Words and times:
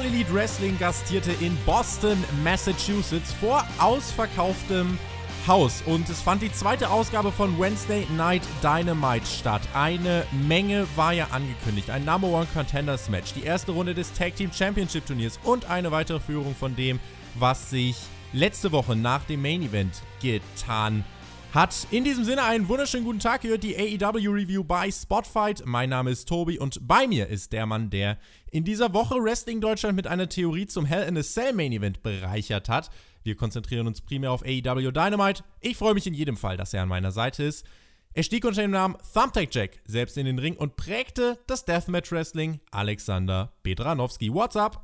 All 0.00 0.06
Elite 0.06 0.32
Wrestling 0.32 0.78
gastierte 0.78 1.32
in 1.44 1.54
Boston, 1.66 2.16
Massachusetts 2.42 3.34
vor 3.34 3.62
ausverkauftem 3.78 4.98
Haus 5.46 5.82
und 5.84 6.08
es 6.08 6.22
fand 6.22 6.40
die 6.40 6.50
zweite 6.50 6.88
Ausgabe 6.88 7.30
von 7.30 7.58
Wednesday 7.60 8.06
Night 8.16 8.40
Dynamite 8.62 9.26
statt. 9.26 9.60
Eine 9.74 10.24
Menge 10.48 10.86
war 10.96 11.12
ja 11.12 11.26
angekündigt. 11.32 11.90
Ein 11.90 12.06
Number 12.06 12.28
One 12.28 12.46
Contenders 12.54 13.10
Match, 13.10 13.34
die 13.34 13.42
erste 13.42 13.72
Runde 13.72 13.92
des 13.92 14.10
Tag 14.14 14.36
Team 14.36 14.50
Championship 14.50 15.04
Turniers 15.04 15.38
und 15.44 15.68
eine 15.68 15.90
weitere 15.90 16.18
Führung 16.20 16.54
von 16.54 16.74
dem, 16.76 16.98
was 17.34 17.68
sich 17.68 17.96
letzte 18.32 18.72
Woche 18.72 18.96
nach 18.96 19.24
dem 19.24 19.42
Main 19.42 19.60
Event 19.60 20.00
getan 20.22 21.04
hat. 21.52 21.86
In 21.90 22.04
diesem 22.04 22.24
Sinne 22.24 22.44
einen 22.44 22.68
wunderschönen 22.68 23.04
guten 23.04 23.18
Tag. 23.18 23.44
Ihr 23.44 23.50
hört 23.50 23.64
die 23.64 23.76
AEW 23.76 24.30
Review 24.30 24.64
bei 24.64 24.90
Spotfight. 24.90 25.64
Mein 25.66 25.90
Name 25.90 26.10
ist 26.10 26.28
Tobi 26.28 26.58
und 26.58 26.86
bei 26.86 27.06
mir 27.06 27.26
ist 27.26 27.52
der 27.52 27.66
Mann, 27.66 27.90
der 27.90 28.18
in 28.50 28.64
dieser 28.64 28.92
Woche 28.92 29.16
Wrestling 29.16 29.60
Deutschland 29.60 29.96
mit 29.96 30.06
einer 30.06 30.28
Theorie 30.28 30.66
zum 30.66 30.84
Hell 30.84 31.08
in 31.08 31.16
a 31.16 31.22
Cell 31.22 31.52
Main 31.52 31.72
Event 31.72 32.02
bereichert 32.02 32.68
hat. 32.68 32.90
Wir 33.22 33.36
konzentrieren 33.36 33.86
uns 33.86 34.00
primär 34.00 34.32
auf 34.32 34.42
AEW 34.42 34.90
Dynamite. 34.90 35.44
Ich 35.60 35.76
freue 35.76 35.94
mich 35.94 36.06
in 36.06 36.14
jedem 36.14 36.36
Fall, 36.36 36.56
dass 36.56 36.74
er 36.74 36.82
an 36.82 36.88
meiner 36.88 37.12
Seite 37.12 37.44
ist. 37.44 37.64
Er 38.12 38.24
stieg 38.24 38.44
unter 38.44 38.62
dem 38.62 38.72
Namen 38.72 38.96
Thumbtack 39.14 39.54
Jack 39.54 39.78
selbst 39.84 40.16
in 40.16 40.26
den 40.26 40.38
Ring 40.38 40.56
und 40.56 40.76
prägte 40.76 41.38
das 41.46 41.64
Deathmatch 41.64 42.10
Wrestling 42.10 42.60
Alexander 42.72 43.52
Bedranowski. 43.62 44.32
What's 44.34 44.56
up? 44.56 44.82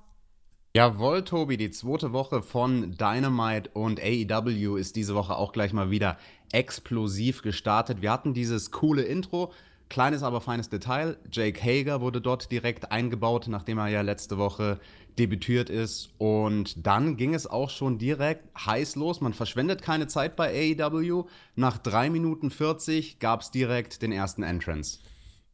Jawohl, 0.76 1.24
Tobi, 1.24 1.56
die 1.56 1.70
zweite 1.70 2.12
Woche 2.12 2.42
von 2.42 2.92
Dynamite 2.92 3.70
und 3.72 3.98
AEW 3.98 4.76
ist 4.76 4.94
diese 4.94 5.14
Woche 5.14 5.34
auch 5.34 5.52
gleich 5.52 5.72
mal 5.72 5.90
wieder 5.90 6.18
explosiv 6.52 7.42
gestartet. 7.42 8.02
Wir 8.02 8.12
hatten 8.12 8.34
dieses 8.34 8.70
coole 8.70 9.02
Intro, 9.02 9.52
kleines, 9.88 10.22
aber 10.22 10.40
feines 10.40 10.68
Detail. 10.68 11.16
Jake 11.30 11.60
Hager 11.62 12.00
wurde 12.00 12.20
dort 12.20 12.50
direkt 12.50 12.90
eingebaut, 12.92 13.46
nachdem 13.48 13.78
er 13.78 13.88
ja 13.88 14.00
letzte 14.02 14.38
Woche 14.38 14.78
debütiert 15.18 15.70
ist. 15.70 16.10
Und 16.18 16.86
dann 16.86 17.16
ging 17.16 17.34
es 17.34 17.46
auch 17.46 17.70
schon 17.70 17.98
direkt 17.98 18.44
heiß 18.66 18.96
los. 18.96 19.20
Man 19.20 19.32
verschwendet 19.32 19.82
keine 19.82 20.06
Zeit 20.06 20.36
bei 20.36 20.76
AEW. 20.78 21.24
Nach 21.54 21.78
3 21.78 22.10
Minuten 22.10 22.50
40 22.50 23.18
gab 23.18 23.40
es 23.40 23.50
direkt 23.50 24.02
den 24.02 24.12
ersten 24.12 24.42
Entrance. 24.42 24.98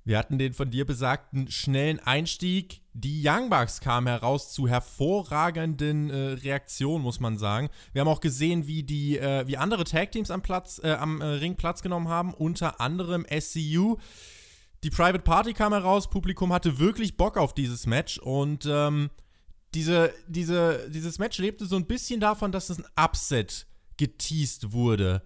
Wir 0.05 0.19
hatten 0.19 0.39
den 0.39 0.53
von 0.53 0.71
dir 0.71 0.85
besagten 0.85 1.49
schnellen 1.51 2.01
Einstieg. 2.01 2.81
Die 2.93 3.23
Young 3.25 3.51
Bucks 3.51 3.81
kamen 3.81 4.09
heraus 4.09 4.53
zu 4.53 4.67
hervorragenden 4.67 6.11
äh, 6.11 6.17
Reaktionen, 6.33 7.05
muss 7.05 7.21
man 7.21 7.39
sagen. 7.39 7.71
Wir 7.93 8.01
haben 8.01 8.09
auch 8.09 8.21
gesehen, 8.21 8.67
wie 8.67 8.83
die, 8.83 9.19
äh, 9.19 9.47
wie 9.47 9.57
andere 9.57 9.85
Tag 9.85 10.11
Teams 10.11 10.31
am 10.31 10.43
Platz, 10.43 10.81
äh, 10.83 10.93
am 10.93 11.21
äh, 11.21 11.25
Ring 11.25 11.57
Platz 11.57 11.83
genommen 11.83 12.09
haben, 12.09 12.35
unter 12.35 12.81
anderem 12.81 13.25
SCU. 13.31 13.97
Die 14.83 14.91
Private 14.91 15.21
Party 15.21 15.53
kam 15.53 15.73
heraus, 15.73 16.11
Publikum 16.11 16.53
hatte 16.53 16.81
wirklich 16.81 17.17
Bock 17.17 17.37
auf 17.37 17.55
dieses 17.55 17.87
Match 17.87 18.19
und 18.19 18.67
ähm, 18.69 19.11
diese, 19.75 20.13
diese, 20.27 20.91
dieses 20.91 21.21
Match 21.21 21.39
lebte 21.39 21.65
so 21.65 21.77
ein 21.77 21.87
bisschen 21.87 22.19
davon, 22.19 22.51
dass 22.51 22.69
es 22.69 22.79
ein 22.79 22.87
Upset 22.97 23.67
geteased 23.97 24.73
wurde. 24.73 25.23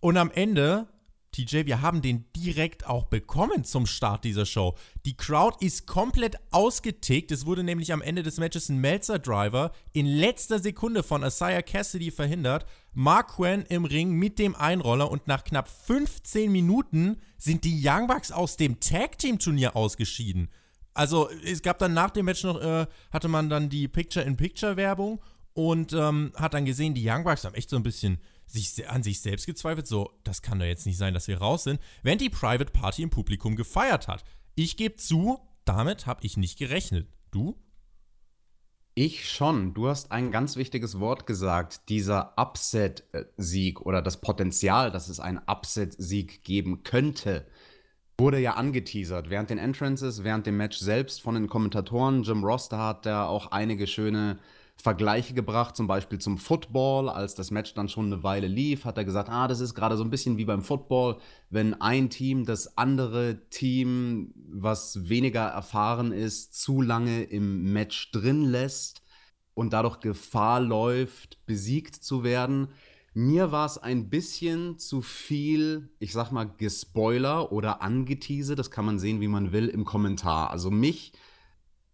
Und 0.00 0.16
am 0.16 0.30
Ende 0.32 0.88
TJ, 1.32 1.66
wir 1.66 1.80
haben 1.80 2.02
den 2.02 2.24
direkt 2.34 2.86
auch 2.86 3.04
bekommen 3.04 3.62
zum 3.64 3.86
Start 3.86 4.24
dieser 4.24 4.46
Show. 4.46 4.76
Die 5.04 5.16
Crowd 5.16 5.64
ist 5.64 5.86
komplett 5.86 6.36
ausgetickt. 6.50 7.30
Es 7.30 7.46
wurde 7.46 7.62
nämlich 7.62 7.92
am 7.92 8.02
Ende 8.02 8.22
des 8.22 8.38
Matches 8.38 8.68
ein 8.68 8.78
Melzer-Driver 8.78 9.70
in 9.92 10.06
letzter 10.06 10.58
Sekunde 10.58 11.02
von 11.02 11.22
Isaiah 11.22 11.62
Cassidy 11.62 12.10
verhindert. 12.10 12.66
Mark 12.92 13.36
Quinn 13.36 13.64
im 13.68 13.84
Ring 13.84 14.10
mit 14.10 14.40
dem 14.40 14.56
Einroller 14.56 15.10
und 15.10 15.28
nach 15.28 15.44
knapp 15.44 15.68
15 15.68 16.50
Minuten 16.50 17.18
sind 17.38 17.64
die 17.64 17.80
Young 17.84 18.08
Bucks 18.08 18.32
aus 18.32 18.56
dem 18.56 18.80
Tag-Team-Turnier 18.80 19.76
ausgeschieden. 19.76 20.50
Also 20.94 21.30
es 21.44 21.62
gab 21.62 21.78
dann 21.78 21.94
nach 21.94 22.10
dem 22.10 22.24
Match 22.24 22.42
noch, 22.42 22.60
äh, 22.60 22.86
hatte 23.12 23.28
man 23.28 23.48
dann 23.48 23.68
die 23.68 23.86
Picture-in-Picture-Werbung 23.86 25.20
und 25.54 25.92
ähm, 25.92 26.32
hat 26.34 26.54
dann 26.54 26.64
gesehen, 26.64 26.94
die 26.94 27.08
Young 27.08 27.22
Bucks 27.22 27.44
haben 27.44 27.54
echt 27.54 27.70
so 27.70 27.76
ein 27.76 27.84
bisschen 27.84 28.18
sich 28.52 28.88
an 28.88 29.02
sich 29.02 29.20
selbst 29.20 29.46
gezweifelt, 29.46 29.86
so, 29.86 30.10
das 30.24 30.42
kann 30.42 30.58
doch 30.58 30.66
jetzt 30.66 30.86
nicht 30.86 30.98
sein, 30.98 31.14
dass 31.14 31.28
wir 31.28 31.38
raus 31.38 31.64
sind, 31.64 31.80
während 32.02 32.20
die 32.20 32.30
Private 32.30 32.72
Party 32.72 33.02
im 33.02 33.10
Publikum 33.10 33.56
gefeiert 33.56 34.08
hat. 34.08 34.24
Ich 34.54 34.76
gebe 34.76 34.96
zu, 34.96 35.38
damit 35.64 36.06
habe 36.06 36.24
ich 36.24 36.36
nicht 36.36 36.58
gerechnet. 36.58 37.08
Du? 37.30 37.56
Ich 38.94 39.30
schon. 39.30 39.72
Du 39.72 39.88
hast 39.88 40.10
ein 40.10 40.32
ganz 40.32 40.56
wichtiges 40.56 40.98
Wort 40.98 41.26
gesagt. 41.26 41.88
Dieser 41.88 42.34
Upset-Sieg 42.36 43.80
oder 43.80 44.02
das 44.02 44.20
Potenzial, 44.20 44.90
dass 44.90 45.08
es 45.08 45.20
einen 45.20 45.40
Upset-Sieg 45.46 46.42
geben 46.42 46.82
könnte, 46.82 47.46
wurde 48.18 48.38
ja 48.40 48.54
angeteasert. 48.54 49.30
Während 49.30 49.50
den 49.50 49.58
Entrances, 49.58 50.24
während 50.24 50.46
dem 50.46 50.56
Match 50.56 50.78
selbst 50.78 51.22
von 51.22 51.34
den 51.34 51.48
Kommentatoren. 51.48 52.24
Jim 52.24 52.44
Roster 52.44 52.78
hat 52.78 53.06
da 53.06 53.26
auch 53.26 53.52
einige 53.52 53.86
schöne 53.86 54.38
Vergleiche 54.80 55.34
gebracht, 55.34 55.76
zum 55.76 55.86
Beispiel 55.86 56.18
zum 56.18 56.38
Football. 56.38 57.08
Als 57.08 57.34
das 57.34 57.50
Match 57.50 57.74
dann 57.74 57.88
schon 57.88 58.06
eine 58.06 58.22
Weile 58.22 58.46
lief, 58.46 58.84
hat 58.84 58.98
er 58.98 59.04
gesagt, 59.04 59.28
ah, 59.28 59.48
das 59.48 59.60
ist 59.60 59.74
gerade 59.74 59.96
so 59.96 60.04
ein 60.04 60.10
bisschen 60.10 60.36
wie 60.36 60.44
beim 60.44 60.62
Football, 60.62 61.18
wenn 61.50 61.74
ein 61.80 62.10
Team 62.10 62.44
das 62.44 62.78
andere 62.78 63.48
Team, 63.50 64.32
was 64.34 65.08
weniger 65.08 65.46
erfahren 65.46 66.12
ist, 66.12 66.54
zu 66.60 66.82
lange 66.82 67.22
im 67.22 67.72
Match 67.72 68.10
drin 68.12 68.44
lässt 68.44 69.02
und 69.54 69.72
dadurch 69.72 70.00
Gefahr 70.00 70.60
läuft, 70.60 71.44
besiegt 71.46 71.94
zu 71.96 72.24
werden. 72.24 72.68
Mir 73.12 73.50
war 73.52 73.66
es 73.66 73.76
ein 73.76 74.08
bisschen 74.08 74.78
zu 74.78 75.02
viel, 75.02 75.90
ich 75.98 76.12
sag 76.12 76.30
mal, 76.30 76.44
Gespoiler 76.44 77.50
oder 77.52 77.82
Angetease, 77.82 78.54
das 78.54 78.70
kann 78.70 78.84
man 78.84 78.98
sehen, 78.98 79.20
wie 79.20 79.28
man 79.28 79.52
will, 79.52 79.68
im 79.68 79.84
Kommentar. 79.84 80.50
Also 80.50 80.70
mich 80.70 81.12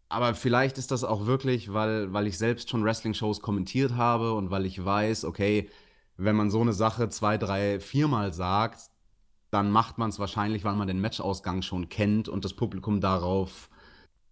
aber 0.08 0.34
vielleicht 0.34 0.78
ist 0.78 0.90
das 0.90 1.04
auch 1.04 1.26
wirklich, 1.26 1.72
weil, 1.72 2.12
weil 2.12 2.26
ich 2.26 2.38
selbst 2.38 2.70
schon 2.70 2.84
Wrestling-Shows 2.84 3.40
kommentiert 3.40 3.94
habe 3.94 4.34
und 4.34 4.50
weil 4.50 4.66
ich 4.66 4.84
weiß, 4.84 5.24
okay, 5.24 5.68
wenn 6.16 6.36
man 6.36 6.50
so 6.50 6.60
eine 6.60 6.72
Sache 6.72 7.08
zwei, 7.08 7.38
drei, 7.38 7.80
viermal 7.80 8.32
sagt, 8.32 8.90
dann 9.50 9.70
macht 9.70 9.98
man 9.98 10.10
es 10.10 10.18
wahrscheinlich, 10.18 10.64
weil 10.64 10.76
man 10.76 10.88
den 10.88 11.00
Matchausgang 11.00 11.62
schon 11.62 11.88
kennt 11.88 12.28
und 12.28 12.44
das 12.44 12.54
Publikum 12.54 13.00
darauf, 13.00 13.68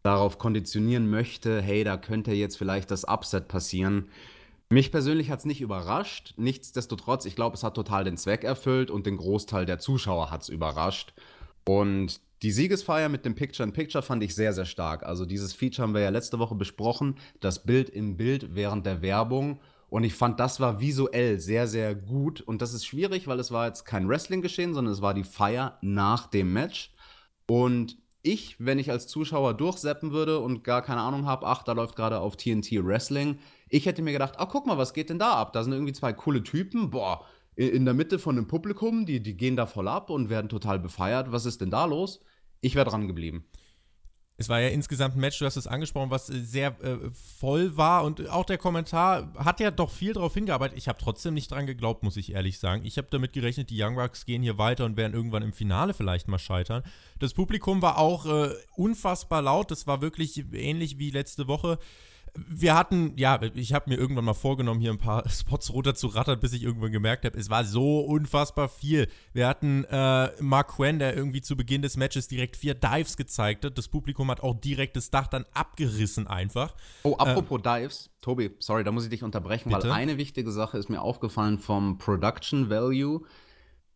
darauf 0.03 0.39
konditionieren 0.39 1.11
möchte, 1.11 1.61
hey, 1.61 1.85
da 1.85 1.97
könnte 1.97 2.33
jetzt 2.33 2.57
vielleicht 2.57 2.91
das 2.91 3.05
Upset 3.05 3.49
passieren. 3.49 4.11
Mich 4.71 4.91
persönlich 4.91 5.31
hat 5.31 5.41
es 5.41 5.45
nicht 5.45 5.61
überrascht. 5.61 6.35
Nichtsdestotrotz, 6.37 7.27
ich 7.27 7.37
glaube, 7.37 7.57
es 7.57 7.63
hat 7.63 7.75
total 7.75 8.05
den 8.05 8.17
Zweck 8.17 8.45
erfüllt 8.45 8.91
und 8.91 9.07
den 9.07 9.17
Großteil 9.17 9.67
der 9.67 9.79
Zuschauer 9.79 10.31
hat 10.31 10.43
es 10.43 10.49
überrascht. 10.49 11.15
Und 11.65 12.21
die 12.45 12.53
Siegesfeier 12.53 13.09
mit 13.09 13.25
dem 13.25 13.35
Picture-in-Picture 13.35 14.03
fand 14.03 14.23
ich 14.23 14.35
sehr, 14.35 14.53
sehr 14.53 14.67
stark. 14.67 15.03
Also 15.03 15.25
dieses 15.25 15.55
Feature 15.55 15.87
haben 15.87 15.95
wir 15.95 16.03
ja 16.03 16.11
letzte 16.11 16.39
Woche 16.39 16.55
besprochen, 16.55 17.17
das 17.41 17.65
Bild 17.65 17.89
im 17.89 18.19
Bild 18.19 18.55
während 18.55 18.85
der 18.85 19.01
Werbung. 19.01 19.61
Und 19.89 20.05
ich 20.05 20.13
fand, 20.13 20.39
das 20.41 20.61
war 20.61 20.79
visuell 20.79 21.41
sehr, 21.41 21.67
sehr 21.67 21.95
gut. 21.95 22.43
Und 22.43 22.61
das 22.61 22.75
ist 22.75 22.85
schwierig, 22.85 23.27
weil 23.29 23.41
es 23.41 23.51
war 23.51 23.67
jetzt 23.67 23.85
kein 23.87 24.11
Wrestling 24.11 24.43
geschehen, 24.43 24.75
sondern 24.75 24.93
es 24.93 25.01
war 25.01 25.15
die 25.15 25.25
Feier 25.25 25.79
nach 25.81 26.27
dem 26.27 26.53
Match. 26.53 26.93
Und 27.47 27.97
ich, 28.21 28.57
wenn 28.59 28.79
ich 28.79 28.91
als 28.91 29.07
Zuschauer 29.07 29.55
durchseppen 29.55 30.13
würde 30.13 30.39
und 30.39 30.65
gar 30.65 30.83
keine 30.83 31.01
Ahnung 31.01 31.25
habe, 31.25 31.47
ach, 31.47 31.63
da 31.63 31.73
läuft 31.73 31.97
gerade 31.97 32.19
auf 32.19 32.37
TNT 32.37 32.73
Wrestling, 32.85 33.39
ich 33.71 33.87
hätte 33.87 34.03
mir 34.03 34.13
gedacht, 34.13 34.35
ach, 34.37 34.49
guck 34.51 34.67
mal, 34.67 34.77
was 34.77 34.93
geht 34.93 35.09
denn 35.09 35.19
da 35.19 35.33
ab? 35.33 35.55
Da 35.55 35.65
sind 35.65 35.73
irgendwie 35.73 35.95
zwei 35.95 36.13
coole 36.13 36.43
Typen, 36.43 36.91
boah, 36.91 37.25
in 37.57 37.87
der 37.87 37.95
Mitte 37.95 38.19
von 38.19 38.37
dem 38.37 38.49
Publikum, 38.49 39.07
die, 39.07 39.23
die 39.23 39.37
gehen 39.37 39.57
da 39.57 39.65
voll 39.65 39.89
ab 39.89 40.11
und 40.11 40.29
werden 40.29 40.49
total 40.51 40.79
befeiert. 40.79 41.33
Was 41.33 41.47
ist 41.47 41.63
denn 41.63 41.71
da 41.71 41.87
los? 41.87 42.21
Ich 42.65 42.75
wäre 42.75 42.89
dran 42.89 43.09
geblieben. 43.09 43.45
Es 44.37 44.49
war 44.49 44.59
ja 44.59 44.69
insgesamt 44.69 45.15
ein 45.17 45.21
Match, 45.21 45.39
du 45.39 45.45
hast 45.45 45.57
es 45.57 45.67
angesprochen, 45.67 46.11
was 46.11 46.27
sehr 46.27 46.77
äh, 46.83 46.97
voll 47.39 47.77
war 47.77 48.05
und 48.05 48.29
auch 48.31 48.47
der 48.47 48.59
Kommentar 48.59 49.33
hat 49.37 49.61
ja 49.61 49.71
doch 49.71 49.91
viel 49.91 50.15
darauf 50.15 50.33
hingearbeitet. 50.35 50.79
Ich 50.79 50.89
habe 50.89 50.99
trotzdem 50.99 51.35
nicht 51.35 51.51
dran 51.51 51.67
geglaubt, 51.67 52.03
muss 52.03 52.17
ich 52.17 52.33
ehrlich 52.33 52.59
sagen. 52.59 52.85
Ich 52.85 52.97
habe 52.97 53.07
damit 53.11 53.33
gerechnet, 53.35 53.69
die 53.69 53.81
Young 53.81 53.95
Bucks 53.97 54.25
gehen 54.25 54.43
hier 54.43 54.57
weiter 54.57 54.87
und 54.87 54.97
werden 54.97 55.13
irgendwann 55.13 55.43
im 55.43 55.53
Finale 55.53 55.93
vielleicht 55.93 56.27
mal 56.27 56.39
scheitern. 56.39 56.83
Das 57.19 57.35
Publikum 57.35 57.83
war 57.83 57.99
auch 57.99 58.27
äh, 58.27 58.55
unfassbar 58.77 59.43
laut, 59.43 59.71
das 59.71 59.87
war 59.87 60.01
wirklich 60.01 60.43
ähnlich 60.53 60.99
wie 60.99 61.11
letzte 61.11 61.47
Woche. 61.47 61.79
Wir 62.37 62.75
hatten, 62.75 63.13
ja, 63.17 63.41
ich 63.55 63.73
habe 63.73 63.91
mir 63.91 63.97
irgendwann 63.97 64.25
mal 64.25 64.35
vorgenommen, 64.35 64.81
hier 64.81 64.91
ein 64.91 64.99
paar 64.99 65.29
Spots 65.29 65.73
runter 65.73 65.95
zu 65.95 66.09
rattern, 66.09 66.41
bis 66.41 66.53
ich 66.53 66.65
irgendwann 66.65 66.93
gemerkt 66.93 67.25
habe, 67.25 67.39
es 67.39 67.49
war 67.49 67.65
so 67.65 68.01
unfassbar 68.01 68.69
viel. 68.69 69.09
Wir 69.33 69.47
hatten 69.47 69.85
äh, 69.85 70.31
Mark 70.41 70.77
Quinn, 70.77 70.99
der 70.99 71.17
irgendwie 71.17 71.43
zu 71.43 71.57
Beginn 71.57 71.83
des 71.83 71.97
Matches 71.97 72.27
direkt 72.29 72.57
vier 72.57 72.75
Dives 72.75 73.17
gezeigt 73.17 73.65
hat. 73.65 73.79
Das 73.79 73.89
Publikum 73.89 74.31
hat 74.31 74.41
auch 74.41 74.59
direkt 74.61 74.97
das 74.97 75.11
Dach 75.11 75.29
dann 75.29 75.45
abgerissen 75.55 76.27
einfach. 76.27 76.75
Oh, 77.05 77.17
apropos 77.17 77.61
äh, 77.61 77.83
Dives, 77.83 78.11
Tobi, 78.21 78.51
sorry, 78.59 78.83
da 78.83 78.91
muss 78.91 79.05
ich 79.05 79.11
dich 79.11 79.23
unterbrechen, 79.23 79.71
bitte? 79.71 79.85
weil 79.85 79.93
eine 79.93 80.17
wichtige 80.19 80.51
Sache 80.51 80.79
ist 80.79 80.89
mir 80.89 81.03
aufgefallen 81.03 81.59
vom 81.59 81.99
Production 81.99 82.69
Value. 82.69 83.23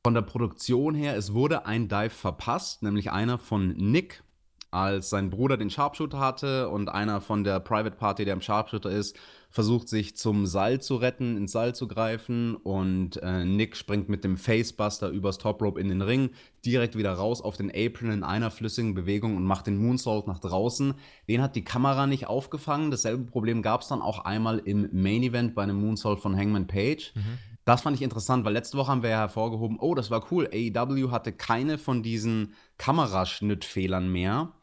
Von 0.04 0.14
der 0.14 0.22
Produktion 0.22 0.94
her, 0.94 1.16
es 1.16 1.34
wurde 1.34 1.66
ein 1.66 1.88
Dive 1.88 2.10
verpasst, 2.10 2.82
nämlich 2.84 3.10
einer 3.10 3.36
von 3.36 3.70
Nick, 3.76 4.22
als 4.70 5.10
sein 5.10 5.30
Bruder 5.30 5.56
den 5.56 5.70
Sharpshooter 5.70 6.18
hatte 6.18 6.68
und 6.68 6.88
einer 6.88 7.20
von 7.20 7.44
der 7.44 7.60
Private 7.60 7.96
Party, 7.96 8.24
der 8.24 8.34
im 8.34 8.40
Sharpshooter 8.40 8.90
ist, 8.90 9.16
versucht 9.50 9.88
sich 9.88 10.16
zum 10.16 10.46
Seil 10.46 10.80
zu 10.80 10.96
retten, 10.96 11.36
ins 11.36 11.52
Seil 11.52 11.74
zu 11.74 11.88
greifen 11.88 12.54
und 12.56 13.16
äh, 13.22 13.44
Nick 13.44 13.76
springt 13.76 14.08
mit 14.08 14.22
dem 14.24 14.36
Facebuster 14.36 15.08
übers 15.08 15.38
Top 15.38 15.62
Rope 15.62 15.80
in 15.80 15.88
den 15.88 16.02
Ring, 16.02 16.30
direkt 16.66 16.96
wieder 16.96 17.12
raus 17.12 17.40
auf 17.40 17.56
den 17.56 17.70
Apron 17.70 18.10
in 18.10 18.24
einer 18.24 18.50
flüssigen 18.50 18.94
Bewegung 18.94 19.36
und 19.36 19.44
macht 19.44 19.66
den 19.66 19.78
Moonsault 19.78 20.26
nach 20.26 20.38
draußen. 20.38 20.94
Den 21.28 21.40
hat 21.40 21.56
die 21.56 21.64
Kamera 21.64 22.06
nicht 22.06 22.26
aufgefangen. 22.26 22.90
Dasselbe 22.90 23.24
Problem 23.24 23.62
gab 23.62 23.80
es 23.80 23.88
dann 23.88 24.02
auch 24.02 24.24
einmal 24.24 24.58
im 24.58 24.88
Main 24.92 25.22
Event 25.22 25.54
bei 25.54 25.62
einem 25.62 25.80
Moonsault 25.80 26.20
von 26.20 26.36
Hangman 26.36 26.66
Page. 26.66 27.12
Mhm. 27.14 27.38
Das 27.68 27.82
fand 27.82 27.94
ich 27.96 28.00
interessant, 28.02 28.46
weil 28.46 28.54
letzte 28.54 28.78
Woche 28.78 28.90
haben 28.90 29.02
wir 29.02 29.10
ja 29.10 29.18
hervorgehoben, 29.18 29.78
oh, 29.78 29.94
das 29.94 30.10
war 30.10 30.32
cool. 30.32 30.48
AEW 30.50 31.10
hatte 31.10 31.32
keine 31.34 31.76
von 31.76 32.02
diesen 32.02 32.54
Kameraschnittfehlern 32.78 34.10
mehr. 34.10 34.54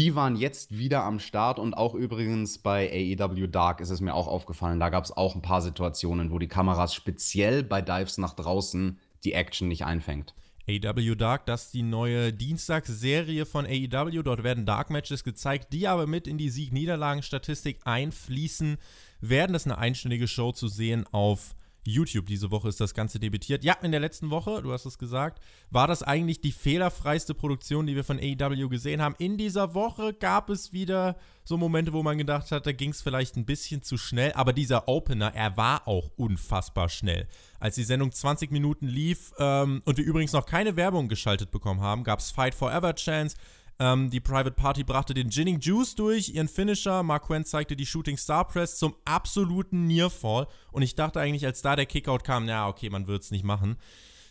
Die 0.00 0.16
waren 0.16 0.34
jetzt 0.34 0.76
wieder 0.76 1.04
am 1.04 1.20
Start 1.20 1.60
und 1.60 1.74
auch 1.74 1.94
übrigens 1.94 2.58
bei 2.58 2.90
AEW 2.90 3.46
Dark 3.46 3.80
ist 3.80 3.90
es 3.90 4.00
mir 4.00 4.14
auch 4.14 4.26
aufgefallen. 4.26 4.80
Da 4.80 4.88
gab 4.88 5.04
es 5.04 5.16
auch 5.16 5.36
ein 5.36 5.42
paar 5.42 5.62
Situationen, 5.62 6.32
wo 6.32 6.40
die 6.40 6.48
Kameras 6.48 6.92
speziell 6.92 7.62
bei 7.62 7.82
Dives 7.82 8.18
nach 8.18 8.34
draußen 8.34 8.98
die 9.22 9.34
Action 9.34 9.68
nicht 9.68 9.84
einfängt. 9.84 10.34
AEW 10.68 11.14
Dark, 11.14 11.46
das 11.46 11.66
ist 11.66 11.74
die 11.74 11.84
neue 11.84 12.32
Dienstagsserie 12.32 13.46
von 13.46 13.64
AEW. 13.64 14.24
Dort 14.24 14.42
werden 14.42 14.66
Dark 14.66 14.90
Matches 14.90 15.22
gezeigt, 15.22 15.72
die 15.72 15.86
aber 15.86 16.08
mit 16.08 16.26
in 16.26 16.36
die 16.36 16.50
Sieg-Niederlagen-Statistik 16.50 17.78
einfließen. 17.84 18.76
Werden 19.20 19.52
das 19.52 19.66
eine 19.66 19.78
einstündige 19.78 20.26
Show 20.26 20.50
zu 20.50 20.66
sehen 20.66 21.06
auf 21.12 21.54
YouTube. 21.88 22.26
Diese 22.26 22.50
Woche 22.50 22.68
ist 22.68 22.80
das 22.80 22.94
Ganze 22.94 23.18
debütiert. 23.18 23.64
Ja, 23.64 23.74
in 23.82 23.90
der 23.90 24.00
letzten 24.00 24.30
Woche, 24.30 24.62
du 24.62 24.72
hast 24.72 24.86
es 24.86 24.98
gesagt, 24.98 25.42
war 25.70 25.86
das 25.86 26.02
eigentlich 26.02 26.40
die 26.40 26.52
fehlerfreiste 26.52 27.34
Produktion, 27.34 27.86
die 27.86 27.96
wir 27.96 28.04
von 28.04 28.18
AEW 28.18 28.68
gesehen 28.68 29.02
haben. 29.02 29.14
In 29.18 29.36
dieser 29.36 29.74
Woche 29.74 30.12
gab 30.14 30.50
es 30.50 30.72
wieder 30.72 31.16
so 31.44 31.56
Momente, 31.56 31.92
wo 31.94 32.02
man 32.02 32.18
gedacht 32.18 32.52
hat, 32.52 32.66
da 32.66 32.72
ging 32.72 32.90
es 32.90 33.00
vielleicht 33.00 33.36
ein 33.36 33.46
bisschen 33.46 33.82
zu 33.82 33.96
schnell. 33.96 34.32
Aber 34.34 34.52
dieser 34.52 34.86
Opener, 34.86 35.34
er 35.34 35.56
war 35.56 35.88
auch 35.88 36.10
unfassbar 36.16 36.90
schnell. 36.90 37.26
Als 37.58 37.74
die 37.74 37.84
Sendung 37.84 38.12
20 38.12 38.50
Minuten 38.50 38.86
lief 38.86 39.32
ähm, 39.38 39.82
und 39.84 39.96
wir 39.96 40.04
übrigens 40.04 40.32
noch 40.32 40.46
keine 40.46 40.76
Werbung 40.76 41.08
geschaltet 41.08 41.50
bekommen 41.50 41.80
haben, 41.80 42.04
gab 42.04 42.18
es 42.18 42.30
Fight 42.30 42.54
Forever 42.54 42.94
Chance. 42.94 43.36
Ähm, 43.80 44.10
die 44.10 44.20
Private 44.20 44.52
Party 44.52 44.82
brachte 44.82 45.14
den 45.14 45.30
Ginning 45.30 45.60
Juice 45.60 45.94
durch, 45.94 46.30
ihren 46.30 46.48
Finisher. 46.48 47.02
Mark 47.02 47.26
Quinn 47.26 47.44
zeigte 47.44 47.76
die 47.76 47.86
Shooting 47.86 48.16
Star 48.16 48.46
Press 48.46 48.78
zum 48.78 48.96
absoluten 49.04 49.86
Nearfall. 49.86 50.48
Und 50.72 50.82
ich 50.82 50.96
dachte 50.96 51.20
eigentlich, 51.20 51.46
als 51.46 51.62
da 51.62 51.76
der 51.76 51.86
Kickout 51.86 52.24
kam, 52.24 52.48
ja, 52.48 52.66
okay, 52.66 52.90
man 52.90 53.06
wird 53.06 53.22
es 53.22 53.30
nicht 53.30 53.44
machen. 53.44 53.76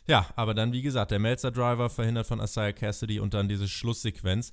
Ja, 0.05 0.27
aber 0.35 0.53
dann, 0.53 0.73
wie 0.73 0.81
gesagt, 0.81 1.11
der 1.11 1.19
Melzer 1.19 1.51
Driver 1.51 1.89
verhindert 1.89 2.27
von 2.27 2.39
Isaiah 2.39 2.73
Cassidy 2.73 3.19
und 3.19 3.33
dann 3.33 3.49
diese 3.49 3.67
Schlusssequenz. 3.67 4.51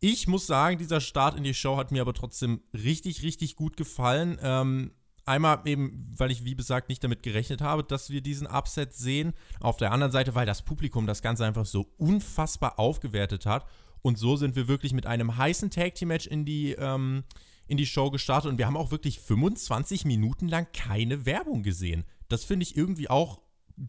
Ich 0.00 0.26
muss 0.28 0.46
sagen, 0.46 0.78
dieser 0.78 1.00
Start 1.00 1.36
in 1.36 1.44
die 1.44 1.54
Show 1.54 1.78
hat 1.78 1.90
mir 1.90 2.02
aber 2.02 2.14
trotzdem 2.14 2.60
richtig, 2.74 3.22
richtig 3.22 3.56
gut 3.56 3.78
gefallen. 3.78 4.38
Ähm, 4.42 4.92
einmal 5.24 5.60
eben, 5.64 6.12
weil 6.16 6.30
ich, 6.30 6.44
wie 6.44 6.54
gesagt, 6.54 6.90
nicht 6.90 7.02
damit 7.02 7.22
gerechnet 7.22 7.62
habe, 7.62 7.84
dass 7.84 8.10
wir 8.10 8.20
diesen 8.20 8.46
Upset 8.46 8.92
sehen. 8.94 9.32
Auf 9.60 9.78
der 9.78 9.92
anderen 9.92 10.12
Seite, 10.12 10.34
weil 10.34 10.46
das 10.46 10.62
Publikum 10.62 11.06
das 11.06 11.22
Ganze 11.22 11.46
einfach 11.46 11.66
so 11.66 11.88
unfassbar 11.96 12.78
aufgewertet 12.78 13.46
hat 13.46 13.66
und 14.02 14.18
so 14.18 14.36
sind 14.36 14.56
wir 14.56 14.68
wirklich 14.68 14.92
mit 14.92 15.06
einem 15.06 15.36
heißen 15.36 15.70
Tag 15.70 15.94
Team 15.94 16.08
Match 16.08 16.26
in 16.26 16.44
die, 16.44 16.72
ähm, 16.72 17.24
in 17.66 17.76
die 17.76 17.86
Show 17.86 18.10
gestartet 18.10 18.50
und 18.50 18.58
wir 18.58 18.66
haben 18.66 18.76
auch 18.76 18.90
wirklich 18.90 19.20
25 19.20 20.04
Minuten 20.04 20.48
lang 20.48 20.66
keine 20.72 21.26
Werbung 21.26 21.62
gesehen. 21.62 22.04
Das 22.28 22.44
finde 22.44 22.64
ich 22.64 22.76
irgendwie 22.76 23.10
auch 23.10 23.40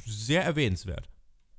sehr 0.05 0.43
erwähnenswert. 0.43 1.09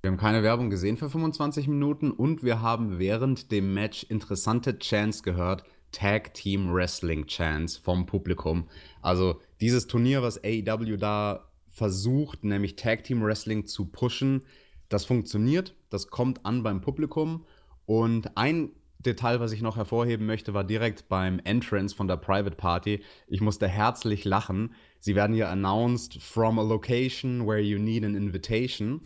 Wir 0.00 0.12
haben 0.12 0.18
keine 0.18 0.44
Werbung 0.44 0.70
gesehen 0.70 0.96
für 0.96 1.10
25 1.10 1.66
Minuten 1.66 2.12
und 2.12 2.44
wir 2.44 2.62
haben 2.62 2.98
während 2.98 3.50
dem 3.50 3.74
Match 3.74 4.04
interessante 4.04 4.78
Chants 4.78 5.22
gehört. 5.22 5.64
Tag 5.90 6.34
Team 6.34 6.72
Wrestling 6.72 7.26
Chants 7.26 7.76
vom 7.76 8.06
Publikum. 8.06 8.68
Also 9.02 9.40
dieses 9.60 9.86
Turnier, 9.86 10.22
was 10.22 10.42
AEW 10.44 10.96
da 10.98 11.50
versucht, 11.66 12.44
nämlich 12.44 12.76
Tag 12.76 13.04
Team 13.04 13.22
Wrestling 13.22 13.66
zu 13.66 13.86
pushen, 13.86 14.42
das 14.88 15.04
funktioniert, 15.04 15.74
das 15.90 16.08
kommt 16.08 16.44
an 16.46 16.62
beim 16.62 16.80
Publikum 16.80 17.44
und 17.88 18.36
ein 18.36 18.72
Detail, 18.98 19.40
was 19.40 19.52
ich 19.52 19.62
noch 19.62 19.78
hervorheben 19.78 20.26
möchte, 20.26 20.52
war 20.52 20.62
direkt 20.62 21.08
beim 21.08 21.40
Entrance 21.42 21.96
von 21.96 22.06
der 22.06 22.18
Private 22.18 22.54
Party. 22.54 23.02
Ich 23.28 23.40
musste 23.40 23.66
herzlich 23.66 24.26
lachen. 24.26 24.74
Sie 25.00 25.14
werden 25.14 25.34
hier 25.34 25.48
announced 25.48 26.20
from 26.20 26.58
a 26.58 26.62
location 26.62 27.46
where 27.46 27.60
you 27.60 27.78
need 27.78 28.04
an 28.04 28.14
invitation. 28.14 29.00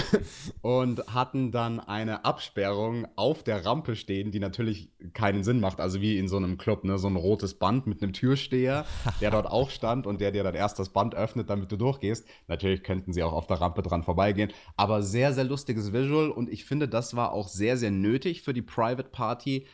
und 0.62 1.06
hatten 1.12 1.52
dann 1.52 1.80
eine 1.80 2.24
Absperrung 2.24 3.06
auf 3.16 3.42
der 3.42 3.64
Rampe 3.64 3.96
stehen, 3.96 4.30
die 4.30 4.40
natürlich 4.40 4.90
keinen 5.14 5.42
Sinn 5.42 5.60
macht. 5.60 5.80
Also 5.80 6.00
wie 6.00 6.18
in 6.18 6.28
so 6.28 6.36
einem 6.36 6.58
Club, 6.58 6.84
ne? 6.84 6.98
So 6.98 7.08
ein 7.08 7.16
rotes 7.16 7.54
Band 7.54 7.86
mit 7.86 8.02
einem 8.02 8.12
Türsteher, 8.12 8.84
der 9.20 9.30
dort 9.30 9.46
auch 9.46 9.70
stand 9.70 10.06
und 10.06 10.20
der 10.20 10.32
dir 10.32 10.44
dann 10.44 10.54
erst 10.54 10.78
das 10.78 10.90
Band 10.90 11.14
öffnet, 11.14 11.48
damit 11.48 11.72
du 11.72 11.76
durchgehst. 11.76 12.26
Natürlich 12.48 12.82
könnten 12.82 13.12
sie 13.12 13.22
auch 13.22 13.32
auf 13.32 13.46
der 13.46 13.60
Rampe 13.60 13.82
dran 13.82 14.02
vorbeigehen. 14.02 14.52
Aber 14.76 15.02
sehr, 15.02 15.32
sehr 15.32 15.44
lustiges 15.44 15.92
Visual 15.92 16.30
und 16.30 16.50
ich 16.50 16.64
finde, 16.64 16.88
das 16.88 17.16
war 17.16 17.32
auch 17.32 17.48
sehr, 17.48 17.76
sehr 17.76 17.90
nötig 17.90 18.42
für 18.42 18.52
die 18.52 18.62
Private 18.62 19.08
Party 19.10 19.66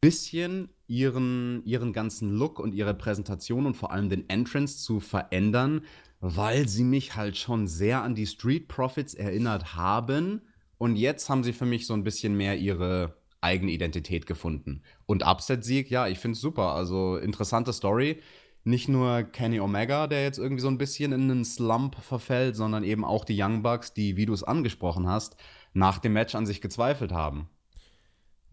bisschen 0.00 0.68
ihren, 0.86 1.62
ihren 1.64 1.92
ganzen 1.92 2.30
Look 2.30 2.58
und 2.58 2.74
ihre 2.74 2.94
Präsentation 2.94 3.66
und 3.66 3.76
vor 3.76 3.92
allem 3.92 4.08
den 4.08 4.28
Entrance 4.28 4.78
zu 4.78 5.00
verändern, 5.00 5.82
weil 6.20 6.68
sie 6.68 6.84
mich 6.84 7.16
halt 7.16 7.36
schon 7.36 7.66
sehr 7.66 8.02
an 8.02 8.14
die 8.14 8.26
Street 8.26 8.68
Profits 8.68 9.14
erinnert 9.14 9.74
haben. 9.74 10.42
Und 10.78 10.96
jetzt 10.96 11.28
haben 11.28 11.44
sie 11.44 11.52
für 11.52 11.66
mich 11.66 11.86
so 11.86 11.94
ein 11.94 12.04
bisschen 12.04 12.36
mehr 12.36 12.56
ihre 12.56 13.16
eigene 13.40 13.72
Identität 13.72 14.26
gefunden. 14.26 14.82
Und 15.06 15.24
Upset-Sieg, 15.24 15.90
ja, 15.90 16.08
ich 16.08 16.18
finde 16.18 16.34
es 16.34 16.40
super. 16.40 16.74
Also 16.74 17.16
interessante 17.16 17.72
Story. 17.72 18.20
Nicht 18.64 18.88
nur 18.88 19.22
Kenny 19.22 19.60
Omega, 19.60 20.08
der 20.08 20.24
jetzt 20.24 20.38
irgendwie 20.38 20.62
so 20.62 20.68
ein 20.68 20.78
bisschen 20.78 21.12
in 21.12 21.30
einen 21.30 21.44
Slump 21.44 21.96
verfällt, 22.02 22.56
sondern 22.56 22.82
eben 22.82 23.04
auch 23.04 23.24
die 23.24 23.40
Young 23.40 23.62
Bucks, 23.62 23.94
die, 23.94 24.16
wie 24.16 24.26
du 24.26 24.32
es 24.32 24.42
angesprochen 24.42 25.06
hast, 25.06 25.36
nach 25.72 25.98
dem 25.98 26.14
Match 26.14 26.34
an 26.34 26.46
sich 26.46 26.60
gezweifelt 26.60 27.12
haben. 27.12 27.48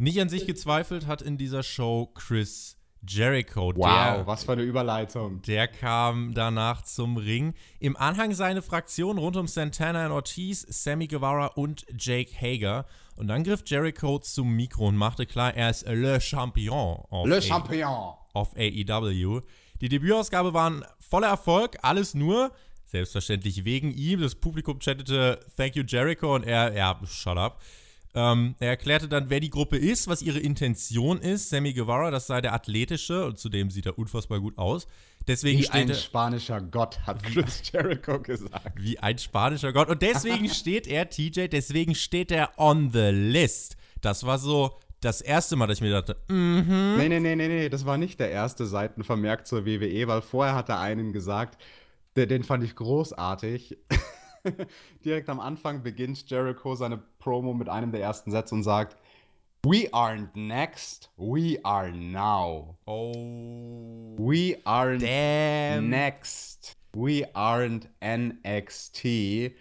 Nicht 0.03 0.19
an 0.19 0.27
sich 0.27 0.45
gezweifelt 0.45 1.07
hat 1.07 1.21
in 1.21 1.37
dieser 1.37 1.63
Show 1.63 2.11
Chris 2.13 2.75
Jericho. 3.07 3.71
Wow, 3.73 3.85
der, 3.85 4.27
was 4.27 4.43
für 4.43 4.51
eine 4.51 4.63
Überleitung. 4.63 5.41
Der 5.43 5.69
kam 5.69 6.33
danach 6.33 6.81
zum 6.81 7.15
Ring. 7.15 7.53
Im 7.79 7.95
Anhang 7.95 8.33
seine 8.33 8.61
Fraktion 8.61 9.17
rund 9.17 9.37
um 9.37 9.47
Santana 9.47 10.07
und 10.07 10.11
Ortiz, 10.11 10.65
Sammy 10.67 11.07
Guevara 11.07 11.45
und 11.55 11.85
Jake 11.97 12.33
Hager. 12.35 12.85
Und 13.15 13.29
dann 13.29 13.45
griff 13.45 13.63
Jericho 13.65 14.19
zum 14.19 14.53
Mikro 14.53 14.89
und 14.89 14.97
machte 14.97 15.25
klar, 15.25 15.53
er 15.53 15.69
ist 15.69 15.87
Le 15.87 16.19
Champion. 16.19 17.01
Le 17.23 17.41
Champion. 17.41 18.15
Auf 18.33 18.53
AEW. 18.57 19.39
Die 19.79 19.87
Debütausgabe 19.87 20.53
war 20.53 20.69
ein 20.69 20.83
voller 20.99 21.27
Erfolg, 21.29 21.77
alles 21.81 22.13
nur, 22.13 22.51
selbstverständlich 22.87 23.63
wegen 23.63 23.91
ihm. 23.91 24.19
Das 24.19 24.35
Publikum 24.35 24.79
chattete 24.79 25.39
Thank 25.55 25.77
you 25.77 25.83
Jericho 25.87 26.35
und 26.35 26.43
er, 26.43 26.73
ja, 26.73 26.99
shut 27.05 27.37
up. 27.37 27.61
Ähm, 28.15 28.55
er 28.59 28.69
erklärte 28.69 29.07
dann, 29.07 29.29
wer 29.29 29.39
die 29.39 29.49
Gruppe 29.49 29.77
ist, 29.77 30.07
was 30.07 30.21
ihre 30.21 30.39
Intention 30.39 31.19
ist. 31.19 31.49
Sammy 31.49 31.73
Guevara, 31.73 32.11
das 32.11 32.27
sei 32.27 32.41
der 32.41 32.53
athletische 32.53 33.25
und 33.25 33.39
zudem 33.39 33.71
sieht 33.71 33.87
er 33.87 33.97
unfassbar 33.97 34.39
gut 34.39 34.57
aus. 34.57 34.87
Deswegen 35.27 35.59
wie 35.59 35.63
steht 35.63 35.89
ein 35.89 35.95
spanischer 35.95 36.61
Gott, 36.61 36.99
hat 37.07 37.23
Chris 37.23 37.63
Jericho 37.71 38.19
gesagt. 38.19 38.81
Wie 38.81 38.99
ein 38.99 39.17
spanischer 39.17 39.73
Gott. 39.73 39.89
Und 39.89 40.01
deswegen 40.01 40.47
steht 40.53 40.85
er, 40.85 41.09
TJ, 41.09 41.47
deswegen 41.47 41.95
steht 41.95 42.31
er 42.31 42.51
on 42.57 42.91
the 42.91 43.09
list. 43.11 43.77
Das 44.01 44.25
war 44.25 44.37
so 44.37 44.79
das 45.01 45.21
erste 45.21 45.55
Mal, 45.55 45.67
dass 45.67 45.77
ich 45.77 45.81
mir 45.81 45.91
dachte, 45.91 46.17
mhm. 46.27 46.95
Nee, 46.97 47.09
nee, 47.09 47.19
nee, 47.19 47.35
nee, 47.35 47.47
nee, 47.47 47.69
das 47.69 47.85
war 47.85 47.97
nicht 47.97 48.19
der 48.19 48.31
erste 48.31 48.65
Seitenvermerk 48.65 49.47
zur 49.47 49.65
WWE, 49.65 50.07
weil 50.07 50.21
vorher 50.21 50.55
hat 50.55 50.69
er 50.69 50.79
einen 50.79 51.13
gesagt, 51.13 51.61
den 52.15 52.43
fand 52.43 52.63
ich 52.63 52.75
großartig. 52.75 53.77
Direkt 55.05 55.29
am 55.29 55.39
Anfang 55.39 55.83
beginnt 55.83 56.29
Jericho 56.29 56.75
seine 56.75 56.97
Promo 57.19 57.53
mit 57.53 57.69
einem 57.69 57.91
der 57.91 58.01
ersten 58.01 58.31
Sätze 58.31 58.55
und 58.55 58.63
sagt: 58.63 58.97
We 59.65 59.89
aren't 59.93 60.35
next, 60.35 61.09
we 61.17 61.57
are 61.63 61.91
now. 61.91 62.77
Oh. 62.85 64.15
We 64.17 64.57
aren't 64.65 65.01
Damn. 65.01 65.89
next. 65.89 66.75
We 66.93 67.25
aren't 67.33 67.87
NXT. 68.01 69.55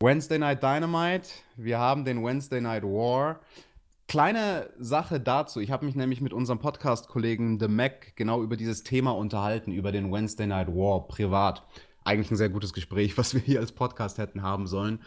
Wednesday 0.00 0.38
Night 0.38 0.62
Dynamite. 0.62 1.28
Wir 1.56 1.78
haben 1.78 2.04
den 2.04 2.22
Wednesday 2.24 2.60
Night 2.60 2.84
War. 2.84 3.40
Kleine 4.06 4.70
Sache 4.78 5.18
dazu. 5.18 5.60
Ich 5.60 5.70
habe 5.70 5.84
mich 5.84 5.96
nämlich 5.96 6.20
mit 6.20 6.32
unserem 6.32 6.60
Podcast-Kollegen 6.60 7.58
The 7.58 7.68
Mac 7.68 8.14
genau 8.16 8.42
über 8.42 8.56
dieses 8.56 8.84
Thema 8.84 9.10
unterhalten, 9.10 9.72
über 9.72 9.92
den 9.92 10.12
Wednesday 10.12 10.46
Night 10.46 10.68
War 10.68 11.08
privat. 11.08 11.66
Eigentlich 12.08 12.30
ein 12.30 12.38
sehr 12.38 12.48
gutes 12.48 12.72
Gespräch, 12.72 13.18
was 13.18 13.34
wir 13.34 13.42
hier 13.42 13.60
als 13.60 13.72
Podcast 13.72 14.16
hätten 14.16 14.40
haben 14.40 14.66
sollen. 14.66 15.00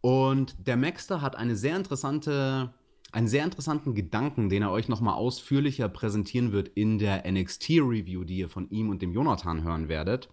Und 0.00 0.56
der 0.66 0.76
Maxter 0.76 1.22
hat 1.22 1.36
eine 1.36 1.54
sehr 1.54 1.76
interessante, 1.76 2.74
einen 3.12 3.28
sehr 3.28 3.44
interessanten 3.44 3.94
Gedanken, 3.94 4.48
den 4.48 4.62
er 4.62 4.72
euch 4.72 4.88
nochmal 4.88 5.14
ausführlicher 5.14 5.88
präsentieren 5.88 6.50
wird 6.50 6.66
in 6.66 6.98
der 6.98 7.30
NXT-Review, 7.30 8.24
die 8.24 8.38
ihr 8.38 8.48
von 8.48 8.68
ihm 8.70 8.90
und 8.90 9.02
dem 9.02 9.12
Jonathan 9.12 9.62
hören 9.62 9.88
werdet. 9.88 10.30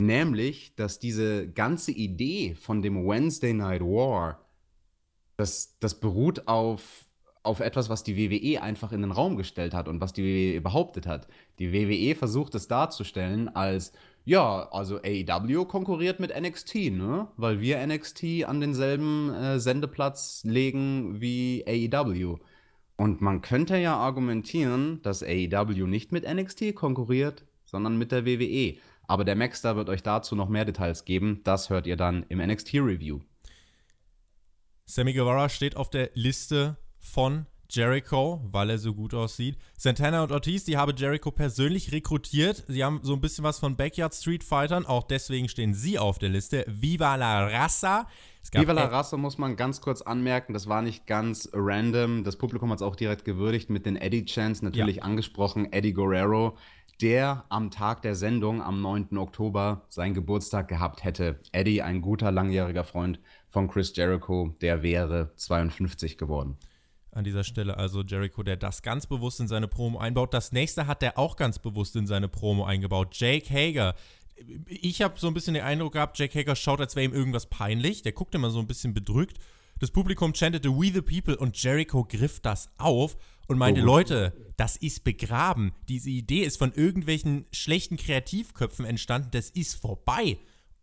Nämlich, 0.00 0.74
dass 0.74 0.98
diese 0.98 1.48
ganze 1.48 1.92
Idee 1.92 2.56
von 2.56 2.82
dem 2.82 3.06
Wednesday 3.06 3.54
Night 3.54 3.82
War, 3.82 4.44
das, 5.36 5.78
das 5.78 6.00
beruht 6.00 6.48
auf 6.48 7.04
auf 7.42 7.60
etwas, 7.60 7.88
was 7.88 8.04
die 8.04 8.16
WWE 8.16 8.62
einfach 8.62 8.92
in 8.92 9.02
den 9.02 9.10
Raum 9.10 9.36
gestellt 9.36 9.74
hat 9.74 9.88
und 9.88 10.00
was 10.00 10.12
die 10.12 10.22
WWE 10.22 10.60
behauptet 10.60 11.06
hat. 11.06 11.26
Die 11.58 11.72
WWE 11.72 12.14
versucht 12.14 12.54
es 12.54 12.68
darzustellen 12.68 13.48
als, 13.48 13.92
ja, 14.24 14.68
also 14.70 14.98
AEW 14.98 15.64
konkurriert 15.64 16.20
mit 16.20 16.32
NXT, 16.38 16.92
ne? 16.92 17.26
Weil 17.36 17.60
wir 17.60 17.84
NXT 17.84 18.44
an 18.46 18.60
denselben 18.60 19.32
äh, 19.34 19.58
Sendeplatz 19.58 20.42
legen 20.44 21.20
wie 21.20 21.64
AEW. 21.66 22.38
Und 22.96 23.20
man 23.20 23.42
könnte 23.42 23.76
ja 23.78 23.96
argumentieren, 23.96 25.02
dass 25.02 25.24
AEW 25.24 25.86
nicht 25.86 26.12
mit 26.12 26.24
NXT 26.32 26.74
konkurriert, 26.76 27.44
sondern 27.64 27.98
mit 27.98 28.12
der 28.12 28.24
WWE. 28.24 28.76
Aber 29.08 29.24
der 29.24 29.34
Maxter 29.34 29.74
wird 29.74 29.88
euch 29.88 30.04
dazu 30.04 30.36
noch 30.36 30.48
mehr 30.48 30.64
Details 30.64 31.04
geben. 31.04 31.40
Das 31.42 31.70
hört 31.70 31.88
ihr 31.88 31.96
dann 31.96 32.24
im 32.28 32.38
NXT 32.38 32.74
Review. 32.74 33.20
Sammy 34.84 35.12
Guevara 35.12 35.48
steht 35.48 35.76
auf 35.76 35.90
der 35.90 36.10
Liste 36.14 36.76
von 37.02 37.46
Jericho, 37.74 38.42
weil 38.52 38.68
er 38.68 38.78
so 38.78 38.94
gut 38.94 39.14
aussieht. 39.14 39.56
Santana 39.78 40.22
und 40.22 40.30
Ortiz, 40.30 40.64
die 40.64 40.76
habe 40.76 40.92
Jericho 40.94 41.30
persönlich 41.30 41.90
rekrutiert. 41.90 42.64
Sie 42.68 42.84
haben 42.84 43.00
so 43.02 43.14
ein 43.14 43.20
bisschen 43.22 43.44
was 43.44 43.58
von 43.58 43.76
Backyard 43.76 44.14
Street 44.14 44.44
Fightern, 44.44 44.84
auch 44.84 45.04
deswegen 45.04 45.48
stehen 45.48 45.72
sie 45.72 45.98
auf 45.98 46.18
der 46.18 46.28
Liste. 46.28 46.66
Viva 46.68 47.16
la 47.16 47.46
Raza. 47.46 48.06
Viva 48.52 48.72
la 48.72 48.84
Raza 48.84 49.16
muss 49.16 49.38
man 49.38 49.56
ganz 49.56 49.80
kurz 49.80 50.02
anmerken, 50.02 50.52
das 50.52 50.68
war 50.68 50.82
nicht 50.82 51.06
ganz 51.06 51.48
random. 51.54 52.24
Das 52.24 52.36
Publikum 52.36 52.70
hat 52.70 52.80
es 52.80 52.82
auch 52.82 52.96
direkt 52.96 53.24
gewürdigt 53.24 53.70
mit 53.70 53.86
den 53.86 53.96
Eddie 53.96 54.26
Chance 54.26 54.64
natürlich 54.64 54.96
ja. 54.96 55.02
angesprochen. 55.04 55.72
Eddie 55.72 55.94
Guerrero, 55.94 56.58
der 57.00 57.46
am 57.48 57.70
Tag 57.70 58.02
der 58.02 58.14
Sendung 58.16 58.60
am 58.60 58.82
9. 58.82 59.16
Oktober 59.16 59.86
seinen 59.88 60.12
Geburtstag 60.12 60.68
gehabt 60.68 61.04
hätte. 61.04 61.40
Eddie, 61.52 61.80
ein 61.80 62.02
guter 62.02 62.30
langjähriger 62.30 62.84
Freund 62.84 63.18
von 63.48 63.68
Chris 63.68 63.96
Jericho, 63.96 64.54
der 64.60 64.82
wäre 64.82 65.32
52 65.36 66.18
geworden 66.18 66.58
an 67.12 67.24
dieser 67.24 67.44
Stelle. 67.44 67.76
Also 67.76 68.02
Jericho, 68.02 68.42
der 68.42 68.56
das 68.56 68.82
ganz 68.82 69.06
bewusst 69.06 69.40
in 69.40 69.48
seine 69.48 69.68
Promo 69.68 69.98
einbaut. 69.98 70.34
Das 70.34 70.52
nächste 70.52 70.86
hat 70.86 71.02
er 71.02 71.18
auch 71.18 71.36
ganz 71.36 71.58
bewusst 71.58 71.94
in 71.96 72.06
seine 72.06 72.28
Promo 72.28 72.64
eingebaut. 72.64 73.16
Jake 73.16 73.52
Hager. 73.52 73.94
Ich 74.66 75.02
habe 75.02 75.18
so 75.18 75.28
ein 75.28 75.34
bisschen 75.34 75.54
den 75.54 75.62
Eindruck 75.62 75.92
gehabt, 75.92 76.18
Jake 76.18 76.36
Hager 76.38 76.56
schaut, 76.56 76.80
als 76.80 76.96
wäre 76.96 77.04
ihm 77.04 77.14
irgendwas 77.14 77.46
peinlich. 77.46 78.02
Der 78.02 78.12
guckt 78.12 78.34
immer 78.34 78.50
so 78.50 78.58
ein 78.58 78.66
bisschen 78.66 78.94
bedrückt. 78.94 79.38
Das 79.78 79.90
Publikum 79.90 80.34
chantete 80.34 80.70
We 80.70 80.92
the 80.92 81.02
People 81.02 81.36
und 81.36 81.60
Jericho 81.60 82.04
griff 82.04 82.40
das 82.40 82.70
auf 82.78 83.16
und 83.48 83.58
meinte, 83.58 83.82
oh. 83.82 83.84
Leute, 83.84 84.32
das 84.56 84.76
ist 84.76 85.04
begraben. 85.04 85.72
Diese 85.88 86.10
Idee 86.10 86.42
ist 86.42 86.56
von 86.56 86.72
irgendwelchen 86.72 87.46
schlechten 87.52 87.96
Kreativköpfen 87.96 88.84
entstanden. 88.84 89.28
Das 89.32 89.50
ist 89.50 89.74
vorbei. 89.74 90.38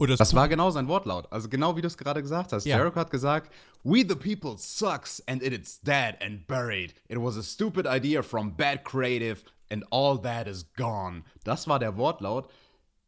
Das, 0.08 0.18
das 0.18 0.34
war 0.34 0.48
genau 0.48 0.72
sein 0.72 0.88
Wortlaut. 0.88 1.32
Also 1.32 1.50
genau 1.50 1.75
wie 1.75 1.82
du 1.82 1.88
es 1.88 1.98
gerade 1.98 2.22
gesagt 2.22 2.53
hast. 2.53 2.65
Ja. 2.65 2.77
Jericho 2.77 3.00
hat 3.00 3.12
gesagt, 3.12 3.51
We 3.84 4.06
the 4.08 4.15
people 4.15 4.58
sucks 4.58 5.22
and 5.27 5.44
it 5.44 5.53
is 5.53 5.79
dead 5.82 6.15
and 6.22 6.46
buried. 6.48 6.94
It 7.08 7.18
was 7.18 7.38
a 7.38 7.44
stupid 7.44 7.86
idea 7.86 8.22
from 8.22 8.56
bad 8.56 8.84
creative 8.84 9.44
and 9.70 9.86
all 9.91 10.22
that 10.22 10.48
is 10.48 10.65
gone. 10.74 11.24
Das 11.44 11.68
war 11.68 11.79
der 11.79 11.98
Wortlaut, 11.98 12.50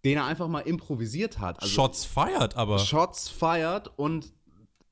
den 0.04 0.18
er 0.18 0.26
einfach 0.26 0.48
mal 0.48 0.62
improvisiert 0.62 1.40
hat. 1.40 1.62
Also, 1.62 1.74
Shots 1.74 2.06
fired, 2.06 2.56
aber. 2.56 2.80
Shots 2.80 3.30
fired 3.30 3.90
und 3.98 4.34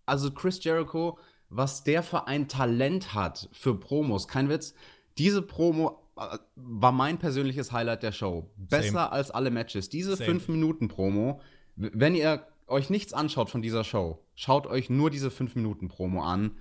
also 0.05 0.31
Chris 0.31 0.63
Jericho, 0.63 1.17
was 1.49 1.83
der 1.83 2.03
für 2.03 2.27
ein 2.27 2.47
Talent 2.47 3.13
hat 3.13 3.49
für 3.51 3.79
Promos, 3.79 4.27
kein 4.27 4.49
Witz. 4.49 4.73
Diese 5.17 5.41
Promo 5.41 6.01
äh, 6.17 6.37
war 6.55 6.91
mein 6.91 7.17
persönliches 7.17 7.71
Highlight 7.71 8.03
der 8.03 8.11
Show. 8.11 8.49
Besser 8.57 8.91
Same. 8.91 9.11
als 9.11 9.31
alle 9.31 9.51
Matches. 9.51 9.89
Diese 9.89 10.13
5-Minuten-Promo, 10.13 11.41
wenn 11.79 12.13
ihr 12.13 12.45
euch 12.67 12.89
nichts 12.89 13.13
anschaut 13.13 13.49
von 13.49 13.61
dieser 13.61 13.83
Show, 13.83 14.19
schaut 14.35 14.67
euch 14.67 14.89
nur 14.89 15.09
diese 15.09 15.29
5-Minuten-Promo 15.29 16.21
an. 16.21 16.57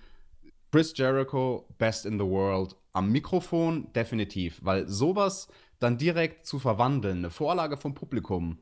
Chris 0.70 0.92
Jericho, 0.96 1.66
Best 1.78 2.06
in 2.06 2.18
the 2.18 2.24
World. 2.24 2.76
Am 2.92 3.10
Mikrofon 3.10 3.92
definitiv, 3.94 4.60
weil 4.62 4.88
sowas 4.88 5.48
dann 5.80 5.98
direkt 5.98 6.46
zu 6.46 6.58
verwandeln, 6.58 7.18
eine 7.18 7.30
Vorlage 7.30 7.76
vom 7.76 7.94
Publikum 7.94 8.58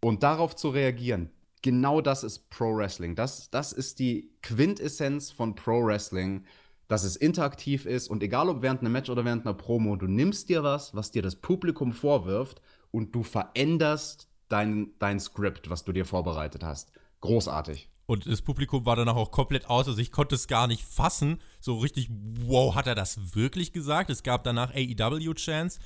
und 0.00 0.22
darauf 0.22 0.54
zu 0.54 0.68
reagieren, 0.70 1.30
genau 1.62 2.00
das 2.00 2.22
ist 2.22 2.50
Pro 2.50 2.76
Wrestling. 2.76 3.16
Das, 3.16 3.50
das 3.50 3.72
ist 3.72 3.98
die 3.98 4.30
Quintessenz 4.42 5.30
von 5.30 5.54
Pro 5.54 5.84
Wrestling, 5.84 6.44
dass 6.88 7.02
es 7.02 7.16
interaktiv 7.16 7.84
ist 7.84 8.08
und 8.08 8.22
egal 8.22 8.48
ob 8.48 8.62
während 8.62 8.80
einem 8.80 8.92
Match 8.92 9.10
oder 9.10 9.24
während 9.24 9.44
einer 9.44 9.54
Promo, 9.54 9.96
du 9.96 10.06
nimmst 10.06 10.48
dir 10.48 10.62
was, 10.62 10.94
was 10.94 11.10
dir 11.10 11.22
das 11.22 11.36
Publikum 11.36 11.92
vorwirft 11.92 12.60
und 12.92 13.12
du 13.14 13.24
veränderst 13.24 14.28
dein, 14.48 14.92
dein 14.98 15.20
Skript, 15.20 15.70
was 15.70 15.84
du 15.84 15.92
dir 15.92 16.04
vorbereitet 16.04 16.64
hast. 16.64 16.92
Großartig. 17.20 17.88
Und 18.06 18.26
das 18.26 18.40
Publikum 18.40 18.86
war 18.86 18.94
danach 18.94 19.16
auch 19.16 19.32
komplett 19.32 19.68
aus. 19.68 19.88
Also 19.88 20.00
ich 20.00 20.12
konnte 20.12 20.36
es 20.36 20.46
gar 20.46 20.68
nicht 20.68 20.84
fassen. 20.84 21.40
So 21.60 21.78
richtig, 21.78 22.08
wow, 22.10 22.74
hat 22.74 22.86
er 22.86 22.94
das 22.94 23.34
wirklich 23.34 23.72
gesagt? 23.72 24.10
Es 24.10 24.22
gab 24.22 24.44
danach 24.44 24.72
AEW-Chance. 24.74 25.80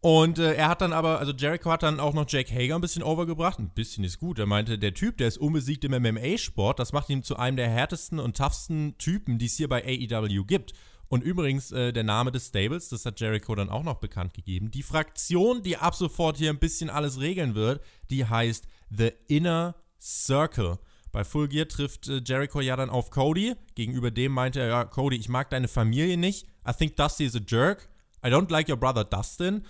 Und 0.00 0.38
äh, 0.38 0.54
er 0.54 0.68
hat 0.68 0.80
dann 0.80 0.92
aber, 0.92 1.18
also 1.18 1.32
Jericho 1.32 1.70
hat 1.70 1.82
dann 1.82 2.00
auch 2.00 2.14
noch 2.14 2.24
Jake 2.28 2.54
Hager 2.54 2.76
ein 2.76 2.80
bisschen 2.80 3.02
overgebracht. 3.02 3.58
Ein 3.58 3.70
bisschen 3.70 4.04
ist 4.04 4.18
gut. 4.18 4.38
Er 4.38 4.46
meinte, 4.46 4.78
der 4.78 4.94
Typ, 4.94 5.18
der 5.18 5.28
ist 5.28 5.38
unbesiegt 5.38 5.84
im 5.84 5.92
MMA-Sport. 5.92 6.78
Das 6.78 6.92
macht 6.92 7.10
ihn 7.10 7.22
zu 7.22 7.36
einem 7.36 7.56
der 7.56 7.68
härtesten 7.68 8.20
und 8.20 8.36
toughsten 8.36 8.96
Typen, 8.96 9.38
die 9.38 9.46
es 9.46 9.56
hier 9.56 9.68
bei 9.68 9.84
AEW 9.84 10.44
gibt. 10.44 10.72
Und 11.08 11.24
übrigens, 11.24 11.72
äh, 11.72 11.92
der 11.92 12.04
Name 12.04 12.30
des 12.30 12.48
Stables, 12.48 12.90
das 12.90 13.06
hat 13.06 13.18
Jericho 13.20 13.54
dann 13.54 13.70
auch 13.70 13.82
noch 13.82 13.96
bekannt 13.96 14.34
gegeben. 14.34 14.70
Die 14.70 14.82
Fraktion, 14.82 15.62
die 15.62 15.78
ab 15.78 15.94
sofort 15.94 16.36
hier 16.36 16.50
ein 16.50 16.58
bisschen 16.58 16.90
alles 16.90 17.18
regeln 17.18 17.54
wird, 17.54 17.82
die 18.10 18.26
heißt 18.26 18.68
The 18.90 19.12
Inner 19.26 19.74
Circle. 20.00 20.78
Bei 21.10 21.24
Full 21.24 21.48
Gear 21.48 21.66
trifft 21.66 22.08
äh, 22.08 22.20
Jericho 22.24 22.60
ja 22.60 22.76
dann 22.76 22.90
auf 22.90 23.10
Cody. 23.10 23.54
Gegenüber 23.74 24.10
dem 24.10 24.32
meinte 24.32 24.60
er, 24.60 24.68
ja, 24.68 24.84
Cody, 24.84 25.16
ich 25.16 25.28
mag 25.30 25.48
deine 25.48 25.68
Familie 25.68 26.18
nicht. 26.18 26.46
I 26.68 26.72
think 26.72 26.96
Dusty 26.96 27.24
is 27.24 27.34
a 27.34 27.40
jerk. 27.46 27.88
I 28.24 28.28
don't 28.28 28.50
like 28.50 28.68
your 28.68 28.76
brother 28.76 29.04
Dustin. 29.04 29.64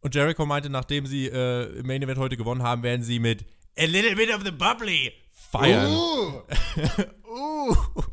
Und 0.00 0.14
Jericho 0.14 0.46
meinte, 0.46 0.70
nachdem 0.70 1.04
sie 1.04 1.26
äh, 1.26 1.78
im 1.78 1.86
Main 1.86 2.02
Event 2.02 2.18
heute 2.18 2.38
gewonnen 2.38 2.62
haben, 2.62 2.82
werden 2.82 3.02
sie 3.02 3.18
mit 3.18 3.44
A 3.78 3.84
little 3.84 4.16
bit 4.16 4.34
of 4.34 4.42
the 4.44 4.50
bubbly 4.50 5.12
feiern. 5.30 5.92
Uh. 5.92 6.42
uh. 7.28 8.02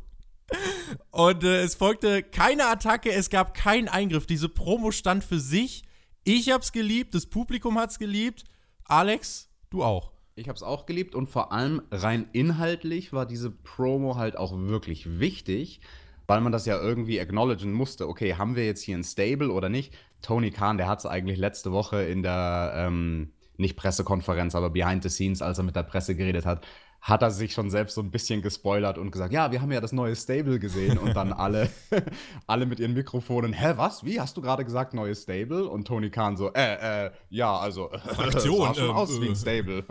Und 1.12 1.44
äh, 1.44 1.64
es 1.64 1.76
folgte 1.76 2.24
keine 2.24 2.68
Attacke, 2.68 3.12
es 3.12 3.30
gab 3.30 3.54
keinen 3.54 3.88
Eingriff. 3.88 4.26
Diese 4.26 4.50
Promo 4.50 4.92
stand 4.92 5.24
für 5.24 5.40
sich. 5.40 5.84
Ich 6.24 6.52
hab's 6.52 6.72
geliebt, 6.72 7.16
das 7.16 7.26
Publikum 7.26 7.78
hat's 7.78 8.00
geliebt. 8.00 8.44
Alex, 8.86 9.50
du 9.70 9.84
auch. 9.84 10.12
Ich 10.36 10.50
hab's 10.50 10.62
auch 10.62 10.86
geliebt 10.86 11.16
und 11.16 11.28
vor 11.28 11.52
allem 11.52 11.82
rein 11.90 12.30
inhaltlich 12.32 13.12
war 13.12 13.26
diese 13.26 13.50
Promo 13.50 14.18
halt 14.18 14.38
auch 14.38 14.54
wirklich 14.56 15.20
wichtig, 15.20 15.82
weil 16.28 16.42
man 16.42 16.52
das 16.52 16.66
ja 16.66 16.80
irgendwie 16.80 17.20
acknowledgen 17.20 17.74
musste. 17.74 18.08
Okay, 18.08 18.36
haben 18.36 18.56
wir 18.56 18.66
jetzt 18.66 18.84
hier 18.84 18.98
ein 18.98 19.04
Stable 19.04 19.52
oder 19.52 19.70
nicht? 19.70 19.94
Tony 20.22 20.52
Khan, 20.52 20.78
der 20.78 20.88
hat's 20.88 21.06
eigentlich 21.06 21.40
letzte 21.40 21.72
Woche 21.72 22.04
in 22.04 22.22
der, 22.22 22.74
ähm, 22.76 23.32
nicht 23.58 23.76
Pressekonferenz, 23.76 24.54
aber 24.54 24.70
Behind 24.70 25.02
the 25.02 25.10
Scenes, 25.10 25.42
als 25.42 25.58
er 25.58 25.64
mit 25.64 25.76
der 25.76 25.84
Presse 25.84 26.16
geredet 26.16 26.46
hat, 26.46 26.66
hat 27.02 27.22
er 27.22 27.32
sich 27.32 27.54
schon 27.54 27.70
selbst 27.70 27.96
so 27.96 28.02
ein 28.02 28.12
bisschen 28.12 28.42
gespoilert 28.42 28.98
und 28.98 29.12
gesagt, 29.12 29.32
ja, 29.32 29.52
wir 29.52 29.62
haben 29.62 29.72
ja 29.72 29.80
das 29.80 29.94
neue 29.94 30.16
Stable 30.16 30.60
gesehen 30.60 30.98
und 30.98 31.16
dann 31.16 31.32
alle, 31.34 31.70
alle 32.48 32.66
mit 32.66 32.80
ihren 32.80 32.94
Mikrofonen, 32.94 33.54
hä, 33.54 33.74
was? 33.76 34.04
Wie 34.04 34.20
hast 34.20 34.36
du 34.38 34.42
gerade 34.42 34.66
gesagt, 34.66 34.94
neues 34.94 35.24
Stable? 35.24 35.68
Und 35.68 35.86
Tony 35.86 36.10
Khan 36.10 36.36
so, 36.36 36.52
äh, 36.54 37.06
äh, 37.06 37.12
ja, 37.30 37.56
also 37.56 37.90
Fraktion, 38.08 38.68
sah 38.68 38.74
schon 38.74 38.90
ähm, 38.90 38.96
aus 38.96 39.22
wie 39.22 39.28
ein 39.28 39.34
äh. 39.34 39.36
Stable. 39.36 39.84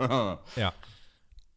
ja. 0.55 0.73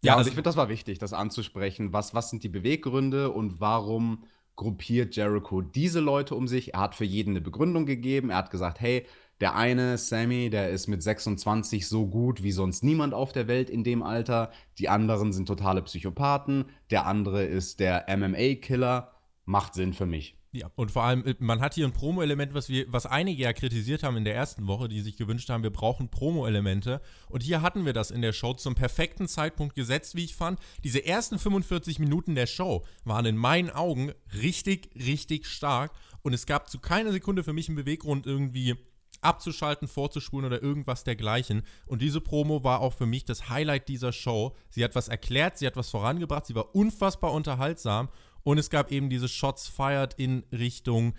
Ja, 0.03 0.13
also, 0.13 0.21
also 0.21 0.29
ich 0.29 0.35
finde, 0.35 0.49
das 0.49 0.57
war 0.57 0.71
wichtig, 0.71 0.99
das 0.99 1.13
anzusprechen. 1.13 1.93
Was, 1.93 2.15
was 2.15 2.31
sind 2.31 2.43
die 2.43 2.49
Beweggründe 2.49 3.31
und 3.31 3.61
warum 3.61 4.25
gruppiert 4.57 5.15
Jericho 5.15 5.61
diese 5.61 6.01
Leute 6.01 6.35
um 6.35 6.49
sich? 6.49 6.73
Er 6.73 6.81
hat 6.81 6.95
für 6.95 7.05
jeden 7.05 7.33
eine 7.33 7.43
Begründung 7.43 7.85
gegeben. 7.85 8.31
Er 8.31 8.39
hat 8.39 8.51
gesagt, 8.51 8.81
hey, 8.81 9.07
der 9.41 9.57
eine, 9.57 9.97
Sammy, 9.97 10.51
der 10.51 10.71
ist 10.71 10.87
mit 10.87 11.03
26 11.03 11.89
so 11.89 12.07
gut 12.07 12.43
wie 12.43 12.53
sonst 12.53 12.85
niemand 12.85 13.15
auf 13.15 13.33
der 13.33 13.49
Welt 13.49 13.71
in 13.71 13.85
dem 13.85 14.03
Alter. 14.03 14.51
Die 14.79 14.89
anderen 14.89 15.33
sind 15.33 15.47
totale 15.47 15.83
Psychopathen. 15.83 16.67
Der 16.91 17.07
andere 17.07 17.45
ist 17.45 17.81
der 17.81 18.05
MMA-Killer. 18.15 19.13
Macht 19.47 19.75
Sinn 19.75 19.95
für 19.95 20.07
mich. 20.07 20.37
Ja, 20.53 20.69
und 20.75 20.91
vor 20.91 21.05
allem, 21.05 21.25
man 21.39 21.61
hat 21.61 21.75
hier 21.75 21.87
ein 21.87 21.93
Promo-Element, 21.93 22.55
was 22.55 22.69
was 22.89 23.07
einige 23.07 23.45
ja 23.45 23.53
kritisiert 23.53 24.03
haben 24.03 24.17
in 24.17 24.25
der 24.25 24.35
ersten 24.35 24.67
Woche, 24.67 24.89
die 24.89 25.01
sich 25.01 25.17
gewünscht 25.17 25.49
haben, 25.49 25.63
wir 25.63 25.71
brauchen 25.71 26.11
Promo-Elemente. 26.11 27.01
Und 27.29 27.45
hier 27.45 27.63
hatten 27.63 27.87
wir 27.87 27.93
das 27.93 28.11
in 28.11 28.21
der 28.21 28.33
Show 28.33 28.55
zum 28.55 28.75
perfekten 28.75 29.29
Zeitpunkt 29.29 29.77
gesetzt, 29.77 30.17
wie 30.17 30.25
ich 30.25 30.35
fand. 30.35 30.59
Diese 30.83 31.07
ersten 31.07 31.39
45 31.39 32.01
Minuten 32.01 32.35
der 32.35 32.47
Show 32.47 32.85
waren 33.05 33.27
in 33.27 33.37
meinen 33.37 33.71
Augen 33.71 34.13
richtig, 34.43 34.91
richtig 34.97 35.47
stark. 35.47 35.93
und 36.23 36.35
es 36.35 36.45
gab 36.45 36.69
zu 36.69 36.81
keiner 36.81 37.13
Sekunde 37.13 37.43
für 37.43 37.55
mich 37.55 37.69
einen 37.69 37.77
Beweggrund, 37.77 38.27
irgendwie 38.27 38.77
abzuschalten, 39.23 39.89
vorzuspulen 39.89 40.47
oder 40.47 40.63
irgendwas 40.63 41.05
dergleichen. 41.05 41.63
Und 41.87 42.03
diese 42.03 42.21
Promo 42.21 42.65
war 42.65 42.81
auch 42.81 42.95
für 42.95 43.07
mich 43.07 43.25
das 43.25 43.49
Highlight 43.49 43.89
dieser 43.89 44.13
Show. 44.13 44.57
Sie 44.69 44.85
hat 44.85 44.95
was 44.95 45.09
erklärt, 45.09 45.59
sie 45.59 45.67
hat 45.67 45.77
was 45.77 45.91
vorangebracht, 45.91 46.47
sie 46.47 46.55
war 46.55 46.75
unfassbar 46.75 47.33
unterhaltsam 47.33 48.09
und 48.43 48.59
es 48.59 48.71
gab 48.71 48.91
eben 48.91 49.11
diese 49.11 49.29
Shots 49.29 49.69
fired 49.69 50.15
in 50.15 50.45
Richtung 50.53 51.15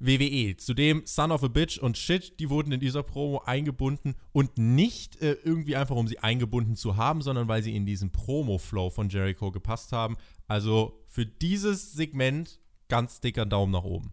WWE. 0.00 0.56
Zudem 0.56 1.02
Son 1.06 1.32
of 1.32 1.42
a 1.42 1.48
Bitch 1.48 1.78
und 1.78 1.98
Shit, 1.98 2.38
die 2.38 2.50
wurden 2.50 2.72
in 2.72 2.80
dieser 2.80 3.02
Promo 3.02 3.42
eingebunden 3.44 4.14
und 4.32 4.56
nicht 4.56 5.20
äh, 5.20 5.32
irgendwie 5.42 5.76
einfach, 5.76 5.96
um 5.96 6.06
sie 6.06 6.20
eingebunden 6.20 6.76
zu 6.76 6.96
haben, 6.96 7.20
sondern 7.20 7.48
weil 7.48 7.62
sie 7.62 7.74
in 7.74 7.84
diesen 7.84 8.12
Promo-Flow 8.12 8.90
von 8.90 9.08
Jericho 9.08 9.50
gepasst 9.50 9.92
haben. 9.92 10.16
Also 10.46 11.02
für 11.06 11.26
dieses 11.26 11.92
Segment 11.92 12.60
ganz 12.88 13.20
dicker 13.20 13.44
Daumen 13.44 13.72
nach 13.72 13.84
oben. 13.84 14.12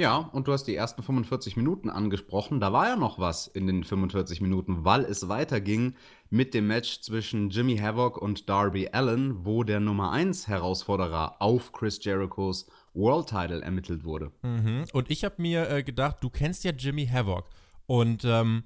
Ja, 0.00 0.16
und 0.16 0.48
du 0.48 0.52
hast 0.52 0.64
die 0.64 0.74
ersten 0.74 1.02
45 1.02 1.56
Minuten 1.56 1.88
angesprochen. 1.88 2.58
Da 2.58 2.72
war 2.72 2.88
ja 2.88 2.96
noch 2.96 3.20
was 3.20 3.46
in 3.46 3.68
den 3.68 3.84
45 3.84 4.40
Minuten, 4.40 4.84
weil 4.84 5.04
es 5.04 5.28
weiterging 5.28 5.94
mit 6.30 6.52
dem 6.52 6.66
Match 6.66 7.00
zwischen 7.00 7.50
Jimmy 7.50 7.76
Havoc 7.78 8.18
und 8.18 8.48
Darby 8.48 8.88
Allen, 8.88 9.44
wo 9.44 9.62
der 9.62 9.78
Nummer 9.78 10.10
1 10.10 10.48
Herausforderer 10.48 11.36
auf 11.40 11.70
Chris 11.72 12.02
Jerichos 12.04 12.68
World 12.92 13.28
Title 13.28 13.62
ermittelt 13.62 14.04
wurde. 14.04 14.32
Mhm. 14.42 14.86
Und 14.92 15.10
ich 15.10 15.24
habe 15.24 15.40
mir 15.40 15.70
äh, 15.70 15.84
gedacht, 15.84 16.16
du 16.20 16.28
kennst 16.28 16.64
ja 16.64 16.72
Jimmy 16.72 17.06
Havoc. 17.06 17.48
Und 17.86 18.24
ähm, 18.24 18.64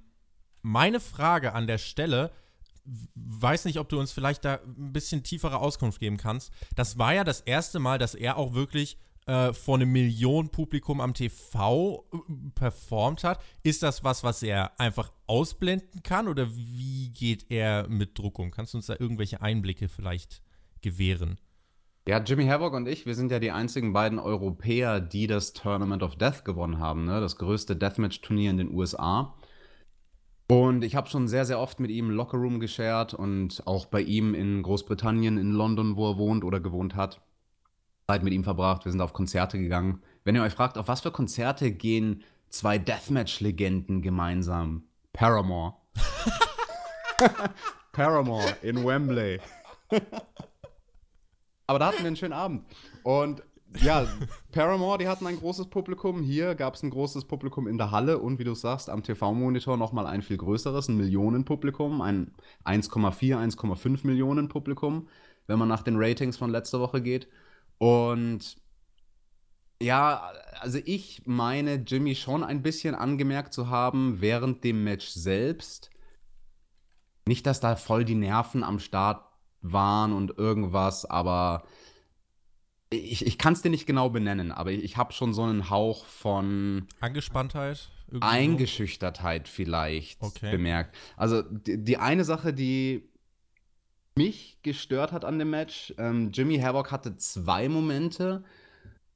meine 0.63 1.01
Frage 1.01 1.53
an 1.53 1.67
der 1.67 1.79
Stelle, 1.79 2.31
weiß 3.15 3.67
nicht, 3.67 3.79
ob 3.79 3.91
du 3.91 3.99
uns 3.99 4.13
vielleicht 4.13 4.47
da 4.47 4.61
ein 4.65 4.93
bisschen 4.93 5.23
tiefere 5.23 5.59
Auskunft 5.59 6.01
geben 6.01 6.17
kannst. 6.17 6.53
Das 6.75 6.99
war 6.99 7.13
ja 7.13 7.25
das 7.25 7.41
erste 7.41 7.81
Mal, 7.81 7.99
dass 7.99 8.15
er 8.15 8.39
auch 8.39 8.55
wirklich 8.55 8.99
äh, 9.29 9.53
vor 9.53 9.77
einem 9.77 9.93
Millionenpublikum 9.93 11.01
am 11.01 11.13
TV 11.13 12.07
äh, 12.13 12.17
performt 12.55 13.25
hat. 13.25 13.41
Ist 13.63 13.83
das 13.83 14.03
was, 14.03 14.25
was 14.25 14.43
er 14.43 14.81
einfach 14.81 15.13
ausblenden 15.27 16.03
kann 16.03 16.29
oder 16.29 16.49
wie 16.57 17.11
geht 17.11 17.51
er 17.51 17.87
mit 17.89 18.19
Druck 18.19 18.39
um? 18.39 18.51
Kannst 18.51 18.73
du 18.73 18.79
uns 18.79 18.87
da 18.87 18.97
irgendwelche 18.99 19.43
Einblicke 19.43 19.89
vielleicht 19.89 20.43
gewähren? 20.81 21.39
Ja, 22.09 22.21
Jimmy 22.21 22.47
Havoc 22.47 22.73
und 22.73 22.89
ich, 22.89 23.05
wir 23.05 23.15
sind 23.15 23.31
ja 23.31 23.39
die 23.39 23.51
einzigen 23.51 23.93
beiden 23.93 24.19
Europäer, 24.19 24.99
die 24.99 25.27
das 25.27 25.53
Tournament 25.53 26.03
of 26.03 26.17
Death 26.17 26.43
gewonnen 26.47 26.79
haben, 26.79 27.05
ne? 27.05 27.21
das 27.21 27.37
größte 27.37 27.77
Deathmatch-Turnier 27.77 28.51
in 28.51 28.57
den 28.57 28.73
USA. 28.73 29.35
Und 30.51 30.85
ich 30.85 30.97
habe 30.97 31.11
schon 31.11 31.29
sehr, 31.29 31.45
sehr 31.45 31.61
oft 31.61 31.81
mit 31.81 31.91
ihm 31.91 32.09
Lockerroom 32.09 32.61
geshared 32.61 33.13
und 33.13 33.63
auch 33.67 33.85
bei 33.85 34.01
ihm 34.01 34.33
in 34.33 34.63
Großbritannien, 34.63 35.37
in 35.37 35.53
London, 35.53 35.97
wo 35.97 36.13
er 36.13 36.17
wohnt 36.17 36.45
oder 36.45 36.61
gewohnt 36.61 36.97
hat. 36.97 37.21
Zeit 38.11 38.23
mit 38.23 38.33
ihm 38.33 38.43
verbracht, 38.43 38.87
wir 38.87 38.93
sind 38.93 39.03
auf 39.03 39.13
Konzerte 39.13 39.59
gegangen. 39.59 40.01
Wenn 40.25 40.35
ihr 40.35 40.43
euch 40.43 40.55
fragt, 40.55 40.79
auf 40.79 40.89
was 40.89 41.03
für 41.03 41.11
Konzerte 41.11 41.71
gehen 41.71 42.23
zwei 42.49 42.79
Deathmatch-Legenden 42.79 44.01
gemeinsam? 44.01 44.85
Paramore. 45.13 45.75
Paramore 47.93 48.57
in 48.63 48.83
Wembley. 48.83 49.41
Aber 51.67 51.79
da 51.79 51.89
hatten 51.89 51.99
wir 51.99 52.07
einen 52.07 52.17
schönen 52.17 52.33
Abend. 52.33 52.65
Und 53.03 53.43
ja, 53.83 54.07
Paramore, 54.53 54.97
die 54.97 55.09
hatten 55.09 55.27
ein 55.27 55.37
großes 55.37 55.69
Publikum. 55.69 56.23
Hier 56.23 56.55
gab 56.55 56.77
es 56.77 56.83
ein 56.83 56.89
großes 56.89 57.27
Publikum 57.27 57.69
in 57.69 57.77
der 57.77 57.91
Halle 57.91 58.21
und 58.21 58.39
wie 58.39 58.45
du 58.45 58.55
sagst, 58.55 58.89
am 58.89 59.03
TV-Monitor 59.03 59.77
nochmal 59.77 60.07
ein 60.07 60.23
viel 60.23 60.39
größeres, 60.39 60.89
ein 60.89 60.97
Millionenpublikum, 60.97 62.01
ein 62.01 62.33
1,4, 62.65 63.37
1,5 63.37 64.07
Millionen 64.07 64.49
Publikum, 64.49 65.09
wenn 65.47 65.59
man 65.59 65.69
nach 65.69 65.83
den 65.83 65.97
Ratings 65.99 66.39
von 66.39 66.49
letzter 66.49 66.81
Woche 66.81 67.03
geht. 67.03 67.29
Und 67.79 68.57
ja, 69.81 70.33
also 70.61 70.79
ich 70.85 71.23
meine, 71.25 71.75
Jimmy 71.77 72.15
schon 72.15 72.43
ein 72.43 72.63
bisschen 72.63 72.95
angemerkt 72.95 73.53
zu 73.53 73.69
haben 73.69 74.21
während 74.21 74.65
dem 74.65 74.85
Match 74.85 75.07
selbst. 75.09 75.91
Nicht, 77.27 77.47
dass 77.47 77.61
da 77.61 77.77
voll 77.77 78.05
die 78.05 78.15
Nerven 78.15 78.65
am 78.65 78.81
Start 78.81 79.25
waren 79.61 80.13
und 80.13 80.37
irgendwas, 80.39 81.05
aber 81.05 81.65
ich, 82.91 83.27
ich 83.27 83.39
kann 83.39 83.53
es 83.53 83.63
dir 83.63 83.71
nicht 83.71 83.87
genau 83.87 84.09
benennen, 84.09 84.51
aber 84.51 84.73
ich, 84.73 84.83
ich 84.83 84.97
habe 84.97 85.13
schon 85.13 85.35
so 85.35 85.43
einen 85.43 85.69
Hauch 85.69 86.07
von 86.07 86.87
Angespanntheit, 87.01 87.91
Eingeschüchtertheit 88.21 89.47
vielleicht 89.49 90.23
okay. 90.23 90.51
bemerkt. 90.51 90.97
Also 91.17 91.43
die, 91.43 91.83
die 91.85 91.99
eine 91.99 92.25
Sache, 92.25 92.55
die 92.55 93.11
mich 94.19 94.59
gestört 94.63 95.13
hat 95.13 95.25
an 95.25 95.39
dem 95.39 95.51
Match. 95.51 95.95
Ähm, 95.97 96.31
Jimmy 96.33 96.59
Havoc 96.59 96.91
hatte 96.91 97.17
zwei 97.17 97.69
Momente, 97.69 98.43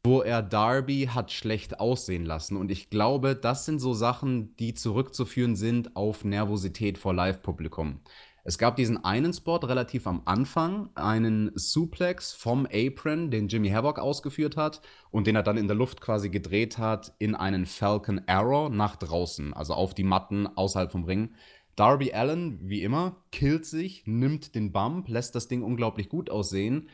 wo 0.04 0.22
er 0.22 0.42
Darby 0.42 1.10
hat 1.12 1.32
schlecht 1.32 1.80
aussehen 1.80 2.24
lassen. 2.24 2.56
Und 2.56 2.70
ich 2.70 2.88
glaube, 2.88 3.34
das 3.36 3.66
sind 3.66 3.80
so 3.80 3.94
Sachen, 3.94 4.56
die 4.56 4.74
zurückzuführen 4.74 5.56
sind 5.56 5.96
auf 5.96 6.24
Nervosität 6.24 6.98
vor 6.98 7.12
Live-Publikum. 7.14 8.00
Es 8.44 8.58
gab 8.58 8.74
diesen 8.76 9.04
einen 9.04 9.32
Spot 9.32 9.58
relativ 9.58 10.06
am 10.08 10.22
Anfang, 10.24 10.90
einen 10.96 11.52
Suplex 11.54 12.32
vom 12.32 12.66
Apron, 12.72 13.30
den 13.30 13.46
Jimmy 13.46 13.70
Havoc 13.70 14.00
ausgeführt 14.00 14.56
hat 14.56 14.82
und 15.10 15.28
den 15.28 15.36
er 15.36 15.44
dann 15.44 15.56
in 15.56 15.68
der 15.68 15.76
Luft 15.76 16.00
quasi 16.00 16.28
gedreht 16.28 16.78
hat 16.78 17.12
in 17.18 17.36
einen 17.36 17.66
Falcon 17.66 18.20
Arrow 18.26 18.68
nach 18.68 18.96
draußen, 18.96 19.52
also 19.52 19.74
auf 19.74 19.94
die 19.94 20.02
Matten 20.02 20.48
außerhalb 20.48 20.90
vom 20.90 21.04
Ring. 21.04 21.34
Darby 21.76 22.12
Allen, 22.12 22.58
wie 22.62 22.82
immer, 22.82 23.16
killt 23.30 23.64
sich, 23.64 24.02
nimmt 24.06 24.54
den 24.54 24.72
Bump, 24.72 25.08
lässt 25.08 25.34
das 25.34 25.48
Ding 25.48 25.62
unglaublich 25.62 26.08
gut 26.08 26.30
aussehen. 26.30 26.88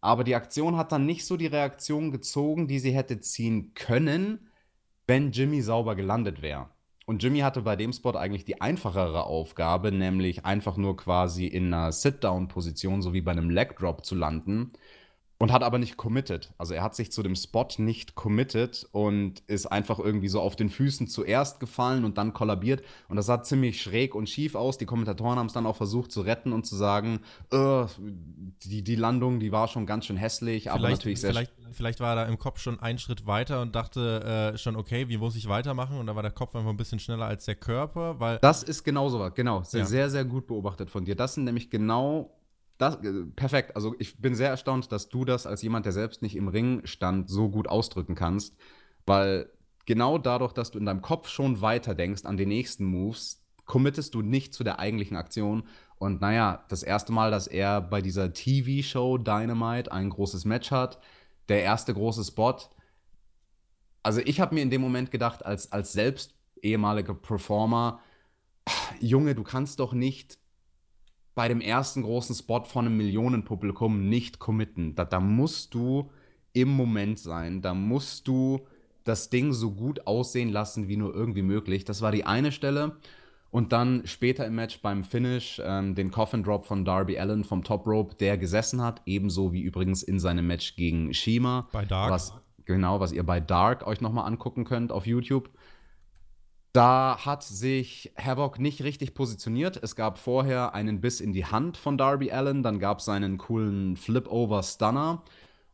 Aber 0.00 0.24
die 0.24 0.34
Aktion 0.34 0.76
hat 0.76 0.92
dann 0.92 1.06
nicht 1.06 1.24
so 1.24 1.36
die 1.36 1.46
Reaktion 1.46 2.10
gezogen, 2.10 2.68
die 2.68 2.78
sie 2.78 2.92
hätte 2.92 3.20
ziehen 3.20 3.72
können, 3.74 4.50
wenn 5.06 5.32
Jimmy 5.32 5.62
sauber 5.62 5.94
gelandet 5.94 6.42
wäre. 6.42 6.68
Und 7.06 7.22
Jimmy 7.22 7.40
hatte 7.40 7.62
bei 7.62 7.76
dem 7.76 7.92
Spot 7.92 8.12
eigentlich 8.12 8.44
die 8.44 8.60
einfachere 8.60 9.24
Aufgabe, 9.24 9.92
nämlich 9.92 10.44
einfach 10.44 10.76
nur 10.76 10.96
quasi 10.96 11.46
in 11.46 11.72
einer 11.72 11.92
Sit-Down-Position, 11.92 13.02
so 13.02 13.12
wie 13.12 13.20
bei 13.20 13.32
einem 13.32 13.50
Leg 13.50 13.76
Drop 13.76 14.04
zu 14.04 14.14
landen 14.14 14.72
und 15.44 15.52
hat 15.52 15.62
aber 15.62 15.78
nicht 15.78 15.98
committed. 15.98 16.52
Also 16.56 16.72
er 16.72 16.82
hat 16.82 16.94
sich 16.94 17.12
zu 17.12 17.22
dem 17.22 17.36
Spot 17.36 17.68
nicht 17.76 18.14
committed 18.14 18.88
und 18.92 19.40
ist 19.46 19.66
einfach 19.66 19.98
irgendwie 19.98 20.28
so 20.28 20.40
auf 20.40 20.56
den 20.56 20.70
Füßen 20.70 21.06
zuerst 21.06 21.60
gefallen 21.60 22.06
und 22.06 22.16
dann 22.16 22.32
kollabiert. 22.32 22.82
Und 23.08 23.16
das 23.16 23.26
sah 23.26 23.42
ziemlich 23.42 23.82
schräg 23.82 24.14
und 24.14 24.28
schief 24.28 24.54
aus. 24.54 24.78
Die 24.78 24.86
Kommentatoren 24.86 25.38
haben 25.38 25.46
es 25.46 25.52
dann 25.52 25.66
auch 25.66 25.76
versucht 25.76 26.12
zu 26.12 26.22
retten 26.22 26.52
und 26.52 26.64
zu 26.64 26.76
sagen, 26.76 27.20
äh, 27.52 27.84
die, 28.64 28.82
die 28.82 28.96
Landung, 28.96 29.38
die 29.38 29.52
war 29.52 29.68
schon 29.68 29.84
ganz 29.84 30.06
schön 30.06 30.16
hässlich, 30.16 30.62
vielleicht, 30.64 30.78
aber 30.78 30.88
natürlich 30.88 31.20
sehr 31.20 31.30
vielleicht, 31.30 31.52
vielleicht 31.72 32.00
war 32.00 32.16
er 32.16 32.24
da 32.24 32.24
im 32.24 32.38
Kopf 32.38 32.58
schon 32.58 32.80
einen 32.80 32.98
Schritt 32.98 33.26
weiter 33.26 33.60
und 33.60 33.74
dachte 33.74 34.52
äh, 34.54 34.58
schon, 34.58 34.76
okay, 34.76 35.10
wie 35.10 35.18
muss 35.18 35.36
ich 35.36 35.46
weitermachen? 35.48 35.98
Und 35.98 36.06
da 36.06 36.16
war 36.16 36.22
der 36.22 36.32
Kopf 36.32 36.56
einfach 36.56 36.70
ein 36.70 36.78
bisschen 36.78 36.98
schneller 36.98 37.26
als 37.26 37.44
der 37.44 37.56
Körper, 37.56 38.18
weil. 38.18 38.38
Das 38.38 38.62
ist 38.62 38.82
genau 38.82 39.10
so 39.10 39.20
was, 39.20 39.34
genau. 39.34 39.62
Sehr, 39.62 39.80
ja. 39.80 39.86
sehr, 39.86 40.08
sehr 40.08 40.24
gut 40.24 40.46
beobachtet 40.46 40.88
von 40.88 41.04
dir. 41.04 41.14
Das 41.14 41.34
sind 41.34 41.44
nämlich 41.44 41.68
genau 41.68 42.30
das, 42.78 42.96
äh, 42.96 43.24
perfekt. 43.36 43.76
Also 43.76 43.94
ich 43.98 44.20
bin 44.20 44.34
sehr 44.34 44.48
erstaunt, 44.48 44.90
dass 44.92 45.08
du 45.08 45.24
das 45.24 45.46
als 45.46 45.62
jemand, 45.62 45.86
der 45.86 45.92
selbst 45.92 46.22
nicht 46.22 46.36
im 46.36 46.48
Ring 46.48 46.82
stand, 46.84 47.28
so 47.28 47.48
gut 47.48 47.68
ausdrücken 47.68 48.14
kannst, 48.14 48.56
weil 49.06 49.50
genau 49.86 50.18
dadurch, 50.18 50.52
dass 50.52 50.70
du 50.70 50.78
in 50.78 50.86
deinem 50.86 51.02
Kopf 51.02 51.28
schon 51.28 51.60
weiter 51.60 51.94
denkst 51.94 52.24
an 52.24 52.36
die 52.36 52.46
nächsten 52.46 52.84
Moves, 52.84 53.42
committest 53.66 54.14
du 54.14 54.22
nicht 54.22 54.54
zu 54.54 54.64
der 54.64 54.78
eigentlichen 54.78 55.16
Aktion. 55.16 55.64
Und 55.98 56.20
naja, 56.20 56.64
das 56.68 56.82
erste 56.82 57.12
Mal, 57.12 57.30
dass 57.30 57.46
er 57.46 57.80
bei 57.80 58.02
dieser 58.02 58.32
TV-Show 58.32 59.18
Dynamite 59.18 59.92
ein 59.92 60.10
großes 60.10 60.44
Match 60.44 60.70
hat, 60.70 60.98
der 61.48 61.62
erste 61.62 61.94
große 61.94 62.24
Spot. 62.24 62.56
Also 64.02 64.20
ich 64.20 64.40
habe 64.40 64.54
mir 64.54 64.62
in 64.62 64.70
dem 64.70 64.80
Moment 64.80 65.10
gedacht, 65.10 65.46
als, 65.46 65.72
als 65.72 65.92
selbst 65.92 66.34
ehemaliger 66.60 67.14
Performer, 67.14 68.00
Junge, 69.00 69.34
du 69.34 69.44
kannst 69.44 69.80
doch 69.80 69.92
nicht 69.92 70.38
bei 71.34 71.48
dem 71.48 71.60
ersten 71.60 72.02
großen 72.02 72.34
Spot 72.34 72.64
von 72.64 72.86
einem 72.86 72.96
Millionenpublikum 72.96 74.08
nicht 74.08 74.38
committen. 74.38 74.94
Da, 74.94 75.04
da 75.04 75.20
musst 75.20 75.74
du 75.74 76.10
im 76.52 76.68
Moment 76.68 77.18
sein. 77.18 77.60
Da 77.60 77.74
musst 77.74 78.28
du 78.28 78.66
das 79.02 79.30
Ding 79.30 79.52
so 79.52 79.72
gut 79.72 80.06
aussehen 80.06 80.48
lassen 80.48 80.88
wie 80.88 80.96
nur 80.96 81.14
irgendwie 81.14 81.42
möglich. 81.42 81.84
Das 81.84 82.00
war 82.00 82.12
die 82.12 82.24
eine 82.24 82.52
Stelle. 82.52 82.96
Und 83.50 83.72
dann 83.72 84.02
später 84.04 84.46
im 84.46 84.56
Match 84.56 84.80
beim 84.80 85.04
Finish 85.04 85.62
ähm, 85.64 85.94
den 85.94 86.10
Coffin 86.10 86.42
Drop 86.42 86.66
von 86.66 86.84
Darby 86.84 87.18
Allen 87.18 87.44
vom 87.44 87.62
Top 87.62 87.86
Rope, 87.86 88.16
der 88.16 88.36
gesessen 88.36 88.82
hat, 88.82 89.00
ebenso 89.06 89.52
wie 89.52 89.60
übrigens 89.60 90.02
in 90.02 90.18
seinem 90.18 90.48
Match 90.48 90.74
gegen 90.74 91.14
Shima. 91.14 91.68
Bei 91.70 91.84
Dark. 91.84 92.10
Was, 92.10 92.32
genau, 92.64 92.98
was 92.98 93.12
ihr 93.12 93.22
bei 93.22 93.38
Dark 93.38 93.86
euch 93.86 94.00
nochmal 94.00 94.26
angucken 94.26 94.64
könnt 94.64 94.90
auf 94.90 95.06
YouTube. 95.06 95.50
Da 96.74 97.24
hat 97.24 97.44
sich 97.44 98.12
Havoc 98.18 98.58
nicht 98.58 98.82
richtig 98.82 99.14
positioniert. 99.14 99.78
Es 99.80 99.94
gab 99.94 100.18
vorher 100.18 100.74
einen 100.74 101.00
Biss 101.00 101.20
in 101.20 101.32
die 101.32 101.44
Hand 101.46 101.76
von 101.76 101.96
Darby 101.96 102.32
Allen, 102.32 102.64
dann 102.64 102.80
gab 102.80 102.98
es 102.98 103.04
seinen 103.04 103.38
coolen 103.38 103.96
Flip-Over-Stunner. 103.96 105.22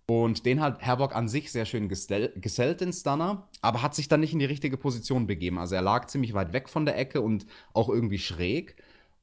Und 0.04 0.44
den 0.44 0.60
hat 0.60 0.86
Havoc 0.86 1.16
an 1.16 1.26
sich 1.26 1.52
sehr 1.52 1.64
schön 1.64 1.88
gesellt, 1.88 2.80
den 2.82 2.92
Stunner, 2.92 3.48
aber 3.62 3.80
hat 3.80 3.94
sich 3.94 4.08
dann 4.08 4.20
nicht 4.20 4.34
in 4.34 4.40
die 4.40 4.44
richtige 4.44 4.76
Position 4.76 5.26
begeben. 5.26 5.58
Also 5.58 5.74
er 5.74 5.80
lag 5.80 6.06
ziemlich 6.08 6.34
weit 6.34 6.52
weg 6.52 6.68
von 6.68 6.84
der 6.84 6.98
Ecke 6.98 7.22
und 7.22 7.46
auch 7.72 7.88
irgendwie 7.88 8.18
schräg. 8.18 8.76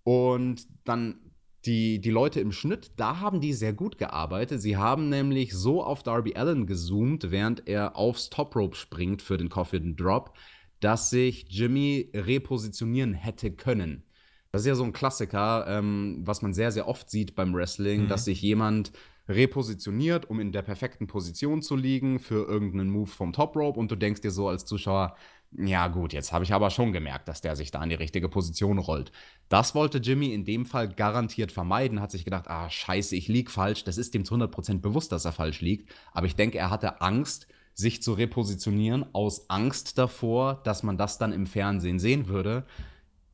Und 0.04 0.66
dann 0.84 1.20
die, 1.66 2.02
die 2.02 2.10
Leute 2.10 2.40
im 2.40 2.54
Schnitt, 2.54 2.94
da 2.96 3.20
haben 3.20 3.40
die 3.40 3.54
sehr 3.54 3.74
gut 3.74 4.00
gearbeitet. 4.00 4.64
Sie 4.64 4.78
haben 4.78 5.10
nämlich 5.10 5.54
so 5.54 5.84
auf 5.84 6.02
Darby 6.02 6.34
Allen 6.34 6.66
gezoomt, 6.66 7.30
während 7.30 7.68
er 7.68 7.96
aufs 7.96 8.32
Top 8.32 8.56
Rope 8.56 8.76
springt 8.76 9.22
für 9.22 9.38
den 9.38 9.50
Coffin 9.50 9.96
Drop, 9.96 10.34
dass 10.80 11.10
sich 11.10 11.46
Jimmy 11.50 12.10
repositionieren 12.14 13.14
hätte 13.14 13.52
können. 13.52 14.04
Das 14.52 14.62
ist 14.62 14.68
ja 14.68 14.76
so 14.76 14.84
ein 14.84 14.94
Klassiker, 14.94 15.66
ähm, 15.68 16.22
was 16.24 16.42
man 16.42 16.54
sehr, 16.54 16.72
sehr 16.72 16.88
oft 16.88 17.10
sieht 17.10 17.36
beim 17.36 17.54
Wrestling, 17.54 18.04
mhm. 18.04 18.08
dass 18.08 18.26
sich 18.26 18.42
jemand 18.42 18.92
repositioniert, 19.30 20.30
um 20.30 20.40
in 20.40 20.52
der 20.52 20.62
perfekten 20.62 21.08
Position 21.08 21.62
zu 21.62 21.76
liegen 21.76 22.20
für 22.20 22.48
irgendeinen 22.48 22.90
Move 22.90 23.10
vom 23.10 23.34
Top 23.34 23.56
Rope 23.56 23.80
und 23.80 23.92
du 23.92 23.96
denkst 23.96 24.22
dir 24.22 24.32
so 24.32 24.48
als 24.48 24.66
Zuschauer, 24.66 25.16
ja 25.52 25.88
gut, 25.88 26.14
jetzt 26.14 26.34
habe 26.34 26.44
ich 26.44 26.54
aber 26.54 26.70
schon 26.70 26.92
gemerkt, 26.92 27.28
dass 27.28 27.42
der 27.42 27.56
sich 27.56 27.72
da 27.72 27.82
in 27.82 27.90
die 27.90 27.96
richtige 27.96 28.30
Position 28.30 28.80
rollt. 28.80 29.12
Das 29.48 29.76
wollte 29.76 30.00
Jimmy 30.00 30.34
in 30.34 30.46
dem 30.46 30.66
Fall 30.66 30.90
garantiert 30.90 31.52
vermeiden, 31.52 32.02
hat 32.02 32.12
sich 32.12 32.26
gedacht, 32.26 32.48
ah 32.48 32.70
scheiße, 32.70 33.16
ich 33.16 33.28
lieg 33.28 33.50
falsch. 33.50 33.84
Das 33.84 33.98
ist 33.98 34.14
dem 34.14 34.26
zu 34.26 34.36
100% 34.36 34.80
bewusst, 34.82 35.12
dass 35.12 35.26
er 35.26 35.32
falsch 35.32 35.62
liegt. 35.62 35.90
Aber 36.12 36.28
ich 36.28 36.36
denke, 36.36 36.58
er 36.58 36.70
hatte 36.70 37.02
Angst, 37.02 37.48
sich 37.78 38.02
zu 38.02 38.14
repositionieren, 38.14 39.06
aus 39.14 39.50
Angst 39.50 40.00
davor, 40.00 40.62
dass 40.64 40.82
man 40.82 40.98
das 40.98 41.20
dann 41.20 41.32
im 41.32 41.46
Fernsehen 41.46 42.00
sehen 42.00 42.28
würde. 42.28 42.66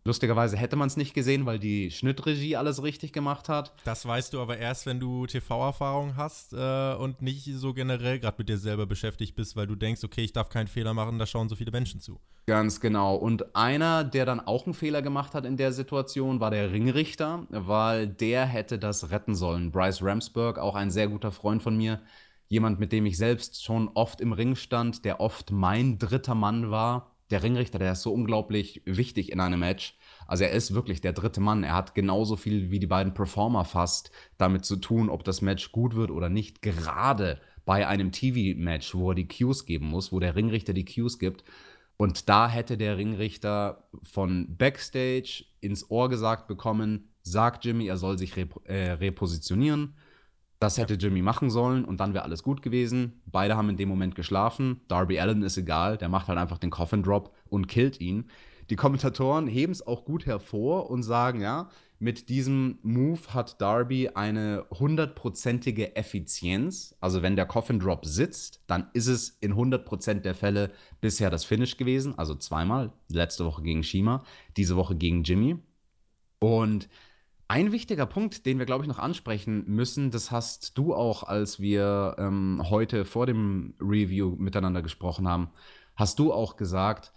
Lustigerweise 0.05 0.57
hätte 0.57 0.75
man 0.75 0.87
es 0.87 0.97
nicht 0.97 1.13
gesehen, 1.13 1.45
weil 1.45 1.59
die 1.59 1.89
Schnittregie 1.89 2.57
alles 2.57 2.83
richtig 2.83 3.13
gemacht 3.13 3.47
hat. 3.47 3.73
Das 3.85 4.05
weißt 4.05 4.33
du 4.33 4.41
aber 4.41 4.57
erst, 4.57 4.85
wenn 4.85 4.99
du 4.99 5.25
TV-Erfahrung 5.25 6.17
hast 6.17 6.51
äh, 6.51 6.93
und 6.95 7.21
nicht 7.21 7.45
so 7.55 7.73
generell 7.73 8.19
gerade 8.19 8.35
mit 8.37 8.49
dir 8.49 8.57
selber 8.57 8.85
beschäftigt 8.85 9.33
bist, 9.33 9.55
weil 9.55 9.65
du 9.65 9.75
denkst, 9.75 10.03
okay, 10.03 10.21
ich 10.21 10.33
darf 10.33 10.49
keinen 10.49 10.67
Fehler 10.67 10.93
machen, 10.93 11.19
da 11.19 11.25
schauen 11.25 11.47
so 11.47 11.55
viele 11.55 11.71
Menschen 11.71 12.01
zu. 12.01 12.19
Ganz 12.45 12.81
genau. 12.81 13.15
Und 13.15 13.55
einer, 13.55 14.03
der 14.03 14.25
dann 14.25 14.41
auch 14.41 14.65
einen 14.65 14.73
Fehler 14.73 15.01
gemacht 15.01 15.33
hat 15.33 15.45
in 15.45 15.55
der 15.55 15.71
Situation, 15.71 16.41
war 16.41 16.51
der 16.51 16.73
Ringrichter, 16.73 17.47
weil 17.49 18.07
der 18.07 18.45
hätte 18.45 18.77
das 18.79 19.09
retten 19.09 19.35
sollen. 19.35 19.71
Bryce 19.71 20.03
Ramsburg, 20.03 20.59
auch 20.59 20.75
ein 20.75 20.91
sehr 20.91 21.07
guter 21.07 21.31
Freund 21.31 21.63
von 21.63 21.77
mir, 21.77 22.01
jemand, 22.53 22.79
mit 22.79 22.91
dem 22.91 23.05
ich 23.05 23.17
selbst 23.17 23.63
schon 23.63 23.89
oft 23.93 24.21
im 24.21 24.31
Ring 24.31 24.55
stand, 24.55 25.03
der 25.03 25.19
oft 25.19 25.51
mein 25.51 25.97
dritter 25.97 26.35
Mann 26.35 26.71
war 26.71 27.13
der 27.33 27.41
Ringrichter, 27.41 27.79
der 27.79 27.93
ist 27.93 28.03
so 28.03 28.13
unglaublich 28.13 28.83
wichtig 28.85 29.31
in 29.31 29.39
einem 29.39 29.59
Match. 29.59 29.97
Also 30.27 30.43
er 30.43 30.51
ist 30.51 30.75
wirklich 30.75 31.01
der 31.01 31.13
dritte 31.13 31.41
Mann. 31.41 31.63
Er 31.63 31.73
hat 31.73 31.95
genauso 31.95 32.35
viel 32.35 32.69
wie 32.69 32.77
die 32.77 32.87
beiden 32.87 33.15
Performer 33.15 33.65
fast 33.65 34.11
damit 34.37 34.65
zu 34.65 34.75
tun, 34.75 35.09
ob 35.09 35.23
das 35.23 35.41
Match 35.41 35.71
gut 35.71 35.95
wird 35.95 36.11
oder 36.11 36.29
nicht. 36.29 36.61
Gerade 36.61 37.41
bei 37.65 37.87
einem 37.87 38.11
TV-Match, 38.11 38.93
wo 38.93 39.11
er 39.11 39.15
die 39.15 39.27
Cues 39.27 39.65
geben 39.65 39.87
muss, 39.87 40.11
wo 40.11 40.19
der 40.19 40.35
Ringrichter 40.35 40.73
die 40.73 40.85
Cues 40.85 41.17
gibt. 41.17 41.43
Und 41.97 42.29
da 42.29 42.47
hätte 42.47 42.77
der 42.77 42.97
Ringrichter 42.97 43.87
von 44.03 44.55
Backstage 44.55 45.45
ins 45.59 45.89
Ohr 45.89 46.09
gesagt 46.09 46.47
bekommen, 46.47 47.09
sagt 47.23 47.65
Jimmy, 47.65 47.87
er 47.87 47.97
soll 47.97 48.19
sich 48.19 48.35
rep 48.35 48.59
äh, 48.65 48.91
repositionieren. 48.91 49.95
Das 50.63 50.77
hätte 50.77 50.93
Jimmy 50.93 51.21
machen 51.21 51.49
sollen 51.49 51.83
und 51.83 51.99
dann 51.99 52.13
wäre 52.13 52.23
alles 52.23 52.41
gut 52.41 52.61
gewesen. 52.61 53.21
Beide 53.25 53.57
haben 53.57 53.67
in 53.67 53.75
dem 53.75 53.89
Moment 53.89 54.15
geschlafen. 54.15 54.79
Darby 54.87 55.19
Allen 55.19 55.43
ist 55.43 55.57
egal, 55.57 55.97
der 55.97 56.07
macht 56.07 56.29
halt 56.29 56.39
einfach 56.39 56.57
den 56.57 56.69
Coffin 56.69 57.03
Drop 57.03 57.35
und 57.49 57.67
killt 57.67 57.99
ihn. 57.99 58.29
Die 58.69 58.77
Kommentatoren 58.77 59.45
heben 59.47 59.73
es 59.73 59.85
auch 59.85 60.05
gut 60.05 60.25
hervor 60.25 60.89
und 60.89 61.03
sagen, 61.03 61.41
ja, 61.41 61.67
mit 61.99 62.29
diesem 62.29 62.79
Move 62.81 63.19
hat 63.33 63.59
Darby 63.59 64.11
eine 64.13 64.65
hundertprozentige 64.71 65.97
Effizienz. 65.97 66.95
Also 67.01 67.21
wenn 67.21 67.35
der 67.35 67.45
Coffin 67.45 67.81
Drop 67.81 68.05
sitzt, 68.05 68.63
dann 68.65 68.87
ist 68.93 69.07
es 69.07 69.37
in 69.41 69.55
100% 69.55 70.21
der 70.21 70.33
Fälle 70.33 70.71
bisher 71.01 71.29
das 71.29 71.43
Finish 71.43 71.75
gewesen. 71.75 72.17
Also 72.17 72.35
zweimal, 72.35 72.93
letzte 73.09 73.43
Woche 73.43 73.63
gegen 73.63 73.83
Shima, 73.83 74.23
diese 74.55 74.77
Woche 74.77 74.95
gegen 74.95 75.23
Jimmy. 75.23 75.57
Und 76.39 76.87
ein 77.47 77.71
wichtiger 77.71 78.05
Punkt, 78.05 78.45
den 78.45 78.59
wir, 78.59 78.65
glaube 78.65 78.83
ich, 78.83 78.87
noch 78.87 78.99
ansprechen 78.99 79.65
müssen, 79.67 80.11
das 80.11 80.31
hast 80.31 80.77
du 80.77 80.93
auch, 80.93 81.23
als 81.23 81.59
wir 81.59 82.15
ähm, 82.17 82.61
heute 82.69 83.05
vor 83.05 83.25
dem 83.25 83.75
Review 83.79 84.35
miteinander 84.37 84.81
gesprochen 84.81 85.27
haben, 85.27 85.49
hast 85.95 86.19
du 86.19 86.33
auch 86.33 86.55
gesagt, 86.55 87.11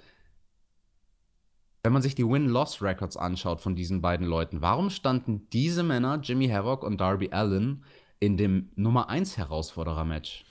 wenn 1.82 1.92
man 1.92 2.02
sich 2.02 2.16
die 2.16 2.28
Win-Loss-Records 2.28 3.16
anschaut 3.16 3.60
von 3.60 3.76
diesen 3.76 4.02
beiden 4.02 4.26
Leuten, 4.26 4.60
warum 4.60 4.90
standen 4.90 5.48
diese 5.52 5.84
Männer, 5.84 6.18
Jimmy 6.20 6.48
Havoc 6.48 6.82
und 6.82 7.00
Darby 7.00 7.30
Allen, 7.30 7.84
in 8.18 8.36
dem 8.36 8.70
Nummer 8.74 9.08
1 9.08 9.36
Herausforderer-Match? 9.36 10.44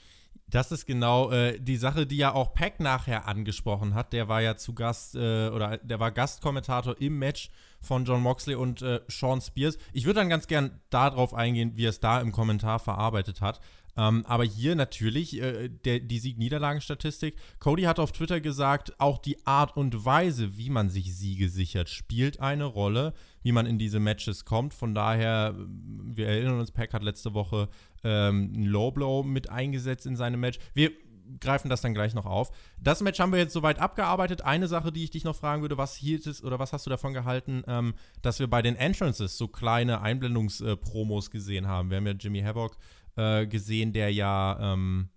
Das 0.48 0.70
ist 0.70 0.86
genau 0.86 1.30
äh, 1.30 1.58
die 1.58 1.76
Sache, 1.76 2.06
die 2.06 2.18
ja 2.18 2.32
auch 2.32 2.54
Peck 2.54 2.78
nachher 2.78 3.26
angesprochen 3.26 3.94
hat. 3.94 4.12
Der 4.12 4.28
war 4.28 4.40
ja 4.42 4.56
zu 4.56 4.74
Gast 4.74 5.16
äh, 5.16 5.48
oder 5.48 5.78
der 5.78 5.98
war 5.98 6.12
Gastkommentator 6.12 7.00
im 7.00 7.18
Match 7.18 7.50
von 7.80 8.04
John 8.04 8.22
Moxley 8.22 8.54
und 8.54 8.80
äh, 8.82 9.00
Sean 9.08 9.40
Spears. 9.40 9.76
Ich 9.92 10.04
würde 10.04 10.20
dann 10.20 10.28
ganz 10.28 10.46
gern 10.46 10.80
darauf 10.90 11.34
eingehen, 11.34 11.72
wie 11.74 11.86
er 11.86 11.90
es 11.90 12.00
da 12.00 12.20
im 12.20 12.30
Kommentar 12.30 12.78
verarbeitet 12.78 13.40
hat. 13.40 13.60
Ähm, 13.96 14.24
aber 14.26 14.44
hier 14.44 14.74
natürlich 14.74 15.40
äh, 15.40 15.68
der, 15.68 16.00
die 16.00 16.18
Sieg-Niederlagen-Statistik. 16.18 17.36
Cody 17.58 17.84
hat 17.84 17.98
auf 17.98 18.12
Twitter 18.12 18.40
gesagt, 18.40 19.00
auch 19.00 19.18
die 19.18 19.46
Art 19.46 19.76
und 19.76 20.04
Weise, 20.04 20.58
wie 20.58 20.70
man 20.70 20.90
sich 20.90 21.16
Siege 21.16 21.48
sichert, 21.48 21.88
spielt 21.88 22.40
eine 22.40 22.64
Rolle, 22.64 23.14
wie 23.42 23.52
man 23.52 23.64
in 23.64 23.78
diese 23.78 23.98
Matches 23.98 24.44
kommt. 24.44 24.74
Von 24.74 24.94
daher, 24.94 25.54
wir 25.56 26.28
erinnern 26.28 26.60
uns, 26.60 26.72
Pack 26.72 26.92
hat 26.92 27.02
letzte 27.02 27.32
Woche 27.32 27.68
ähm, 28.06 28.52
einen 28.54 28.64
Low 28.64 28.92
Blow 28.92 29.24
mit 29.24 29.50
eingesetzt 29.50 30.06
in 30.06 30.16
seinem 30.16 30.40
Match. 30.40 30.58
Wir 30.74 30.92
greifen 31.40 31.68
das 31.68 31.80
dann 31.80 31.92
gleich 31.92 32.14
noch 32.14 32.26
auf. 32.26 32.50
Das 32.78 33.00
Match 33.00 33.18
haben 33.18 33.32
wir 33.32 33.38
jetzt 33.38 33.52
soweit 33.52 33.80
abgearbeitet. 33.80 34.42
Eine 34.42 34.68
Sache, 34.68 34.92
die 34.92 35.04
ich 35.04 35.10
dich 35.10 35.24
noch 35.24 35.34
fragen 35.34 35.62
würde, 35.62 35.76
was 35.76 35.96
hielt 35.96 36.26
es 36.26 36.42
oder 36.44 36.58
was 36.58 36.72
hast 36.72 36.86
du 36.86 36.90
davon 36.90 37.12
gehalten, 37.12 37.64
ähm, 37.66 37.94
dass 38.22 38.38
wir 38.38 38.46
bei 38.46 38.62
den 38.62 38.76
Entrances 38.76 39.36
so 39.36 39.48
kleine 39.48 40.00
Einblendungspromos 40.00 41.30
gesehen 41.30 41.66
haben? 41.66 41.90
Wir 41.90 41.96
haben 41.96 42.06
ja 42.06 42.12
Jimmy 42.12 42.42
Havoc 42.42 42.76
äh, 43.16 43.46
gesehen, 43.46 43.92
der 43.92 44.12
ja 44.12 44.74
ähm, 44.74 45.08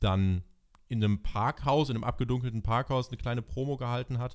dann 0.00 0.42
in 0.88 1.02
einem 1.02 1.22
Parkhaus, 1.22 1.88
in 1.88 1.96
einem 1.96 2.04
abgedunkelten 2.04 2.62
Parkhaus 2.62 3.08
eine 3.08 3.16
kleine 3.16 3.42
Promo 3.42 3.76
gehalten 3.76 4.18
hat. 4.18 4.34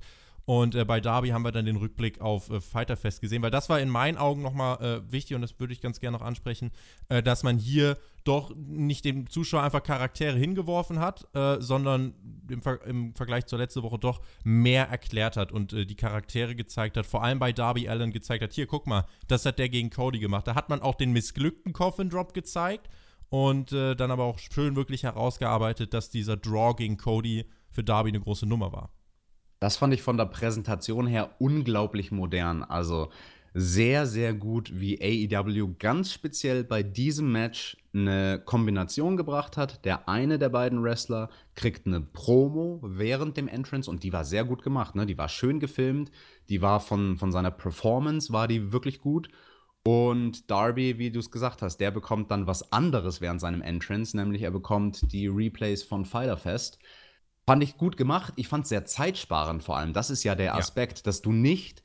Und 0.49 0.73
äh, 0.73 0.83
bei 0.83 0.99
Darby 0.99 1.29
haben 1.29 1.43
wir 1.43 1.51
dann 1.51 1.67
den 1.67 1.75
Rückblick 1.75 2.21
auf 2.21 2.49
äh, 2.49 2.59
Fighterfest 2.59 3.21
gesehen, 3.21 3.43
weil 3.43 3.51
das 3.51 3.69
war 3.69 3.79
in 3.79 3.87
meinen 3.87 4.17
Augen 4.17 4.41
nochmal 4.41 4.81
äh, 4.83 5.11
wichtig 5.11 5.35
und 5.35 5.43
das 5.43 5.59
würde 5.59 5.73
ich 5.73 5.79
ganz 5.79 5.99
gerne 5.99 6.17
noch 6.17 6.25
ansprechen, 6.25 6.71
äh, 7.07 7.21
dass 7.21 7.43
man 7.43 7.59
hier 7.59 7.99
doch 8.23 8.55
nicht 8.55 9.05
dem 9.05 9.29
Zuschauer 9.29 9.61
einfach 9.61 9.83
Charaktere 9.83 10.35
hingeworfen 10.35 10.97
hat, 10.97 11.27
äh, 11.35 11.61
sondern 11.61 12.15
im, 12.49 12.63
Ver 12.63 12.83
im, 12.87 13.13
Vergleich 13.13 13.45
zur 13.45 13.59
letzten 13.59 13.83
Woche 13.83 13.99
doch 13.99 14.21
mehr 14.43 14.89
erklärt 14.89 15.37
hat 15.37 15.51
und 15.51 15.71
äh, 15.71 15.85
die 15.85 15.93
Charaktere 15.93 16.55
gezeigt 16.55 16.97
hat. 16.97 17.05
Vor 17.05 17.23
allem 17.23 17.37
bei 17.37 17.51
Darby 17.51 17.87
Allen 17.87 18.11
gezeigt 18.11 18.43
hat: 18.43 18.51
hier, 18.51 18.65
guck 18.65 18.87
mal, 18.87 19.05
das 19.27 19.45
hat 19.45 19.59
der 19.59 19.69
gegen 19.69 19.91
Cody 19.91 20.17
gemacht. 20.17 20.47
Da 20.47 20.55
hat 20.55 20.67
man 20.67 20.81
auch 20.81 20.95
den 20.95 21.11
missglückten 21.11 21.73
Coffin 21.73 22.09
Drop 22.09 22.33
gezeigt 22.33 22.89
und 23.29 23.71
dann 23.71 24.09
aber 24.09 24.23
auch 24.23 24.39
schön 24.39 24.75
wirklich 24.75 25.03
herausgearbeitet, 25.03 25.93
dass 25.93 26.09
dieser 26.09 26.37
Draw 26.37 26.73
gegen 26.73 26.97
Cody 26.97 27.45
für 27.69 27.83
Darby 27.83 28.09
eine 28.09 28.19
große 28.19 28.47
Nummer 28.47 28.71
war. 28.71 28.89
Das 29.59 29.77
fand 29.77 29.93
ich 29.93 30.01
von 30.01 30.17
der 30.17 30.25
Präsentation 30.25 31.05
her 31.05 31.35
unglaublich 31.39 32.11
modern. 32.11 32.63
Also 32.63 33.09
sehr, 33.53 34.05
sehr 34.05 34.33
gut, 34.33 34.71
wie 34.79 35.01
AEW 35.01 35.75
ganz 35.79 36.13
speziell 36.13 36.63
bei 36.63 36.83
diesem 36.83 37.31
Match 37.31 37.77
eine 37.93 38.41
Kombination 38.45 39.17
gebracht 39.17 39.57
hat. 39.57 39.83
Der 39.85 40.07
eine 40.07 40.37
der 40.37 40.49
beiden 40.49 40.83
Wrestler 40.83 41.29
kriegt 41.55 41.87
eine 41.87 42.01
Promo 42.01 42.79
während 42.83 43.37
dem 43.37 43.47
Entrance 43.47 43.89
und 43.89 44.03
die 44.03 44.13
war 44.13 44.23
sehr 44.23 44.45
gut 44.45 44.61
gemacht. 44.61 44.95
Ne? 44.95 45.05
Die 45.05 45.17
war 45.17 45.29
schön 45.29 45.59
gefilmt, 45.59 46.11
die 46.47 46.61
war 46.61 46.79
von, 46.79 47.17
von 47.17 47.31
seiner 47.31 47.51
Performance, 47.51 48.31
war 48.31 48.47
die 48.47 48.71
wirklich 48.71 48.99
gut. 48.99 49.29
Und 49.83 50.51
Darby, 50.51 50.99
wie 50.99 51.09
du 51.09 51.19
es 51.19 51.31
gesagt 51.31 51.61
hast, 51.61 51.77
der 51.77 51.89
bekommt 51.89 52.31
dann 52.31 52.47
was 52.47 52.71
anderes 52.71 53.21
während 53.21 53.41
seinem 53.41 53.61
Entrance, 53.61 54.15
nämlich 54.15 54.43
er 54.43 54.51
bekommt 54.51 55.11
die 55.11 55.27
Replays 55.27 55.83
von 55.83 56.05
Fighterfest. 56.05 56.75
Fest 56.75 56.79
Fand 57.49 57.63
ich 57.63 57.77
gut 57.77 57.97
gemacht. 57.97 58.33
Ich 58.35 58.47
fand 58.47 58.65
es 58.65 58.69
sehr 58.69 58.85
zeitsparend 58.85 59.63
vor 59.63 59.75
allem. 59.75 59.91
Das 59.91 60.11
ist 60.11 60.23
ja 60.23 60.35
der 60.35 60.53
Aspekt, 60.53 60.99
ja. 60.99 61.03
dass 61.05 61.23
du 61.23 61.31
nicht 61.31 61.81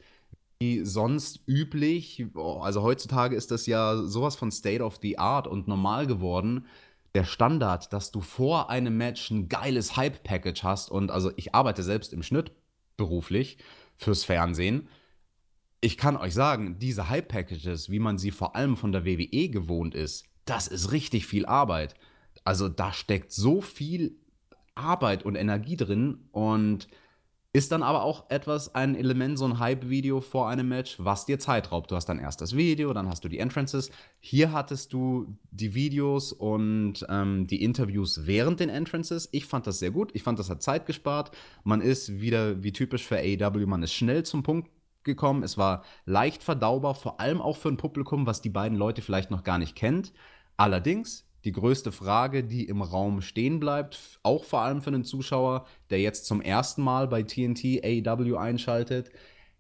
wie 0.60 0.84
sonst 0.84 1.40
üblich, 1.46 2.26
also 2.34 2.82
heutzutage 2.82 3.34
ist 3.34 3.50
das 3.50 3.64
ja 3.64 3.96
sowas 3.96 4.36
von 4.36 4.52
State 4.52 4.84
of 4.84 4.98
the 5.00 5.16
Art 5.16 5.46
und 5.46 5.66
normal 5.66 6.06
geworden, 6.06 6.66
der 7.14 7.24
Standard, 7.24 7.94
dass 7.94 8.10
du 8.10 8.20
vor 8.20 8.68
einem 8.68 8.98
Match 8.98 9.30
ein 9.30 9.48
geiles 9.48 9.96
Hype-Package 9.96 10.64
hast 10.64 10.90
und 10.90 11.10
also 11.10 11.32
ich 11.36 11.54
arbeite 11.54 11.82
selbst 11.82 12.12
im 12.12 12.22
Schnitt 12.22 12.52
beruflich 12.98 13.56
fürs 13.96 14.22
Fernsehen. 14.22 14.86
Ich 15.80 15.96
kann 15.96 16.18
euch 16.18 16.34
sagen, 16.34 16.78
diese 16.78 17.08
Hype-Packages, 17.08 17.88
wie 17.88 18.00
man 18.00 18.18
sie 18.18 18.32
vor 18.32 18.54
allem 18.54 18.76
von 18.76 18.92
der 18.92 19.06
WWE 19.06 19.48
gewohnt 19.48 19.94
ist, 19.94 20.26
das 20.44 20.68
ist 20.68 20.92
richtig 20.92 21.26
viel 21.26 21.46
Arbeit. 21.46 21.94
Also 22.44 22.68
da 22.68 22.92
steckt 22.92 23.32
so 23.32 23.62
viel 23.62 24.18
Arbeit 24.74 25.24
und 25.24 25.36
Energie 25.36 25.76
drin 25.76 26.28
und 26.32 26.88
ist 27.54 27.70
dann 27.70 27.84
aber 27.84 28.02
auch 28.02 28.28
etwas, 28.30 28.74
ein 28.74 28.96
Element, 28.96 29.38
so 29.38 29.44
ein 29.44 29.60
Hype-Video 29.60 30.20
vor 30.20 30.48
einem 30.48 30.68
Match, 30.68 30.96
was 30.98 31.24
dir 31.24 31.38
Zeit 31.38 31.70
raubt. 31.70 31.88
Du 31.88 31.94
hast 31.94 32.06
dann 32.06 32.18
erst 32.18 32.40
das 32.40 32.56
Video, 32.56 32.92
dann 32.92 33.08
hast 33.08 33.22
du 33.22 33.28
die 33.28 33.38
Entrances. 33.38 33.92
Hier 34.18 34.50
hattest 34.50 34.92
du 34.92 35.38
die 35.52 35.72
Videos 35.72 36.32
und 36.32 37.06
ähm, 37.08 37.46
die 37.46 37.62
Interviews 37.62 38.26
während 38.26 38.58
den 38.58 38.70
Entrances. 38.70 39.28
Ich 39.30 39.46
fand 39.46 39.68
das 39.68 39.78
sehr 39.78 39.92
gut. 39.92 40.10
Ich 40.14 40.24
fand, 40.24 40.40
das 40.40 40.50
hat 40.50 40.64
Zeit 40.64 40.84
gespart. 40.84 41.30
Man 41.62 41.80
ist 41.80 42.20
wieder, 42.20 42.64
wie 42.64 42.72
typisch 42.72 43.06
für 43.06 43.18
AEW, 43.18 43.66
man 43.66 43.84
ist 43.84 43.92
schnell 43.92 44.24
zum 44.24 44.42
Punkt 44.42 44.68
gekommen. 45.04 45.44
Es 45.44 45.56
war 45.56 45.84
leicht 46.06 46.42
verdaubar, 46.42 46.96
vor 46.96 47.20
allem 47.20 47.40
auch 47.40 47.56
für 47.56 47.68
ein 47.68 47.76
Publikum, 47.76 48.26
was 48.26 48.42
die 48.42 48.50
beiden 48.50 48.76
Leute 48.76 49.00
vielleicht 49.00 49.30
noch 49.30 49.44
gar 49.44 49.58
nicht 49.58 49.76
kennt. 49.76 50.12
Allerdings, 50.56 51.24
die 51.44 51.52
größte 51.52 51.92
Frage, 51.92 52.44
die 52.44 52.64
im 52.64 52.82
Raum 52.82 53.20
stehen 53.20 53.60
bleibt, 53.60 54.18
auch 54.22 54.44
vor 54.44 54.60
allem 54.60 54.82
für 54.82 54.88
einen 54.88 55.04
Zuschauer, 55.04 55.66
der 55.90 56.00
jetzt 56.00 56.26
zum 56.26 56.40
ersten 56.40 56.82
Mal 56.82 57.08
bei 57.08 57.22
TNT 57.22 57.84
AEW 57.84 58.36
einschaltet, 58.36 59.10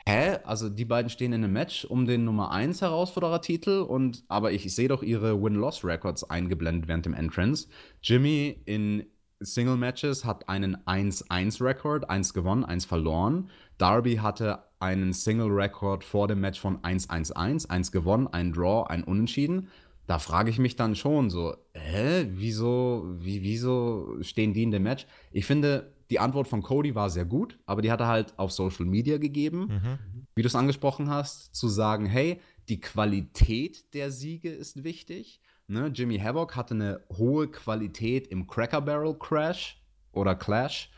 Hä? 0.06 0.36
Also 0.44 0.68
die 0.68 0.84
beiden 0.84 1.08
stehen 1.08 1.32
in 1.32 1.42
einem 1.44 1.54
Match 1.54 1.86
um 1.86 2.04
den 2.04 2.24
Nummer 2.26 2.50
1 2.50 2.82
Herausforderer-Titel 2.82 3.80
und 3.88 4.22
aber 4.28 4.52
ich, 4.52 4.74
sehe 4.74 4.88
doch 4.88 5.02
ihre 5.02 5.42
Win-Loss-Records 5.42 6.28
eingeblendet 6.28 6.88
während 6.88 7.06
dem 7.06 7.14
Entrance. 7.14 7.68
Jimmy 8.02 8.60
in 8.66 9.06
Single-Matches 9.40 10.26
hat 10.26 10.48
einen 10.50 10.76
1-1-Rekord, 10.76 12.10
1 12.10 12.34
gewonnen, 12.34 12.64
1 12.64 12.84
verloren. 12.84 13.48
Darby 13.78 14.16
hatte 14.16 14.64
einen 14.78 15.14
Single-Rekord 15.14 16.04
vor 16.04 16.28
dem 16.28 16.40
Match 16.40 16.60
von 16.60 16.80
1-1-1, 16.82 17.70
1 17.70 17.90
gewonnen, 17.90 18.26
ein 18.26 18.52
Draw, 18.52 18.86
ein 18.88 19.04
Unentschieden. 19.04 19.68
Da 20.06 20.18
frage 20.18 20.50
ich 20.50 20.58
mich 20.58 20.76
dann 20.76 20.96
schon 20.96 21.30
so, 21.30 21.56
hä, 21.72 22.26
wieso, 22.30 23.04
wie, 23.18 23.42
wieso 23.42 24.16
stehen 24.20 24.52
die 24.52 24.62
in 24.62 24.70
dem 24.70 24.82
Match? 24.82 25.06
Ich 25.32 25.46
finde, 25.46 25.94
die 26.10 26.18
Antwort 26.18 26.46
von 26.46 26.62
Cody 26.62 26.94
war 26.94 27.08
sehr 27.08 27.24
gut, 27.24 27.58
aber 27.64 27.80
die 27.82 27.90
hat 27.90 28.00
er 28.00 28.08
halt 28.08 28.38
auf 28.38 28.52
Social 28.52 28.84
Media 28.84 29.18
gegeben, 29.18 29.66
mhm. 29.68 30.26
wie 30.34 30.42
du 30.42 30.48
es 30.48 30.54
angesprochen 30.54 31.08
hast, 31.08 31.54
zu 31.54 31.68
sagen, 31.68 32.06
hey, 32.06 32.40
die 32.68 32.80
Qualität 32.80 33.94
der 33.94 34.10
Siege 34.10 34.50
ist 34.50 34.84
wichtig. 34.84 35.40
Ne? 35.66 35.90
Jimmy 35.94 36.18
Havoc 36.18 36.56
hatte 36.56 36.74
eine 36.74 37.00
hohe 37.16 37.48
Qualität 37.48 38.26
im 38.28 38.46
Cracker 38.46 38.82
Barrel 38.82 39.18
Crash 39.18 39.80
oder 40.12 40.34
Clash, 40.34 40.90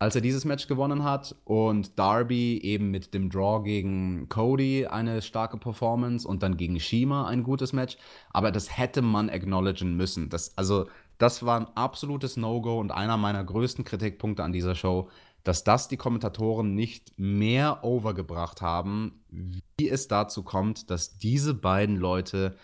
als 0.00 0.14
er 0.14 0.22
dieses 0.22 0.44
Match 0.44 0.66
gewonnen 0.66 1.04
hat. 1.04 1.36
Und 1.44 1.98
Darby 1.98 2.58
eben 2.58 2.90
mit 2.90 3.14
dem 3.14 3.30
Draw 3.30 3.62
gegen 3.62 4.28
Cody 4.28 4.86
eine 4.86 5.22
starke 5.22 5.58
Performance 5.58 6.26
und 6.26 6.42
dann 6.42 6.56
gegen 6.56 6.80
Shima 6.80 7.28
ein 7.28 7.44
gutes 7.44 7.72
Match. 7.72 7.96
Aber 8.30 8.50
das 8.50 8.76
hätte 8.76 9.02
man 9.02 9.28
acknowledgen 9.28 9.96
müssen. 9.96 10.30
Das, 10.30 10.56
also 10.56 10.86
das 11.18 11.44
war 11.44 11.60
ein 11.60 11.66
absolutes 11.76 12.38
No-Go 12.38 12.80
und 12.80 12.90
einer 12.90 13.18
meiner 13.18 13.44
größten 13.44 13.84
Kritikpunkte 13.84 14.42
an 14.42 14.52
dieser 14.52 14.74
Show, 14.74 15.10
dass 15.44 15.64
das 15.64 15.88
die 15.88 15.98
Kommentatoren 15.98 16.74
nicht 16.74 17.12
mehr 17.18 17.84
overgebracht 17.84 18.62
haben, 18.62 19.22
wie 19.28 19.88
es 19.88 20.08
dazu 20.08 20.42
kommt, 20.42 20.90
dass 20.90 21.18
diese 21.18 21.52
beiden 21.52 21.96
Leute 21.96 22.56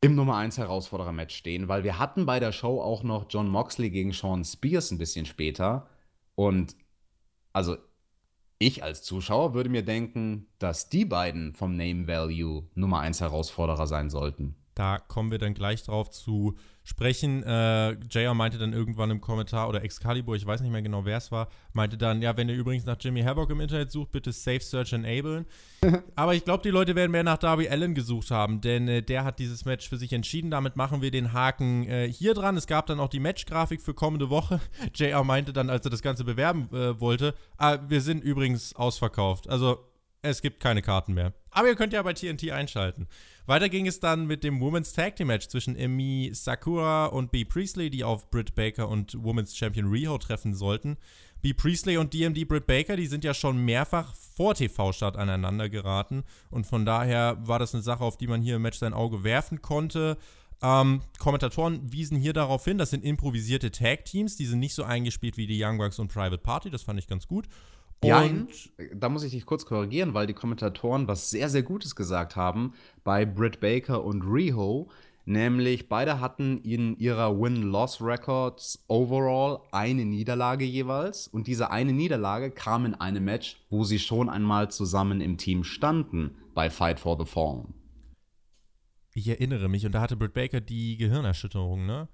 im 0.00 0.14
Nummer 0.14 0.36
1 0.36 0.58
Herausforderer-Match 0.58 1.34
stehen, 1.34 1.68
weil 1.68 1.84
wir 1.84 1.98
hatten 1.98 2.24
bei 2.26 2.40
der 2.40 2.52
Show 2.52 2.80
auch 2.80 3.02
noch 3.02 3.26
John 3.28 3.48
Moxley 3.48 3.90
gegen 3.90 4.12
Sean 4.12 4.44
Spears 4.44 4.90
ein 4.90 4.98
bisschen 4.98 5.24
später 5.26 5.88
und 6.34 6.76
also 7.52 7.76
ich 8.58 8.82
als 8.82 9.02
Zuschauer 9.02 9.54
würde 9.54 9.68
mir 9.68 9.84
denken, 9.84 10.46
dass 10.58 10.88
die 10.88 11.04
beiden 11.04 11.54
vom 11.54 11.76
Name 11.76 12.06
Value 12.06 12.68
Nummer 12.74 13.00
1 13.00 13.20
Herausforderer 13.20 13.86
sein 13.86 14.10
sollten. 14.10 14.56
Da 14.74 14.98
kommen 14.98 15.30
wir 15.30 15.38
dann 15.38 15.54
gleich 15.54 15.82
drauf 15.84 16.10
zu 16.10 16.56
sprechen. 16.84 17.42
Äh, 17.42 17.92
JR 18.10 18.34
meinte 18.34 18.58
dann 18.58 18.72
irgendwann 18.72 19.10
im 19.10 19.20
Kommentar, 19.20 19.68
oder 19.68 19.82
Excalibur, 19.82 20.36
ich 20.36 20.46
weiß 20.46 20.60
nicht 20.60 20.70
mehr 20.70 20.82
genau, 20.82 21.04
wer 21.04 21.16
es 21.16 21.32
war, 21.32 21.48
meinte 21.72 21.96
dann, 21.96 22.22
ja, 22.22 22.36
wenn 22.36 22.48
ihr 22.48 22.54
übrigens 22.54 22.84
nach 22.84 22.96
Jimmy 23.00 23.22
Havoc 23.22 23.50
im 23.50 23.60
Internet 23.60 23.90
sucht, 23.90 24.12
bitte 24.12 24.32
Safe 24.32 24.60
Search 24.60 24.92
enablen. 24.92 25.46
Aber 26.14 26.34
ich 26.34 26.44
glaube, 26.44 26.62
die 26.62 26.70
Leute 26.70 26.94
werden 26.94 27.10
mehr 27.10 27.24
nach 27.24 27.38
Darby 27.38 27.68
Allen 27.68 27.94
gesucht 27.94 28.30
haben, 28.30 28.60
denn 28.60 28.86
äh, 28.86 29.02
der 29.02 29.24
hat 29.24 29.38
dieses 29.38 29.64
Match 29.64 29.88
für 29.88 29.96
sich 29.96 30.12
entschieden. 30.12 30.50
Damit 30.50 30.76
machen 30.76 31.00
wir 31.00 31.10
den 31.10 31.32
Haken 31.32 31.88
äh, 31.88 32.12
hier 32.12 32.34
dran. 32.34 32.56
Es 32.56 32.66
gab 32.66 32.86
dann 32.86 33.00
auch 33.00 33.08
die 33.08 33.20
Matchgrafik 33.20 33.80
für 33.80 33.94
kommende 33.94 34.28
Woche. 34.28 34.60
JR 34.94 35.24
meinte 35.24 35.52
dann, 35.52 35.70
als 35.70 35.86
er 35.86 35.90
das 35.90 36.02
Ganze 36.02 36.24
bewerben 36.24 36.68
äh, 36.72 37.00
wollte, 37.00 37.34
ah, 37.56 37.78
wir 37.88 38.02
sind 38.02 38.22
übrigens 38.22 38.76
ausverkauft. 38.76 39.48
Also 39.48 39.78
es 40.24 40.42
gibt 40.42 40.60
keine 40.60 40.82
Karten 40.82 41.14
mehr. 41.14 41.32
Aber 41.50 41.68
ihr 41.68 41.76
könnt 41.76 41.92
ja 41.92 42.02
bei 42.02 42.14
TNT 42.14 42.50
einschalten. 42.50 43.06
Weiter 43.46 43.68
ging 43.68 43.86
es 43.86 44.00
dann 44.00 44.26
mit 44.26 44.42
dem 44.42 44.60
Women's 44.60 44.92
Tag 44.92 45.16
Team 45.16 45.28
Match 45.28 45.48
zwischen 45.48 45.76
Emi 45.76 46.30
Sakura 46.32 47.06
und 47.06 47.30
B. 47.30 47.44
Priestley, 47.44 47.90
die 47.90 48.04
auf 48.04 48.30
Britt 48.30 48.54
Baker 48.54 48.88
und 48.88 49.22
Women's 49.22 49.56
Champion 49.56 49.88
Riho 49.88 50.18
treffen 50.18 50.54
sollten. 50.54 50.96
B. 51.42 51.52
Priestley 51.52 51.98
und 51.98 52.14
DMD 52.14 52.48
Britt 52.48 52.66
Baker, 52.66 52.96
die 52.96 53.06
sind 53.06 53.22
ja 53.22 53.34
schon 53.34 53.64
mehrfach 53.64 54.14
vor 54.14 54.54
TV-Start 54.54 55.16
aneinander 55.16 55.68
geraten. 55.68 56.24
Und 56.50 56.66
von 56.66 56.86
daher 56.86 57.36
war 57.46 57.58
das 57.58 57.74
eine 57.74 57.82
Sache, 57.82 58.02
auf 58.02 58.16
die 58.16 58.26
man 58.26 58.40
hier 58.40 58.56
im 58.56 58.62
Match 58.62 58.78
sein 58.78 58.94
Auge 58.94 59.24
werfen 59.24 59.60
konnte. 59.60 60.16
Ähm, 60.62 61.02
Kommentatoren 61.18 61.92
wiesen 61.92 62.16
hier 62.16 62.32
darauf 62.32 62.64
hin, 62.64 62.78
das 62.78 62.90
sind 62.90 63.04
improvisierte 63.04 63.70
Tag-Teams, 63.70 64.36
die 64.36 64.46
sind 64.46 64.60
nicht 64.60 64.74
so 64.74 64.84
eingespielt 64.84 65.36
wie 65.36 65.46
die 65.46 65.62
Young 65.62 65.76
Bucks 65.76 65.98
und 65.98 66.08
Private 66.08 66.38
Party, 66.38 66.70
das 66.70 66.82
fand 66.82 66.98
ich 66.98 67.06
ganz 67.06 67.28
gut. 67.28 67.46
Ja, 68.02 68.28
da 68.94 69.08
muss 69.08 69.22
ich 69.22 69.32
dich 69.32 69.46
kurz 69.46 69.64
korrigieren, 69.64 70.14
weil 70.14 70.26
die 70.26 70.34
Kommentatoren 70.34 71.08
was 71.08 71.30
sehr, 71.30 71.48
sehr 71.48 71.62
Gutes 71.62 71.96
gesagt 71.96 72.36
haben 72.36 72.74
bei 73.02 73.24
Britt 73.24 73.60
Baker 73.60 74.04
und 74.04 74.22
Riho. 74.22 74.90
Nämlich 75.26 75.88
beide 75.88 76.20
hatten 76.20 76.58
in 76.58 76.98
ihrer 76.98 77.40
Win-Loss-Records 77.40 78.84
overall 78.88 79.60
eine 79.72 80.04
Niederlage 80.04 80.66
jeweils. 80.66 81.28
Und 81.28 81.46
diese 81.46 81.70
eine 81.70 81.94
Niederlage 81.94 82.50
kam 82.50 82.84
in 82.84 82.94
einem 82.94 83.24
Match, 83.24 83.56
wo 83.70 83.84
sie 83.84 83.98
schon 83.98 84.28
einmal 84.28 84.70
zusammen 84.70 85.22
im 85.22 85.38
Team 85.38 85.64
standen 85.64 86.36
bei 86.52 86.68
Fight 86.68 87.00
for 87.00 87.18
the 87.18 87.24
Fallen. 87.24 87.72
Ich 89.14 89.28
erinnere 89.28 89.68
mich, 89.68 89.86
und 89.86 89.92
da 89.92 90.02
hatte 90.02 90.16
Britt 90.16 90.34
Baker 90.34 90.60
die 90.60 90.98
Gehirnerschütterung, 90.98 91.86
ne? 91.86 92.08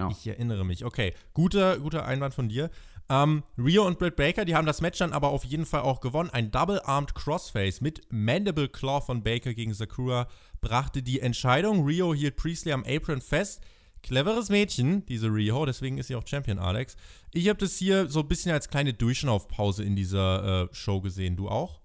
Ja. 0.00 0.08
Ich 0.10 0.26
erinnere 0.26 0.64
mich. 0.64 0.84
Okay, 0.84 1.12
guter, 1.34 1.78
guter 1.78 2.06
Einwand 2.06 2.34
von 2.34 2.48
dir. 2.48 2.70
Ähm, 3.10 3.42
Rio 3.56 3.86
und 3.86 3.98
Britt 3.98 4.16
Baker, 4.16 4.44
die 4.44 4.54
haben 4.54 4.66
das 4.66 4.82
Match 4.82 4.98
dann 4.98 5.12
aber 5.12 5.28
auf 5.28 5.44
jeden 5.44 5.64
Fall 5.64 5.80
auch 5.80 6.00
gewonnen. 6.00 6.30
Ein 6.30 6.50
Double-Armed 6.50 7.14
Crossface 7.14 7.80
mit 7.80 8.02
Mandible 8.10 8.68
Claw 8.68 9.00
von 9.00 9.22
Baker 9.22 9.54
gegen 9.54 9.72
Sakura 9.72 10.28
brachte 10.60 11.02
die 11.02 11.20
Entscheidung. 11.20 11.84
Rio 11.84 12.12
hielt 12.12 12.36
Priestley 12.36 12.72
am 12.72 12.84
Apron 12.84 13.20
fest. 13.20 13.62
Cleveres 14.02 14.48
Mädchen, 14.48 15.04
diese 15.06 15.28
Rio, 15.28 15.66
deswegen 15.66 15.98
ist 15.98 16.06
sie 16.06 16.14
auch 16.14 16.26
Champion, 16.26 16.58
Alex. 16.58 16.96
Ich 17.32 17.48
habe 17.48 17.58
das 17.58 17.76
hier 17.76 18.08
so 18.08 18.20
ein 18.20 18.28
bisschen 18.28 18.52
als 18.52 18.68
kleine 18.68 18.94
Durchschnaufpause 18.94 19.82
in 19.82 19.96
dieser 19.96 20.64
äh, 20.64 20.68
Show 20.72 21.00
gesehen. 21.00 21.36
Du 21.36 21.48
auch? 21.48 21.80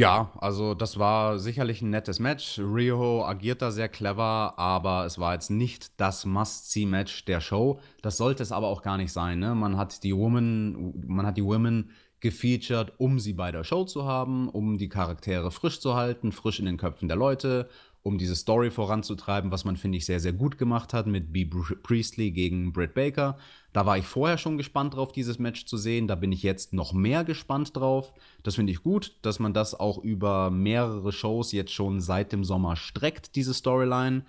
Ja, 0.00 0.32
also 0.38 0.74
das 0.74 0.98
war 0.98 1.38
sicherlich 1.38 1.80
ein 1.80 1.90
nettes 1.90 2.18
Match. 2.18 2.58
Rio 2.58 3.24
agiert 3.24 3.62
da 3.62 3.70
sehr 3.70 3.88
clever, 3.88 4.58
aber 4.58 5.04
es 5.04 5.18
war 5.18 5.34
jetzt 5.34 5.50
nicht 5.50 6.00
das 6.00 6.24
Must-See-Match 6.24 7.24
der 7.26 7.40
Show. 7.40 7.78
Das 8.00 8.16
sollte 8.16 8.42
es 8.42 8.50
aber 8.50 8.66
auch 8.66 8.82
gar 8.82 8.96
nicht 8.96 9.12
sein. 9.12 9.38
Ne? 9.38 9.54
Man 9.54 9.76
hat 9.76 10.02
die 10.02 10.16
Women, 10.16 11.06
man 11.06 11.26
hat 11.26 11.36
die 11.36 11.44
Women 11.44 11.90
gefeatured, 12.18 12.94
um 12.98 13.18
sie 13.18 13.32
bei 13.32 13.52
der 13.52 13.64
Show 13.64 13.84
zu 13.84 14.04
haben, 14.04 14.48
um 14.48 14.78
die 14.78 14.88
Charaktere 14.88 15.50
frisch 15.50 15.80
zu 15.80 15.94
halten, 15.94 16.32
frisch 16.32 16.60
in 16.60 16.66
den 16.66 16.78
Köpfen 16.78 17.08
der 17.08 17.16
Leute, 17.16 17.68
um 18.02 18.18
diese 18.18 18.34
Story 18.34 18.70
voranzutreiben, 18.70 19.52
was 19.52 19.64
man, 19.64 19.76
finde 19.76 19.98
ich, 19.98 20.06
sehr, 20.06 20.18
sehr 20.18 20.32
gut 20.32 20.58
gemacht 20.58 20.92
hat 20.92 21.06
mit 21.06 21.32
B. 21.32 21.44
Priestley 21.44 22.32
gegen 22.32 22.72
Britt 22.72 22.94
Baker. 22.94 23.38
Da 23.72 23.86
war 23.86 23.96
ich 23.96 24.06
vorher 24.06 24.38
schon 24.38 24.56
gespannt 24.56 24.94
drauf, 24.94 25.12
dieses 25.12 25.38
Match 25.38 25.66
zu 25.66 25.76
sehen. 25.76 26.08
Da 26.08 26.16
bin 26.16 26.32
ich 26.32 26.42
jetzt 26.42 26.72
noch 26.72 26.92
mehr 26.92 27.22
gespannt 27.22 27.76
drauf. 27.76 28.12
Das 28.42 28.56
finde 28.56 28.72
ich 28.72 28.82
gut, 28.82 29.16
dass 29.22 29.38
man 29.38 29.54
das 29.54 29.78
auch 29.78 29.98
über 29.98 30.50
mehrere 30.50 31.12
Shows 31.12 31.52
jetzt 31.52 31.72
schon 31.72 32.00
seit 32.00 32.32
dem 32.32 32.42
Sommer 32.42 32.74
streckt, 32.74 33.36
diese 33.36 33.54
Storyline. 33.54 34.24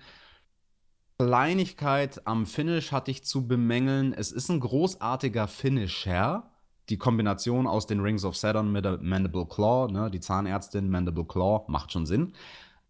Kleinigkeit 1.18 2.26
am 2.26 2.46
Finish 2.46 2.92
hatte 2.92 3.10
ich 3.10 3.24
zu 3.24 3.46
bemängeln. 3.46 4.12
Es 4.12 4.30
ist 4.30 4.50
ein 4.50 4.60
großartiger 4.60 5.48
Finisher. 5.48 6.50
Die 6.90 6.98
Kombination 6.98 7.66
aus 7.66 7.86
den 7.86 8.00
Rings 8.00 8.24
of 8.24 8.36
Saturn 8.36 8.70
mit 8.70 8.84
der 8.84 8.98
Mandible 8.98 9.46
Claw, 9.46 9.90
ne, 9.90 10.10
die 10.10 10.20
Zahnärztin 10.20 10.90
Mandible 10.90 11.24
Claw, 11.24 11.64
macht 11.68 11.92
schon 11.92 12.04
Sinn. 12.04 12.34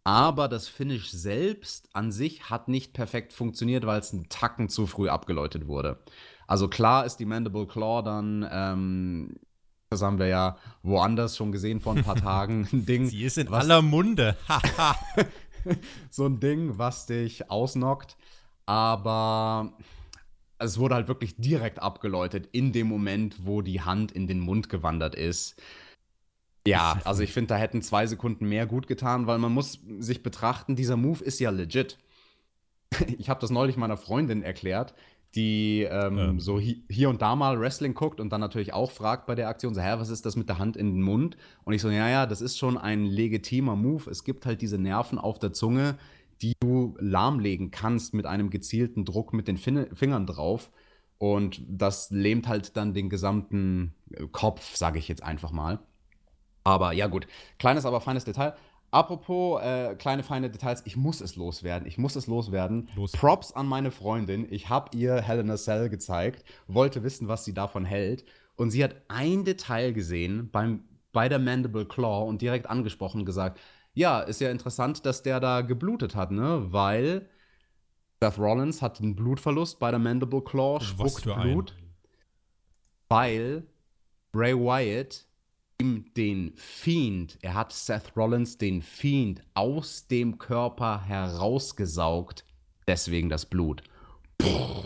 Aber 0.04 0.48
das 0.48 0.68
Finish 0.68 1.10
selbst 1.10 1.88
an 1.94 2.12
sich 2.12 2.50
hat 2.50 2.68
nicht 2.68 2.92
perfekt 2.92 3.32
funktioniert, 3.32 3.86
weil 3.86 3.98
es 3.98 4.12
einen 4.12 4.28
Tacken 4.28 4.68
zu 4.68 4.86
früh 4.86 5.08
abgeläutet 5.08 5.66
wurde. 5.66 5.98
Also 6.46 6.68
klar 6.68 7.06
ist 7.06 7.16
die 7.16 7.24
Mandible 7.24 7.66
Claw 7.66 8.02
dann, 8.02 8.46
ähm, 8.50 9.36
das 9.88 10.02
haben 10.02 10.18
wir 10.18 10.26
ja 10.26 10.58
woanders 10.82 11.38
schon 11.38 11.52
gesehen 11.52 11.80
vor 11.80 11.96
ein 11.96 12.04
paar 12.04 12.16
Tagen, 12.20 12.68
ein 12.70 12.84
Ding. 12.84 13.06
Sie 13.06 13.24
ist 13.24 13.38
in 13.38 13.50
was, 13.50 13.64
aller 13.64 13.80
Munde. 13.80 14.36
so 16.10 16.26
ein 16.26 16.38
Ding, 16.38 16.76
was 16.76 17.06
dich 17.06 17.50
ausnockt. 17.50 18.18
Aber 18.66 19.72
es 20.58 20.78
wurde 20.78 20.96
halt 20.96 21.08
wirklich 21.08 21.36
direkt 21.36 21.80
abgeläutet 21.80 22.48
in 22.52 22.72
dem 22.72 22.88
Moment, 22.88 23.46
wo 23.46 23.62
die 23.62 23.80
Hand 23.80 24.12
in 24.12 24.26
den 24.26 24.40
Mund 24.40 24.68
gewandert 24.68 25.14
ist. 25.14 25.60
Ja, 26.66 26.98
also 27.04 27.22
ich 27.22 27.32
finde, 27.32 27.48
da 27.48 27.56
hätten 27.56 27.82
zwei 27.82 28.06
Sekunden 28.06 28.48
mehr 28.48 28.66
gut 28.66 28.86
getan, 28.86 29.26
weil 29.26 29.38
man 29.38 29.52
muss 29.52 29.80
sich 29.98 30.22
betrachten, 30.22 30.76
dieser 30.76 30.96
Move 30.96 31.22
ist 31.22 31.40
ja 31.40 31.50
legit. 31.50 31.98
Ich 33.18 33.28
habe 33.28 33.40
das 33.40 33.50
neulich 33.50 33.76
meiner 33.76 33.96
Freundin 33.96 34.44
erklärt, 34.44 34.94
die 35.34 35.82
ähm, 35.82 36.16
ja. 36.16 36.34
so 36.38 36.60
hi 36.60 36.84
hier 36.88 37.10
und 37.10 37.22
da 37.22 37.34
mal 37.34 37.58
Wrestling 37.58 37.94
guckt 37.94 38.20
und 38.20 38.30
dann 38.30 38.40
natürlich 38.40 38.72
auch 38.72 38.92
fragt 38.92 39.26
bei 39.26 39.34
der 39.34 39.48
Aktion, 39.48 39.74
so, 39.74 39.80
hä, 39.80 39.94
was 39.98 40.10
ist 40.10 40.24
das 40.24 40.36
mit 40.36 40.48
der 40.48 40.58
Hand 40.58 40.76
in 40.76 40.92
den 40.92 41.02
Mund? 41.02 41.36
Und 41.64 41.72
ich 41.72 41.82
so, 41.82 41.90
ja, 41.90 42.08
ja, 42.08 42.26
das 42.26 42.40
ist 42.40 42.56
schon 42.56 42.78
ein 42.78 43.04
legitimer 43.04 43.74
Move. 43.74 44.08
Es 44.10 44.22
gibt 44.22 44.46
halt 44.46 44.62
diese 44.62 44.78
Nerven 44.78 45.18
auf 45.18 45.40
der 45.40 45.52
Zunge, 45.52 45.98
die 46.40 46.54
du 46.60 46.96
lahmlegen 47.00 47.72
kannst 47.72 48.14
mit 48.14 48.26
einem 48.26 48.50
gezielten 48.50 49.04
Druck 49.04 49.32
mit 49.32 49.48
den 49.48 49.56
fin 49.56 49.86
Fingern 49.92 50.26
drauf. 50.26 50.70
Und 51.18 51.62
das 51.66 52.10
lähmt 52.10 52.46
halt 52.46 52.76
dann 52.76 52.94
den 52.94 53.08
gesamten 53.08 53.94
Kopf, 54.30 54.76
sage 54.76 54.98
ich 54.98 55.08
jetzt 55.08 55.22
einfach 55.22 55.50
mal. 55.50 55.80
Aber 56.64 56.92
ja, 56.92 57.06
gut. 57.06 57.26
Kleines, 57.58 57.84
aber 57.84 58.00
feines 58.00 58.24
Detail. 58.24 58.54
Apropos 58.90 59.60
äh, 59.60 59.96
kleine, 59.96 60.22
feine 60.22 60.50
Details, 60.50 60.82
ich 60.86 60.96
muss 60.96 61.20
es 61.20 61.36
loswerden. 61.36 61.86
Ich 61.86 61.98
muss 61.98 62.14
es 62.16 62.26
loswerden. 62.26 62.88
Los. 62.94 63.12
Props 63.12 63.52
an 63.52 63.66
meine 63.66 63.90
Freundin. 63.90 64.46
Ich 64.50 64.68
habe 64.68 64.96
ihr 64.96 65.20
Helena 65.20 65.56
Cell 65.56 65.88
gezeigt, 65.88 66.44
wollte 66.68 67.02
wissen, 67.02 67.26
was 67.28 67.44
sie 67.44 67.52
davon 67.52 67.84
hält. 67.84 68.24
Und 68.56 68.70
sie 68.70 68.84
hat 68.84 68.94
ein 69.08 69.44
Detail 69.44 69.92
gesehen 69.92 70.48
beim, 70.50 70.84
bei 71.12 71.28
der 71.28 71.40
Mandible 71.40 71.86
Claw 71.86 72.28
und 72.28 72.40
direkt 72.40 72.70
angesprochen 72.70 73.20
und 73.20 73.26
gesagt: 73.26 73.60
Ja, 73.94 74.20
ist 74.20 74.40
ja 74.40 74.50
interessant, 74.50 75.04
dass 75.04 75.24
der 75.24 75.40
da 75.40 75.62
geblutet 75.62 76.14
hat, 76.14 76.30
ne? 76.30 76.66
Weil 76.70 77.28
Seth 78.22 78.38
Rollins 78.38 78.80
hat 78.80 79.00
einen 79.00 79.16
Blutverlust 79.16 79.80
bei 79.80 79.90
der 79.90 79.98
Mandible 79.98 80.42
Claw, 80.42 80.80
spuckt 80.80 81.24
Blut. 81.24 81.72
Ein. 81.72 81.94
Weil 83.08 83.66
Bray 84.30 84.54
Wyatt 84.54 85.26
den 85.80 86.52
Fiend, 86.56 87.38
er 87.42 87.54
hat 87.54 87.72
Seth 87.72 88.16
Rollins 88.16 88.58
den 88.58 88.82
Fiend 88.82 89.42
aus 89.54 90.06
dem 90.06 90.38
Körper 90.38 91.04
herausgesaugt, 91.04 92.44
deswegen 92.86 93.28
das 93.28 93.46
Blut. 93.46 93.82
Puh. 94.38 94.84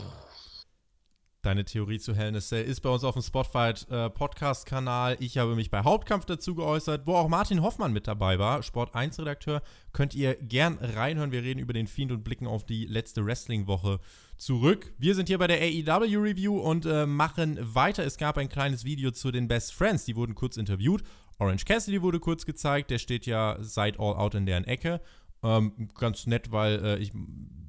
Deine 1.49 1.65
Theorie 1.65 1.99
zu 1.99 2.15
Hell 2.15 2.29
in 2.29 2.37
a 2.37 2.41
Cell 2.41 2.63
ist 2.63 2.81
bei 2.81 2.91
uns 2.91 3.05
auf 3.05 3.15
dem 3.15 3.23
Spotfight 3.23 3.87
äh. 3.91 5.15
Ich 5.19 5.39
habe 5.39 5.55
mich 5.55 5.71
bei 5.71 5.83
Hauptkampf 5.83 6.27
dazu 6.27 6.55
geäußert, 6.55 7.07
wo 7.07 7.15
auch 7.15 7.29
Martin 7.29 7.63
Hoffmann 7.63 7.95
mit 7.95 8.07
dabei 8.07 8.39
war, 8.39 8.63
Sport 8.63 8.95
1-Redakteur. 8.95 9.63
Könnt 9.95 10.15
ihr 10.15 10.35
gern 10.35 10.77
reinhören. 10.77 11.33
Wir 11.33 11.43
reden 11.43 11.59
über 11.59 11.73
den 11.73 11.87
Fiend 11.87 12.13
und 12.13 12.23
blicken 12.23 12.47
auf 12.47 12.67
die 12.67 12.85
letzte 12.85 13.25
Wrestling-Woche 13.25 13.99
zurück. 14.37 14.93
Wir 14.99 15.15
sind 15.15 15.29
hier 15.29 15.39
bei 15.39 15.47
der 15.47 15.63
AEW 15.63 16.19
Review 16.19 16.59
und 16.59 16.85
äh, 16.85 17.07
machen 17.07 17.59
weiter. 17.63 18.05
Es 18.05 18.19
gab 18.19 18.37
ein 18.37 18.51
kleines 18.51 18.85
Video 18.85 19.11
zu 19.11 19.31
den 19.31 19.49
Best 19.49 19.73
Friends, 19.73 20.05
die 20.05 20.17
wurden 20.17 20.35
kurz 20.35 20.59
interviewt. 20.59 21.03
Orange 21.39 21.65
Cassidy 21.65 22.03
wurde 22.03 22.21
kurz 22.21 22.45
gezeigt, 22.45 22.91
der 22.91 22.99
steht 22.99 23.25
ja 23.25 23.57
seit 23.61 23.99
All 23.99 24.17
Out 24.17 24.35
in 24.35 24.45
deren 24.45 24.65
Ecke. 24.65 25.01
Ähm, 25.43 25.89
ganz 25.99 26.27
nett, 26.27 26.53
weil 26.53 26.85
äh, 26.85 26.99
ich 26.99 27.13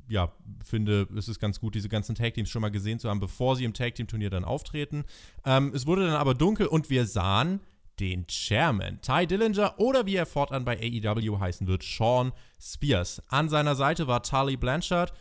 ja, 0.10 0.34
finde, 0.66 1.08
es 1.16 1.28
ist 1.28 1.40
ganz 1.40 1.60
gut, 1.60 1.76
diese 1.76 1.90
ganzen 1.90 2.16
Tag-Teams 2.16 2.50
schon 2.50 2.62
mal 2.62 2.72
gesehen 2.72 3.00
zu 3.00 3.10
haben, 3.10 3.20
bevor 3.20 3.56
sie 3.56 3.64
im 3.64 3.74
Tag-Team-Turnier 3.74 4.30
dann 4.30 4.44
auftreten. 4.44 5.06
Ähm, 5.46 5.72
es 5.74 5.86
wurde 5.86 6.06
dann 6.06 6.16
aber 6.16 6.34
dunkel 6.34 6.68
und 6.68 6.90
wir 6.90 7.06
sahen 7.06 7.62
den 8.00 8.26
Chairman, 8.28 9.00
Ty 9.02 9.28
Dillinger 9.28 9.76
oder 9.78 10.06
wie 10.06 10.16
er 10.16 10.26
fortan 10.26 10.66
bei 10.66 10.78
AEW 10.78 11.40
heißen 11.40 11.68
wird, 11.68 11.84
Sean 11.84 12.32
Spears. 12.60 13.22
An 13.28 13.50
seiner 13.50 13.76
Seite 13.76 14.08
war 14.08 14.24
Tully 14.24 14.58
Blanchard. 14.58 15.14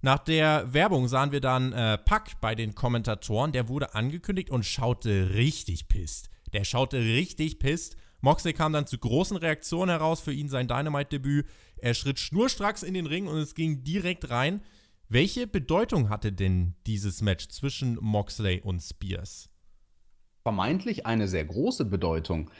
Nach 0.00 0.18
der 0.18 0.72
Werbung 0.72 1.06
sahen 1.08 1.30
wir 1.30 1.40
dann 1.40 1.72
äh, 1.72 1.98
Puck 1.98 2.40
bei 2.40 2.54
den 2.54 2.74
Kommentatoren. 2.74 3.52
Der 3.52 3.68
wurde 3.68 3.94
angekündigt 3.94 4.50
und 4.50 4.64
schaute 4.64 5.34
richtig 5.34 5.88
pisst. 5.88 6.28
Der 6.52 6.64
schaute 6.64 6.98
richtig 6.98 7.58
pisst. 7.58 7.96
Moxley 8.20 8.52
kam 8.52 8.72
dann 8.72 8.86
zu 8.86 8.98
großen 8.98 9.36
Reaktionen 9.36 9.90
heraus 9.90 10.20
für 10.20 10.32
ihn 10.32 10.48
sein 10.48 10.68
Dynamite-Debüt. 10.68 11.46
Er 11.82 11.94
schritt 11.94 12.20
schnurstracks 12.20 12.84
in 12.84 12.94
den 12.94 13.06
Ring 13.06 13.26
und 13.26 13.38
es 13.38 13.56
ging 13.56 13.82
direkt 13.82 14.30
rein. 14.30 14.62
Welche 15.08 15.48
Bedeutung 15.48 16.10
hatte 16.10 16.32
denn 16.32 16.76
dieses 16.86 17.22
Match 17.22 17.48
zwischen 17.48 17.98
Moxley 18.00 18.60
und 18.60 18.80
Spears? 18.80 19.50
Vermeintlich 20.44 21.06
eine 21.06 21.26
sehr 21.26 21.44
große 21.44 21.84
Bedeutung. 21.84 22.50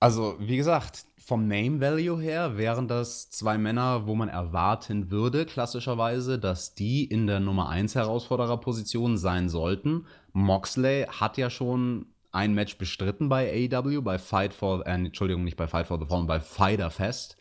Also, 0.00 0.36
wie 0.40 0.56
gesagt, 0.56 1.04
vom 1.18 1.46
Name 1.46 1.82
Value 1.82 2.22
her 2.22 2.56
wären 2.56 2.88
das 2.88 3.28
zwei 3.28 3.58
Männer, 3.58 4.06
wo 4.06 4.14
man 4.14 4.30
erwarten 4.30 5.10
würde, 5.10 5.44
klassischerweise, 5.44 6.38
dass 6.38 6.74
die 6.74 7.04
in 7.04 7.26
der 7.26 7.38
Nummer 7.38 7.68
1 7.68 7.94
Herausfordererposition 7.96 9.18
sein 9.18 9.50
sollten. 9.50 10.06
Moxley 10.32 11.04
hat 11.04 11.36
ja 11.36 11.50
schon 11.50 12.06
ein 12.32 12.54
Match 12.54 12.78
bestritten 12.78 13.28
bei 13.28 13.68
AEW, 13.70 14.00
bei 14.00 14.18
Fight 14.18 14.54
for, 14.54 14.86
äh, 14.86 14.94
Entschuldigung, 14.94 15.44
nicht 15.44 15.58
bei 15.58 15.68
Fight 15.68 15.86
for 15.86 15.98
the 16.00 16.06
Fallen, 16.06 16.26
bei 16.26 16.40
Fighter 16.40 16.90
Fest 16.90 17.36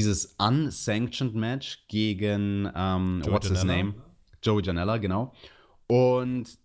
dieses 0.00 0.34
unsanctioned 0.38 1.34
Match 1.34 1.84
gegen, 1.88 2.70
ähm, 2.74 3.22
what's 3.26 3.46
Janella. 3.46 3.60
his 3.60 3.64
name? 3.64 3.94
Joey 4.42 4.62
Janella, 4.62 4.98
genau. 4.98 5.32
Und 5.86 6.58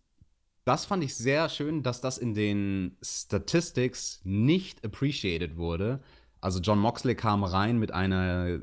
das 0.66 0.86
fand 0.86 1.04
ich 1.04 1.16
sehr 1.16 1.48
schön, 1.50 1.84
dass 1.84 2.02
das 2.02 2.18
in 2.18 2.34
den 2.34 2.98
Statistics 3.04 4.22
nicht 4.24 4.84
appreciated 4.84 5.58
wurde. 5.58 6.02
Also 6.42 6.60
John 6.60 6.80
Moxley 6.80 7.16
kam 7.16 7.44
rein 7.44 7.78
mit 7.78 7.92
einer 7.92 8.60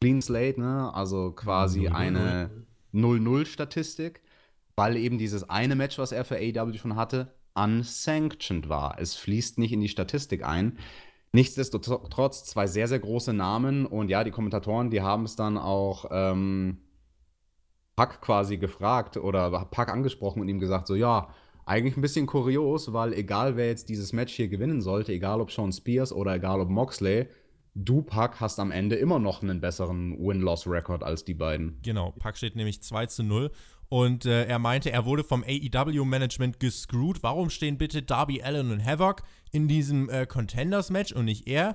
Clean 0.00 0.20
Slate, 0.20 0.60
ne? 0.60 0.92
also 0.94 1.32
quasi 1.32 1.82
0 1.82 1.90
-0 1.90 1.92
-0. 1.92 1.94
eine 1.94 2.50
0-0-Statistik, 2.92 4.22
weil 4.76 4.96
eben 4.96 5.18
dieses 5.18 5.48
eine 5.48 5.76
Match, 5.76 5.98
was 5.98 6.12
er 6.12 6.24
für 6.24 6.36
AEW 6.36 6.76
schon 6.78 6.96
hatte, 6.96 7.34
unsanctioned 7.54 8.68
war. 8.68 8.98
Es 8.98 9.16
fließt 9.16 9.58
nicht 9.58 9.72
in 9.72 9.80
die 9.80 9.88
Statistik 9.88 10.44
ein. 10.44 10.78
Nichtsdestotrotz 11.32 12.44
zwei 12.44 12.66
sehr, 12.66 12.88
sehr 12.88 12.98
große 12.98 13.32
Namen 13.32 13.86
und 13.86 14.08
ja, 14.08 14.24
die 14.24 14.32
Kommentatoren, 14.32 14.90
die 14.90 15.00
haben 15.00 15.24
es 15.24 15.36
dann 15.36 15.58
auch 15.58 16.06
ähm, 16.10 16.78
Pack 17.94 18.20
quasi 18.20 18.56
gefragt 18.56 19.16
oder 19.16 19.50
Pack 19.66 19.90
angesprochen 19.90 20.40
und 20.40 20.48
ihm 20.48 20.58
gesagt, 20.58 20.88
so 20.88 20.96
ja, 20.96 21.28
eigentlich 21.66 21.96
ein 21.96 22.00
bisschen 22.00 22.26
kurios, 22.26 22.92
weil 22.92 23.12
egal 23.12 23.56
wer 23.56 23.68
jetzt 23.68 23.88
dieses 23.88 24.12
Match 24.12 24.34
hier 24.34 24.48
gewinnen 24.48 24.80
sollte, 24.80 25.12
egal 25.12 25.40
ob 25.40 25.52
Sean 25.52 25.70
Spears 25.70 26.12
oder 26.12 26.34
egal 26.34 26.60
ob 26.60 26.68
Moxley, 26.68 27.28
du, 27.74 28.02
Pack, 28.02 28.40
hast 28.40 28.58
am 28.58 28.72
Ende 28.72 28.96
immer 28.96 29.20
noch 29.20 29.42
einen 29.42 29.60
besseren 29.60 30.18
Win-Loss-Record 30.18 31.04
als 31.04 31.24
die 31.24 31.34
beiden. 31.34 31.78
Genau, 31.82 32.12
Pack 32.18 32.36
steht 32.36 32.56
nämlich 32.56 32.82
2 32.82 33.06
zu 33.06 33.22
0 33.22 33.52
und 33.90 34.24
äh, 34.24 34.44
er 34.44 34.60
meinte, 34.60 34.92
er 34.92 35.04
wurde 35.04 35.24
vom 35.24 35.42
AEW-Management 35.42 36.60
gescrewt. 36.60 37.24
Warum 37.24 37.50
stehen 37.50 37.76
bitte 37.76 38.02
Darby 38.02 38.40
Allen 38.40 38.70
und 38.70 38.84
Havoc 38.84 39.24
in 39.50 39.66
diesem 39.66 40.08
äh, 40.08 40.26
Contenders-Match 40.26 41.12
und 41.12 41.24
nicht 41.24 41.48
er? 41.48 41.74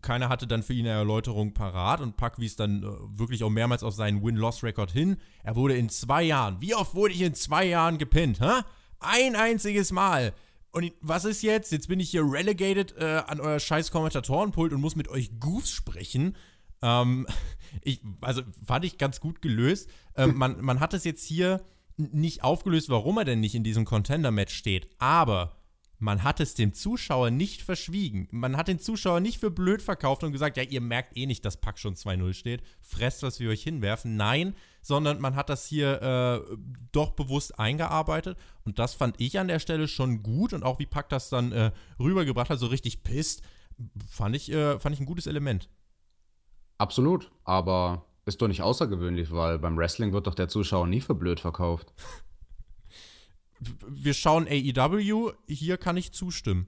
Keiner 0.00 0.28
hatte 0.28 0.48
dann 0.48 0.64
für 0.64 0.72
ihn 0.72 0.86
eine 0.86 0.98
Erläuterung 0.98 1.54
parat 1.54 2.00
und 2.00 2.16
Pack 2.16 2.40
wies 2.40 2.56
dann 2.56 2.82
äh, 2.82 2.86
wirklich 3.16 3.44
auch 3.44 3.50
mehrmals 3.50 3.84
auf 3.84 3.94
seinen 3.94 4.24
Win-Loss-Rekord 4.24 4.90
hin. 4.90 5.18
Er 5.44 5.54
wurde 5.54 5.76
in 5.76 5.88
zwei 5.88 6.24
Jahren, 6.24 6.60
wie 6.60 6.74
oft 6.74 6.96
wurde 6.96 7.14
ich 7.14 7.22
in 7.22 7.34
zwei 7.34 7.64
Jahren 7.64 7.96
gepinnt? 7.96 8.40
Hä? 8.40 8.62
Ein 8.98 9.36
einziges 9.36 9.92
Mal. 9.92 10.32
Und 10.72 10.90
was 11.00 11.24
ist 11.24 11.42
jetzt? 11.42 11.70
Jetzt 11.70 11.86
bin 11.86 12.00
ich 12.00 12.10
hier 12.10 12.24
relegated 12.24 12.96
äh, 12.96 13.22
an 13.24 13.38
euer 13.38 13.60
scheiß 13.60 13.92
Kommentatorenpult 13.92 14.72
und 14.72 14.80
muss 14.80 14.96
mit 14.96 15.06
euch 15.06 15.38
Goofs 15.38 15.70
sprechen. 15.70 16.34
Ähm, 16.82 17.26
ich, 17.82 18.00
also 18.20 18.42
fand 18.64 18.84
ich 18.84 18.98
ganz 18.98 19.20
gut 19.20 19.42
gelöst. 19.42 19.88
Ähm, 20.16 20.34
man, 20.36 20.60
man 20.60 20.80
hat 20.80 20.94
es 20.94 21.04
jetzt 21.04 21.24
hier 21.24 21.62
nicht 21.96 22.42
aufgelöst, 22.42 22.88
warum 22.88 23.18
er 23.18 23.24
denn 23.24 23.40
nicht 23.40 23.54
in 23.54 23.64
diesem 23.64 23.84
Contender-Match 23.84 24.54
steht, 24.54 24.88
aber 24.98 25.62
man 26.02 26.24
hat 26.24 26.40
es 26.40 26.54
dem 26.54 26.72
Zuschauer 26.72 27.30
nicht 27.30 27.62
verschwiegen. 27.62 28.26
Man 28.32 28.56
hat 28.56 28.66
den 28.66 28.80
Zuschauer 28.80 29.20
nicht 29.20 29.38
für 29.38 29.52
blöd 29.52 29.80
verkauft 29.80 30.24
und 30.24 30.32
gesagt, 30.32 30.56
ja, 30.56 30.64
ihr 30.64 30.80
merkt 30.80 31.16
eh 31.16 31.26
nicht, 31.26 31.44
dass 31.44 31.60
Pack 31.60 31.78
schon 31.78 31.94
2-0 31.94 32.34
steht. 32.34 32.62
Fresst, 32.80 33.22
was 33.22 33.38
wir 33.38 33.50
euch 33.50 33.62
hinwerfen. 33.62 34.16
Nein, 34.16 34.56
sondern 34.82 35.20
man 35.20 35.36
hat 35.36 35.48
das 35.48 35.64
hier 35.64 36.02
äh, 36.02 36.56
doch 36.90 37.10
bewusst 37.10 37.56
eingearbeitet. 37.56 38.36
Und 38.64 38.80
das 38.80 38.94
fand 38.94 39.20
ich 39.20 39.38
an 39.38 39.46
der 39.46 39.60
Stelle 39.60 39.86
schon 39.86 40.24
gut. 40.24 40.52
Und 40.52 40.64
auch 40.64 40.80
wie 40.80 40.86
Pack 40.86 41.08
das 41.08 41.28
dann 41.28 41.52
äh, 41.52 41.70
rübergebracht 42.00 42.50
hat, 42.50 42.58
so 42.58 42.66
richtig 42.66 43.04
pisst, 43.04 43.42
fand 44.10 44.34
ich, 44.34 44.50
äh, 44.50 44.80
fand 44.80 44.96
ich 44.96 45.00
ein 45.00 45.06
gutes 45.06 45.28
Element. 45.28 45.68
Absolut, 46.82 47.30
aber 47.44 48.06
ist 48.24 48.42
doch 48.42 48.48
nicht 48.48 48.60
außergewöhnlich, 48.60 49.30
weil 49.30 49.60
beim 49.60 49.76
Wrestling 49.76 50.12
wird 50.12 50.26
doch 50.26 50.34
der 50.34 50.48
Zuschauer 50.48 50.88
nie 50.88 51.00
für 51.00 51.14
blöd 51.14 51.38
verkauft. 51.38 51.94
Wir 53.86 54.14
schauen 54.14 54.48
AEW, 54.48 55.30
hier 55.46 55.76
kann 55.76 55.96
ich 55.96 56.10
zustimmen. 56.10 56.66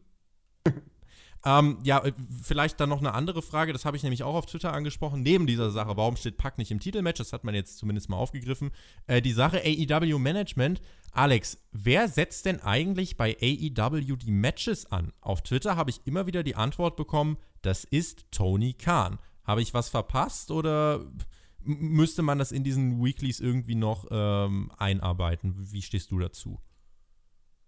ähm, 1.44 1.78
ja, 1.82 1.98
äh, 2.04 2.12
vielleicht 2.40 2.78
dann 2.78 2.90
noch 2.90 3.00
eine 3.00 3.12
andere 3.12 3.42
Frage, 3.42 3.72
das 3.72 3.84
habe 3.84 3.96
ich 3.96 4.04
nämlich 4.04 4.22
auch 4.22 4.36
auf 4.36 4.46
Twitter 4.46 4.72
angesprochen, 4.72 5.22
neben 5.22 5.48
dieser 5.48 5.72
Sache, 5.72 5.96
warum 5.96 6.14
steht 6.14 6.36
Pack 6.36 6.58
nicht 6.58 6.70
im 6.70 6.78
Titelmatch, 6.78 7.18
das 7.18 7.32
hat 7.32 7.42
man 7.42 7.56
jetzt 7.56 7.78
zumindest 7.78 8.08
mal 8.08 8.16
aufgegriffen. 8.16 8.70
Äh, 9.08 9.20
die 9.20 9.32
Sache 9.32 9.62
AEW 9.64 10.20
Management, 10.20 10.80
Alex, 11.10 11.58
wer 11.72 12.06
setzt 12.06 12.46
denn 12.46 12.60
eigentlich 12.60 13.16
bei 13.16 13.36
AEW 13.42 14.14
die 14.14 14.30
Matches 14.30 14.86
an? 14.86 15.12
Auf 15.20 15.42
Twitter 15.42 15.74
habe 15.74 15.90
ich 15.90 16.02
immer 16.04 16.28
wieder 16.28 16.44
die 16.44 16.54
Antwort 16.54 16.94
bekommen, 16.94 17.36
das 17.62 17.82
ist 17.82 18.26
Tony 18.30 18.74
Khan. 18.74 19.18
Habe 19.44 19.62
ich 19.62 19.74
was 19.74 19.88
verpasst 19.88 20.50
oder 20.50 21.04
müsste 21.60 22.22
man 22.22 22.38
das 22.38 22.52
in 22.52 22.64
diesen 22.64 23.02
Weeklies 23.02 23.40
irgendwie 23.40 23.74
noch 23.74 24.06
ähm, 24.10 24.70
einarbeiten? 24.76 25.54
Wie 25.56 25.82
stehst 25.82 26.10
du 26.10 26.18
dazu? 26.18 26.58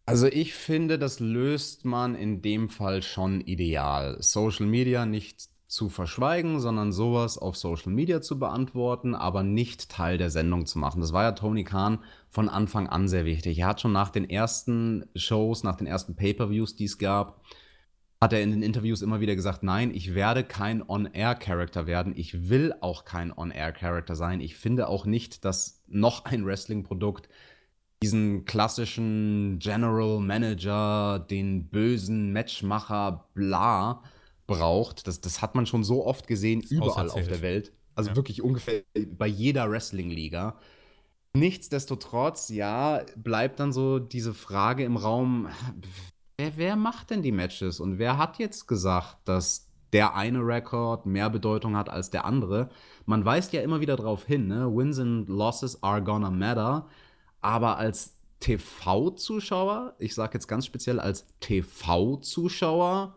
Also 0.07 0.27
ich 0.27 0.55
finde, 0.55 0.99
das 0.99 1.19
löst 1.19 1.85
man 1.85 2.15
in 2.15 2.41
dem 2.41 2.69
Fall 2.69 3.03
schon 3.03 3.41
ideal. 3.41 4.17
Social 4.21 4.67
Media 4.67 5.05
nicht 5.05 5.49
zu 5.67 5.89
verschweigen, 5.89 6.61
sondern 6.61 6.93
sowas 6.93 7.39
auf 7.39 7.57
Social 7.57 7.93
Media 7.93 8.21
zu 8.21 8.39
beantworten, 8.39 9.17
aber 9.17 9.43
nicht 9.43 9.89
Teil 9.89 10.17
der 10.17 10.31
Sendung 10.31 10.65
zu 10.65 10.79
machen. 10.79 11.01
Das 11.01 11.13
war 11.13 11.25
ja 11.25 11.33
Tony 11.33 11.65
Khan 11.65 11.99
von 12.31 12.49
Anfang 12.49 12.87
an 12.89 13.09
sehr 13.09 13.25
wichtig. 13.25 13.59
Er 13.59 13.67
hat 13.67 13.81
schon 13.81 13.93
nach 13.93 14.11
den 14.11 14.31
ersten 14.31 15.07
Shows, 15.17 15.65
nach 15.65 15.75
den 15.75 15.89
ersten 15.89 16.15
Pay-per-Views, 16.15 16.77
die 16.77 16.85
es 16.85 16.99
gab, 16.99 17.43
hat 18.21 18.33
er 18.33 18.43
in 18.43 18.51
den 18.51 18.63
Interviews 18.63 19.03
immer 19.03 19.21
wieder 19.21 19.37
gesagt, 19.37 19.63
nein, 19.63 19.95
ich 19.95 20.15
werde 20.15 20.43
kein 20.43 20.83
On-Air-Character 20.87 21.87
werden. 21.87 22.15
Ich 22.17 22.49
will 22.49 22.75
auch 22.81 23.05
kein 23.05 23.37
On-Air-Character 23.37 24.17
sein. 24.17 24.41
Ich 24.41 24.57
finde 24.57 24.89
auch 24.89 25.05
nicht, 25.05 25.45
dass 25.45 25.83
noch 25.87 26.25
ein 26.25 26.47
Wrestling-Produkt 26.47 27.29
diesen 28.03 28.45
klassischen 28.45 29.59
General 29.59 30.21
Manager, 30.21 31.19
den 31.19 31.69
bösen 31.69 32.33
Matchmacher, 32.33 33.29
bla, 33.35 34.03
braucht. 34.47 35.07
Das, 35.07 35.21
das 35.21 35.43
hat 35.43 35.55
man 35.55 35.67
schon 35.67 35.85
so 35.85 36.07
oft 36.07 36.27
gesehen, 36.27 36.61
überall 36.63 37.11
auf 37.11 37.27
der 37.27 37.43
Welt. 37.43 37.73
Also 37.95 38.11
ja. 38.11 38.17
wirklich 38.17 38.43
ungefähr 38.43 38.83
bei 39.11 39.27
jeder 39.27 39.71
Wrestling-Liga. 39.71 40.59
Nichtsdestotrotz, 41.35 42.49
ja, 42.49 43.03
bleibt 43.17 43.61
dann 43.61 43.73
so 43.73 43.99
diese 43.99 44.33
Frage 44.33 44.85
im 44.85 44.97
Raum, 44.97 45.49
wer, 46.37 46.57
wer 46.57 46.77
macht 46.77 47.11
denn 47.11 47.23
die 47.23 47.33
Matches? 47.33 47.81
Und 47.81 47.99
wer 47.99 48.19
hat 48.19 48.39
jetzt 48.39 48.67
gesagt, 48.67 49.17
dass 49.25 49.69
der 49.93 50.15
eine 50.15 50.41
Rekord 50.41 51.07
mehr 51.07 51.31
Bedeutung 51.31 51.77
hat 51.77 51.89
als 51.89 52.11
der 52.11 52.25
andere? 52.25 52.69
Man 53.05 53.25
weist 53.25 53.53
ja 53.53 53.63
immer 53.63 53.81
wieder 53.81 53.97
darauf 53.97 54.25
hin, 54.25 54.49
ne? 54.49 54.67
Wins 54.75 54.99
and 54.99 55.29
Losses 55.29 55.83
are 55.83 56.03
gonna 56.03 56.31
matter. 56.31 56.89
Aber 57.41 57.79
als 57.79 58.17
TV-Zuschauer, 58.41 59.95
ich 59.99 60.15
sage 60.15 60.35
jetzt 60.35 60.47
ganz 60.47 60.67
speziell 60.67 61.01
als 61.01 61.27
TV-Zuschauer, 61.41 63.17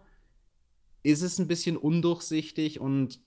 ist 1.04 1.22
es 1.22 1.40
ein 1.40 1.48
bisschen 1.48 1.78
undurchsichtig 1.78 2.80
und 2.80 3.20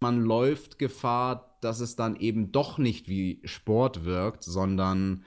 man 0.00 0.22
läuft 0.22 0.78
Gefahr, 0.78 1.58
dass 1.60 1.80
es 1.80 1.94
dann 1.94 2.16
eben 2.16 2.52
doch 2.52 2.78
nicht 2.78 3.08
wie 3.08 3.40
Sport 3.44 4.04
wirkt, 4.04 4.44
sondern 4.44 5.24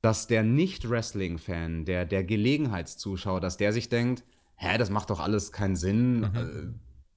dass 0.00 0.26
der 0.26 0.42
Nicht-Wrestling-Fan, 0.42 1.84
der, 1.84 2.04
der 2.04 2.24
Gelegenheitszuschauer, 2.24 3.40
dass 3.40 3.56
der 3.56 3.72
sich 3.72 3.88
denkt, 3.88 4.24
hä, 4.56 4.78
das 4.78 4.90
macht 4.90 5.10
doch 5.10 5.20
alles 5.20 5.52
keinen 5.52 5.76
Sinn, 5.76 6.20
mhm. 6.20 6.24
Äh, 6.24 6.74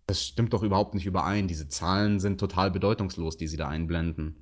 das 0.07 0.23
stimmt 0.25 0.53
doch 0.53 0.63
überhaupt 0.63 0.93
nicht 0.93 1.05
überein, 1.05 1.47
diese 1.47 1.69
Zahlen 1.69 2.19
sind 2.19 2.39
total 2.39 2.71
bedeutungslos, 2.71 3.37
die 3.37 3.47
sie 3.47 3.57
da 3.57 3.69
einblenden. 3.69 4.35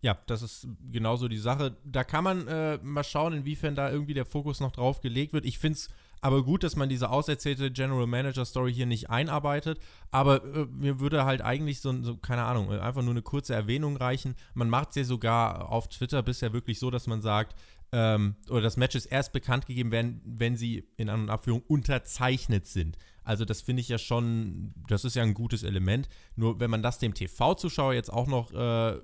Ja, 0.00 0.18
das 0.26 0.42
ist 0.42 0.68
genauso 0.92 1.28
die 1.28 1.38
Sache. 1.38 1.76
Da 1.84 2.04
kann 2.04 2.22
man 2.22 2.46
äh, 2.46 2.78
mal 2.82 3.02
schauen, 3.02 3.32
inwiefern 3.32 3.74
da 3.74 3.90
irgendwie 3.90 4.14
der 4.14 4.26
Fokus 4.26 4.60
noch 4.60 4.70
drauf 4.70 5.00
gelegt 5.00 5.32
wird. 5.32 5.44
Ich 5.44 5.58
finde 5.58 5.78
es 5.78 5.88
aber 6.20 6.42
gut, 6.42 6.62
dass 6.64 6.76
man 6.76 6.88
diese 6.88 7.10
auserzählte 7.10 7.70
General 7.70 8.06
Manager 8.06 8.44
Story 8.44 8.72
hier 8.72 8.86
nicht 8.86 9.10
einarbeitet. 9.10 9.78
Aber 10.10 10.44
äh, 10.44 10.66
mir 10.66 11.00
würde 11.00 11.24
halt 11.24 11.42
eigentlich 11.42 11.80
so, 11.80 12.02
so, 12.02 12.16
keine 12.16 12.44
Ahnung, 12.44 12.70
einfach 12.70 13.02
nur 13.02 13.12
eine 13.12 13.22
kurze 13.22 13.54
Erwähnung 13.54 13.96
reichen. 13.96 14.34
Man 14.54 14.68
macht 14.68 14.90
es 14.90 14.96
ja 14.96 15.04
sogar 15.04 15.70
auf 15.70 15.88
Twitter 15.88 16.22
bisher 16.22 16.52
wirklich 16.52 16.78
so, 16.78 16.90
dass 16.90 17.06
man 17.06 17.20
sagt, 17.20 17.54
ähm, 17.92 18.36
oder 18.50 18.62
das 18.62 18.76
Match 18.76 18.94
ist 18.94 19.06
erst 19.06 19.32
bekannt 19.32 19.66
gegeben 19.66 19.90
werden, 19.90 20.20
wenn 20.24 20.56
sie 20.56 20.88
in 20.96 21.08
An- 21.08 21.22
und 21.22 21.30
Abführung 21.30 21.62
unterzeichnet 21.66 22.66
sind. 22.66 22.98
Also 23.24 23.44
das 23.44 23.60
finde 23.62 23.80
ich 23.80 23.88
ja 23.88 23.98
schon, 23.98 24.72
das 24.88 25.04
ist 25.04 25.16
ja 25.16 25.22
ein 25.22 25.34
gutes 25.34 25.62
Element. 25.62 26.08
Nur 26.36 26.60
wenn 26.60 26.70
man 26.70 26.82
das 26.82 26.98
dem 26.98 27.14
TV-Zuschauer 27.14 27.94
jetzt 27.94 28.12
auch 28.12 28.26
noch, 28.26 28.52
äh, 28.52 28.98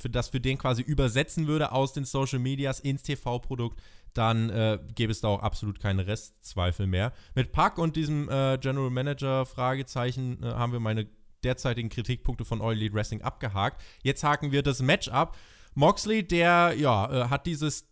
für 0.00 0.10
das 0.10 0.30
für 0.30 0.40
den 0.40 0.58
quasi 0.58 0.82
übersetzen 0.82 1.46
würde 1.46 1.72
aus 1.72 1.92
den 1.92 2.04
Social 2.04 2.38
Medias 2.38 2.80
ins 2.80 3.02
TV-Produkt, 3.02 3.80
dann 4.14 4.50
äh, 4.50 4.78
gäbe 4.94 5.12
es 5.12 5.20
da 5.20 5.28
auch 5.28 5.42
absolut 5.42 5.80
keine 5.80 6.06
Restzweifel 6.06 6.86
mehr. 6.86 7.12
Mit 7.34 7.52
Pack 7.52 7.78
und 7.78 7.96
diesem 7.96 8.28
äh, 8.28 8.58
General 8.58 8.90
Manager 8.90 9.46
Fragezeichen 9.46 10.42
äh, 10.42 10.46
haben 10.46 10.72
wir 10.72 10.80
meine 10.80 11.08
derzeitigen 11.44 11.88
Kritikpunkte 11.88 12.44
von 12.44 12.60
All 12.60 12.72
Elite 12.72 12.94
Wrestling 12.94 13.22
abgehakt. 13.22 13.82
Jetzt 14.02 14.22
haken 14.22 14.52
wir 14.52 14.62
das 14.62 14.80
Match 14.80 15.08
ab. 15.08 15.36
Moxley, 15.74 16.22
der 16.26 16.74
ja, 16.76 17.24
äh, 17.24 17.28
hat 17.28 17.46
dieses 17.46 17.86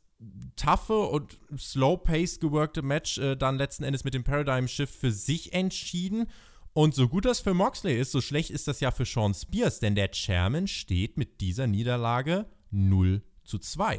toughe 0.57 0.99
und 1.09 1.39
slow-paced 1.57 2.41
geworkte 2.41 2.83
Match 2.83 3.19
äh, 3.19 3.37
dann 3.37 3.57
letzten 3.57 3.85
Endes 3.85 4.05
mit 4.05 4.15
dem 4.15 4.25
Paradigm 4.25 4.69
Shift 4.69 4.95
für 4.95 5.11
sich 5.11 5.53
entschieden. 5.53 6.27
Und 6.73 6.95
so 6.95 7.09
gut 7.09 7.25
das 7.25 7.41
für 7.41 7.55
Moxley 7.55 7.99
ist, 7.99 8.13
so 8.13 8.21
schlecht 8.21 8.51
ist 8.51 8.69
das 8.69 8.81
ja 8.81 8.91
für 8.91 9.05
Sean 9.05 9.35
Spears, 9.35 9.81
denn 9.81 9.95
der 9.95 10.11
Chairman 10.11 10.69
steht 10.69 11.17
mit 11.17 11.41
dieser 11.41 11.67
Niederlage 11.67 12.47
0 12.71 13.23
zu 13.45 13.59
2. 13.59 13.99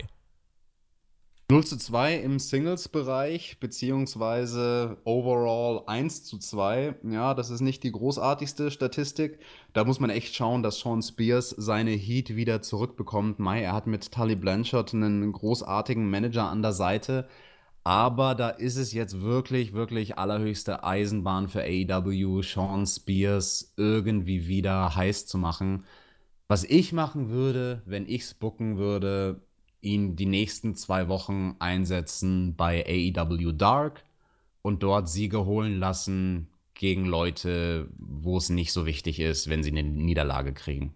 0 1.51 1.65
zu 1.65 1.75
2 1.75 2.15
im 2.15 2.39
Singles-Bereich, 2.39 3.57
beziehungsweise 3.59 4.95
overall 5.03 5.83
1 5.85 6.23
zu 6.23 6.37
2. 6.37 6.95
Ja, 7.11 7.33
das 7.33 7.49
ist 7.49 7.59
nicht 7.59 7.83
die 7.83 7.91
großartigste 7.91 8.71
Statistik. 8.71 9.37
Da 9.73 9.83
muss 9.83 9.99
man 9.99 10.11
echt 10.11 10.33
schauen, 10.33 10.63
dass 10.63 10.79
Sean 10.79 11.01
Spears 11.01 11.49
seine 11.49 11.91
Heat 11.91 12.37
wieder 12.37 12.61
zurückbekommt. 12.61 13.39
Mai, 13.39 13.63
er 13.63 13.73
hat 13.73 13.85
mit 13.85 14.13
Tully 14.13 14.37
Blanchard 14.37 14.93
einen 14.93 15.29
großartigen 15.33 16.09
Manager 16.09 16.47
an 16.47 16.61
der 16.61 16.71
Seite. 16.71 17.27
Aber 17.83 18.33
da 18.33 18.47
ist 18.47 18.77
es 18.77 18.93
jetzt 18.93 19.19
wirklich, 19.19 19.73
wirklich 19.73 20.17
allerhöchste 20.17 20.85
Eisenbahn 20.85 21.49
für 21.49 21.63
AEW, 21.63 22.43
Sean 22.43 22.87
Spears 22.87 23.73
irgendwie 23.75 24.47
wieder 24.47 24.95
heiß 24.95 25.25
zu 25.25 25.37
machen. 25.37 25.83
Was 26.47 26.63
ich 26.63 26.93
machen 26.93 27.27
würde, 27.27 27.81
wenn 27.85 28.07
ich 28.07 28.21
es 28.21 28.33
booken 28.35 28.77
würde, 28.77 29.41
ihn 29.81 30.15
die 30.15 30.25
nächsten 30.25 30.75
zwei 30.75 31.07
Wochen 31.07 31.55
einsetzen 31.59 32.55
bei 32.55 32.85
AEW 32.85 33.51
Dark 33.51 34.03
und 34.61 34.83
dort 34.83 35.09
Siege 35.09 35.45
holen 35.45 35.79
lassen 35.79 36.47
gegen 36.73 37.05
Leute, 37.05 37.89
wo 37.97 38.37
es 38.37 38.49
nicht 38.49 38.71
so 38.71 38.85
wichtig 38.85 39.19
ist, 39.19 39.49
wenn 39.49 39.63
sie 39.63 39.71
eine 39.71 39.83
Niederlage 39.83 40.53
kriegen. 40.53 40.95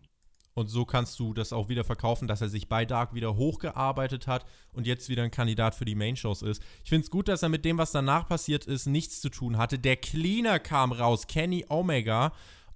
Und 0.55 0.67
so 0.67 0.85
kannst 0.85 1.19
du 1.19 1.33
das 1.33 1.51
auch 1.51 1.67
wieder 1.67 1.83
verkaufen, 1.83 2.29
dass 2.29 2.39
er 2.39 2.47
sich 2.47 2.69
bei 2.69 2.85
Dark 2.85 3.13
wieder 3.13 3.35
hochgearbeitet 3.35 4.25
hat 4.25 4.45
und 4.71 4.87
jetzt 4.87 5.09
wieder 5.09 5.23
ein 5.23 5.31
Kandidat 5.31 5.75
für 5.75 5.83
die 5.83 5.95
Main-Shows 5.95 6.43
ist. 6.43 6.63
Ich 6.83 6.89
finde 6.89 7.03
es 7.03 7.11
gut, 7.11 7.27
dass 7.27 7.43
er 7.43 7.49
mit 7.49 7.65
dem, 7.65 7.77
was 7.77 7.91
danach 7.91 8.25
passiert 8.25 8.65
ist, 8.65 8.85
nichts 8.85 9.19
zu 9.19 9.29
tun 9.29 9.57
hatte. 9.57 9.77
Der 9.77 9.97
Cleaner 9.97 10.59
kam 10.59 10.93
raus, 10.93 11.27
Kenny 11.27 11.65
Omega. 11.67 12.31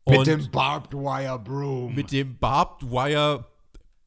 mit 0.06 0.28
dem 0.28 0.52
Barbed 0.52 0.94
Wire 0.94 1.40
Broom. 1.40 1.96
Mit 1.96 2.12
dem 2.12 2.38
Barbed 2.38 2.92
Wire 2.92 3.46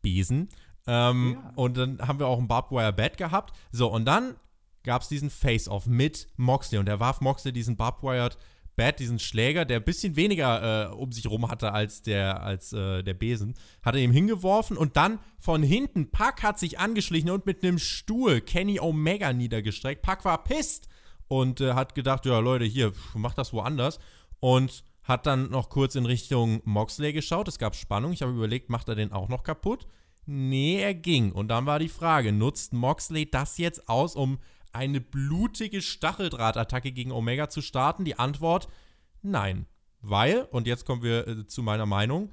Besen. 0.02 0.50
Ähm, 0.86 1.38
ja. 1.40 1.52
Und 1.56 1.76
dann 1.76 1.98
haben 2.06 2.18
wir 2.18 2.26
auch 2.26 2.38
ein 2.38 2.48
Barbed 2.48 2.72
Wire 2.72 2.92
Bat 2.92 3.16
gehabt. 3.16 3.56
So, 3.70 3.90
und 3.90 4.04
dann 4.04 4.36
gab 4.82 5.02
es 5.02 5.08
diesen 5.08 5.30
Face-Off 5.30 5.86
mit 5.86 6.26
Moxley. 6.36 6.78
Und 6.78 6.88
er 6.88 7.00
warf 7.00 7.20
Moxley 7.20 7.52
diesen 7.52 7.76
Barbed 7.76 8.02
Wire 8.02 8.30
Bat, 8.74 9.00
diesen 9.00 9.18
Schläger, 9.18 9.64
der 9.64 9.78
ein 9.78 9.84
bisschen 9.84 10.16
weniger 10.16 10.90
äh, 10.90 10.94
um 10.94 11.12
sich 11.12 11.26
rum 11.28 11.48
hatte 11.50 11.72
als 11.72 12.02
der, 12.02 12.42
als, 12.42 12.72
äh, 12.72 13.02
der 13.02 13.14
Besen, 13.14 13.54
hat 13.82 13.94
er 13.94 14.00
ihm 14.00 14.12
hingeworfen 14.12 14.78
und 14.78 14.96
dann 14.96 15.18
von 15.38 15.62
hinten, 15.62 16.10
Pack 16.10 16.42
hat 16.42 16.58
sich 16.58 16.78
angeschlichen 16.78 17.30
und 17.30 17.44
mit 17.44 17.62
einem 17.62 17.78
Stuhl 17.78 18.40
Kenny 18.40 18.80
Omega 18.80 19.32
niedergestreckt. 19.34 20.00
Pack 20.00 20.24
war 20.24 20.42
pisst 20.42 20.88
und 21.28 21.60
äh, 21.60 21.74
hat 21.74 21.94
gedacht, 21.94 22.24
ja 22.24 22.38
Leute, 22.38 22.64
hier, 22.64 22.92
mach 23.14 23.34
das 23.34 23.52
woanders. 23.52 23.98
Und 24.40 24.84
hat 25.02 25.26
dann 25.26 25.50
noch 25.50 25.68
kurz 25.68 25.94
in 25.94 26.06
Richtung 26.06 26.60
Moxley 26.64 27.12
geschaut. 27.12 27.48
Es 27.48 27.58
gab 27.58 27.74
Spannung. 27.74 28.12
Ich 28.12 28.22
habe 28.22 28.32
überlegt, 28.32 28.70
macht 28.70 28.88
er 28.88 28.94
den 28.94 29.12
auch 29.12 29.28
noch 29.28 29.42
kaputt? 29.42 29.86
Nee, 30.26 30.80
er 30.80 30.94
ging. 30.94 31.32
Und 31.32 31.48
dann 31.48 31.66
war 31.66 31.78
die 31.78 31.88
Frage, 31.88 32.32
nutzt 32.32 32.72
Moxley 32.72 33.30
das 33.30 33.58
jetzt 33.58 33.88
aus, 33.88 34.14
um 34.14 34.38
eine 34.72 35.00
blutige 35.00 35.82
Stacheldrahtattacke 35.82 36.92
gegen 36.92 37.12
Omega 37.12 37.48
zu 37.48 37.60
starten? 37.60 38.04
Die 38.04 38.18
Antwort, 38.18 38.68
nein. 39.22 39.66
Weil, 40.00 40.42
und 40.50 40.66
jetzt 40.66 40.86
kommen 40.86 41.02
wir 41.02 41.26
äh, 41.28 41.46
zu 41.46 41.62
meiner 41.62 41.86
Meinung, 41.86 42.32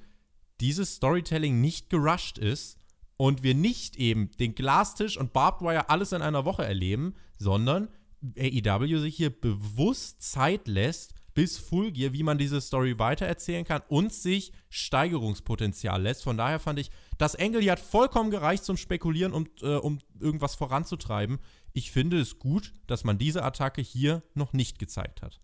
dieses 0.60 0.96
Storytelling 0.96 1.62
nicht 1.62 1.90
gerusht 1.90 2.38
ist 2.38 2.78
und 3.18 3.44
wir 3.44 3.54
nicht 3.54 3.96
eben 3.98 4.32
den 4.40 4.56
Glastisch 4.56 5.18
und 5.18 5.34
Barbed 5.34 5.62
Wire 5.62 5.90
alles 5.90 6.12
in 6.12 6.22
einer 6.22 6.46
Woche 6.46 6.66
erleben, 6.66 7.16
sondern 7.38 7.90
AEW 8.38 9.00
sich 9.00 9.16
hier 9.16 9.30
bewusst 9.30 10.22
Zeit 10.22 10.68
lässt, 10.68 11.14
bis 11.40 11.58
Full 11.58 11.94
Gear, 11.94 12.12
wie 12.12 12.24
man 12.24 12.38
diese 12.38 12.60
Story 12.60 13.00
weitererzählen 13.00 13.64
kann 13.64 13.82
und 13.88 14.12
sich 14.12 14.52
Steigerungspotenzial 14.68 16.02
lässt. 16.02 16.26
Von 16.26 16.36
daher 16.36 16.60
fand 16.60 16.80
ich, 16.80 16.92
das 17.18 17.34
Engel 17.34 17.62
hier 17.62 17.72
hat 17.72 17.80
vollkommen 17.80 18.30
gereicht 18.30 18.66
zum 18.66 18.76
Spekulieren 18.76 19.32
und 19.32 19.50
äh, 19.64 19.78
um 19.78 20.00
irgendwas 20.20 20.56
voranzutreiben. 20.56 21.40
Ich 21.72 21.92
finde 21.92 22.20
es 22.20 22.40
gut, 22.40 22.74
dass 22.88 23.06
man 23.06 23.18
diese 23.18 23.42
Attacke 23.46 23.82
hier 23.82 24.22
noch 24.34 24.52
nicht 24.52 24.80
gezeigt 24.80 25.22
hat. 25.22 25.40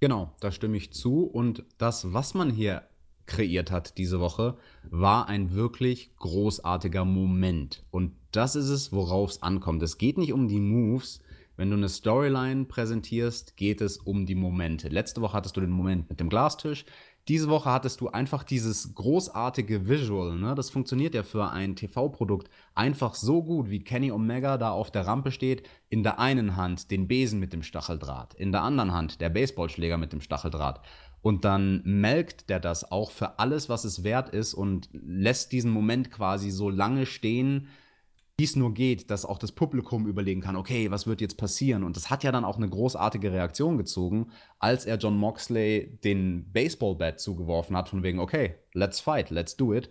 Genau, 0.00 0.32
da 0.40 0.50
stimme 0.50 0.78
ich 0.78 0.94
zu. 0.94 1.24
Und 1.24 1.66
das, 1.76 2.14
was 2.14 2.32
man 2.32 2.48
hier 2.48 2.88
kreiert 3.26 3.70
hat 3.70 3.98
diese 3.98 4.20
Woche, 4.20 4.56
war 4.88 5.28
ein 5.28 5.52
wirklich 5.52 6.16
großartiger 6.16 7.04
Moment. 7.04 7.84
Und 7.90 8.12
das 8.30 8.56
ist 8.56 8.70
es, 8.70 8.92
worauf 8.92 9.32
es 9.32 9.42
ankommt. 9.42 9.82
Es 9.82 9.98
geht 9.98 10.16
nicht 10.16 10.32
um 10.32 10.48
die 10.48 10.60
Moves, 10.60 11.20
wenn 11.56 11.70
du 11.70 11.76
eine 11.76 11.88
Storyline 11.88 12.64
präsentierst, 12.64 13.56
geht 13.56 13.80
es 13.80 13.98
um 13.98 14.26
die 14.26 14.34
Momente. 14.34 14.88
Letzte 14.88 15.20
Woche 15.20 15.34
hattest 15.34 15.56
du 15.56 15.60
den 15.60 15.70
Moment 15.70 16.08
mit 16.08 16.20
dem 16.20 16.28
Glastisch. 16.28 16.84
Diese 17.28 17.48
Woche 17.48 17.70
hattest 17.70 18.02
du 18.02 18.08
einfach 18.08 18.42
dieses 18.42 18.94
großartige 18.94 19.88
Visual. 19.88 20.36
Ne? 20.36 20.54
Das 20.54 20.68
funktioniert 20.68 21.14
ja 21.14 21.22
für 21.22 21.50
ein 21.50 21.74
TV-Produkt 21.74 22.50
einfach 22.74 23.14
so 23.14 23.42
gut, 23.42 23.70
wie 23.70 23.82
Kenny 23.82 24.12
Omega 24.12 24.58
da 24.58 24.72
auf 24.72 24.90
der 24.90 25.06
Rampe 25.06 25.30
steht. 25.30 25.66
In 25.88 26.02
der 26.02 26.18
einen 26.18 26.56
Hand 26.56 26.90
den 26.90 27.08
Besen 27.08 27.40
mit 27.40 27.54
dem 27.54 27.62
Stacheldraht, 27.62 28.34
in 28.34 28.52
der 28.52 28.62
anderen 28.62 28.92
Hand 28.92 29.22
der 29.22 29.30
Baseballschläger 29.30 29.96
mit 29.96 30.12
dem 30.12 30.20
Stacheldraht. 30.20 30.82
Und 31.22 31.46
dann 31.46 31.80
melkt 31.84 32.50
der 32.50 32.60
das 32.60 32.90
auch 32.92 33.10
für 33.10 33.38
alles, 33.38 33.70
was 33.70 33.84
es 33.84 34.04
wert 34.04 34.28
ist 34.28 34.52
und 34.52 34.90
lässt 34.92 35.52
diesen 35.52 35.70
Moment 35.70 36.10
quasi 36.10 36.50
so 36.50 36.68
lange 36.68 37.06
stehen, 37.06 37.68
wie 38.36 38.44
es 38.44 38.56
nur 38.56 38.74
geht, 38.74 39.10
dass 39.10 39.24
auch 39.24 39.38
das 39.38 39.52
Publikum 39.52 40.06
überlegen 40.06 40.40
kann, 40.40 40.56
okay, 40.56 40.90
was 40.90 41.06
wird 41.06 41.20
jetzt 41.20 41.36
passieren? 41.36 41.84
Und 41.84 41.96
das 41.96 42.10
hat 42.10 42.24
ja 42.24 42.32
dann 42.32 42.44
auch 42.44 42.56
eine 42.56 42.68
großartige 42.68 43.30
Reaktion 43.30 43.78
gezogen, 43.78 44.32
als 44.58 44.86
er 44.86 44.96
John 44.96 45.16
Moxley 45.16 45.98
den 46.02 46.50
Baseball-Bat 46.52 47.20
zugeworfen 47.20 47.76
hat, 47.76 47.88
von 47.88 48.02
wegen, 48.02 48.18
okay, 48.18 48.56
let's 48.72 48.98
fight, 48.98 49.30
let's 49.30 49.56
do 49.56 49.72
it. 49.72 49.88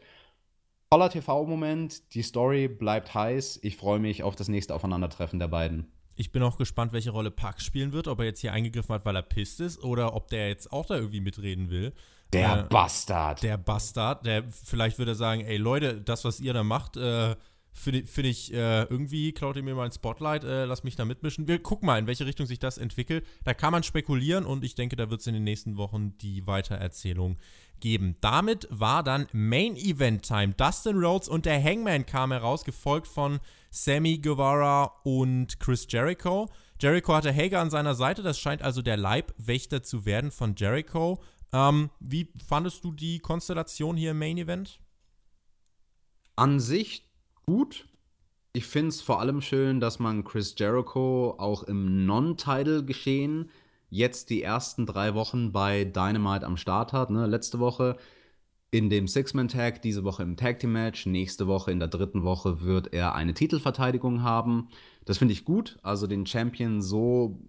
toller 0.89 1.10
TV-Moment. 1.10 2.14
Die 2.14 2.22
Story 2.22 2.68
bleibt 2.68 3.14
heiß. 3.14 3.60
Ich 3.64 3.78
freue 3.78 4.00
mich 4.00 4.24
auf 4.24 4.36
das 4.36 4.50
nächste 4.50 4.76
Aufeinandertreffen 4.76 5.39
der 5.39 5.48
beiden. 5.48 5.91
Ich 6.16 6.32
bin 6.32 6.44
auch 6.44 6.58
gespannt, 6.58 6.94
welche 6.94 7.12
Rolle 7.12 7.32
Pax 7.32 7.64
spielen 7.64 7.94
wird, 7.94 8.08
ob 8.08 8.20
er 8.20 8.26
jetzt 8.26 8.41
hier 8.41 8.54
eingegriffen 8.54 8.94
hat, 8.94 9.06
weil 9.06 9.16
er 9.16 9.24
pisst 9.24 9.62
ist 9.62 9.82
oder 9.84 10.16
ob 10.16 10.28
der 10.28 10.50
jetzt 10.50 10.72
auch 10.72 10.86
da 10.86 10.96
irgendwie 10.96 11.22
mitreden 11.22 11.70
will. 11.70 11.94
Der 12.34 12.60
äh, 12.60 12.64
Bastard. 12.70 13.41
Der 13.41 13.58
Bastard, 13.58 14.26
der 14.26 14.44
vielleicht 14.50 15.00
würde 15.00 15.16
sagen, 15.16 15.41
ey 15.41 15.58
Leute, 15.58 16.02
das, 16.02 16.26
was 16.26 16.39
ihr 16.39 16.54
da 16.54 16.64
macht, 16.64 16.98
äh, 16.98 17.36
finde 17.74 18.05
find 18.05 18.28
ich 18.28 18.53
äh, 18.53 18.84
irgendwie, 18.84 19.32
klaut 19.34 19.55
ihr 19.55 19.63
mir 19.63 19.76
mal 19.76 19.86
ein 19.86 19.91
Spotlight, 19.91 20.43
äh, 20.43 20.65
lass 20.65 20.84
mich 20.84 20.95
da 20.95 21.05
mitmischen. 21.05 21.47
Wir 21.47 21.59
gucken 21.59 21.88
mal, 21.88 21.99
in 21.99 22.07
welche 22.07 22.26
Richtung 22.26 22.45
sich 22.45 22.59
das 22.59 22.78
entwickelt. 22.78 23.26
Da 23.43 23.53
kann 23.53 23.71
man 23.71 23.84
spekulieren 23.84 24.45
und 24.45 24.63
ich 24.63 24.76
denke, 24.76 24.95
da 24.95 25.09
wird 25.09 25.21
es 25.21 25.28
in 25.28 25.34
den 25.34 25.43
nächsten 25.43 25.78
Wochen 25.78 26.17
die 26.19 26.45
Weitererzählung 26.45 27.38
geben. 27.80 28.15
Damit 28.21 28.67
war 28.69 29.03
dann 29.03 29.28
Main 29.34 29.76
Event 29.76 30.24
Time. 30.24 30.53
Dustin 30.53 30.97
Rhodes 30.97 31.28
und 31.28 31.45
der 31.45 31.61
Hangman 31.61 32.05
kamen 32.05 32.32
heraus, 32.32 32.63
gefolgt 32.63 33.07
von 33.07 33.39
Sammy 33.71 34.19
Guevara 34.19 35.01
und 35.03 35.59
Chris 35.59 35.88
Jericho. 35.89 36.49
Jericho 36.80 37.13
hatte 37.13 37.34
Hager 37.34 37.59
an 37.59 37.69
seiner 37.69 37.95
Seite, 37.95 38.24
das 38.24 38.39
scheint 38.39 38.61
also 38.61 38.82
der 38.82 38.97
Leibwächter 38.97 39.84
zu 39.84 40.05
werden 40.05 40.32
von 40.32 40.55
Jericho. 40.55 41.21
Ähm, 41.51 41.89
wie 41.99 42.30
fandest 42.47 42.84
du 42.84 42.91
die 42.91 43.19
Konstellation 43.19 43.95
hier 43.97 44.11
im 44.11 44.19
Main 44.19 44.38
Event? 44.38 44.80
An 46.36 46.59
sich 46.59 47.12
gut. 47.46 47.88
Ich 48.54 48.66
finde 48.66 48.89
es 48.89 49.02
vor 49.02 49.20
allem 49.20 49.41
schön, 49.41 49.80
dass 49.80 50.00
man 50.00 50.24
Chris 50.24 50.56
Jericho 50.58 51.36
auch 51.38 51.64
im 51.64 52.06
Non-Title-Geschehen 52.06 53.50
jetzt 53.89 54.30
die 54.30 54.44
ersten 54.44 54.86
drei 54.86 55.14
Wochen 55.16 55.52
bei 55.52 55.86
Dynamite 55.86 56.46
am 56.46 56.58
Start 56.58 56.94
hat. 56.94 57.10
Ne? 57.10 57.26
Letzte 57.28 57.60
Woche 57.60 57.98
in 58.72 58.89
dem 58.89 59.08
Six-Man-Tag, 59.08 59.82
diese 59.84 60.04
Woche 60.04 60.24
im 60.24 60.36
Tag-Team-Match, 60.36 61.06
nächste 61.06 61.48
Woche 61.48 61.72
in 61.72 61.80
der 61.80 61.89
dritten 61.89 62.24
Woche 62.24 62.62
wird 62.62 62.91
er 62.91 63.14
eine 63.14 63.36
Titelverteidigung 63.36 64.24
haben. 64.24 64.70
Das 65.06 65.20
finde 65.20 65.34
ich 65.34 65.46
gut, 65.46 65.78
also 65.84 66.08
den 66.08 66.26
Champion 66.26 66.82
so 66.82 67.39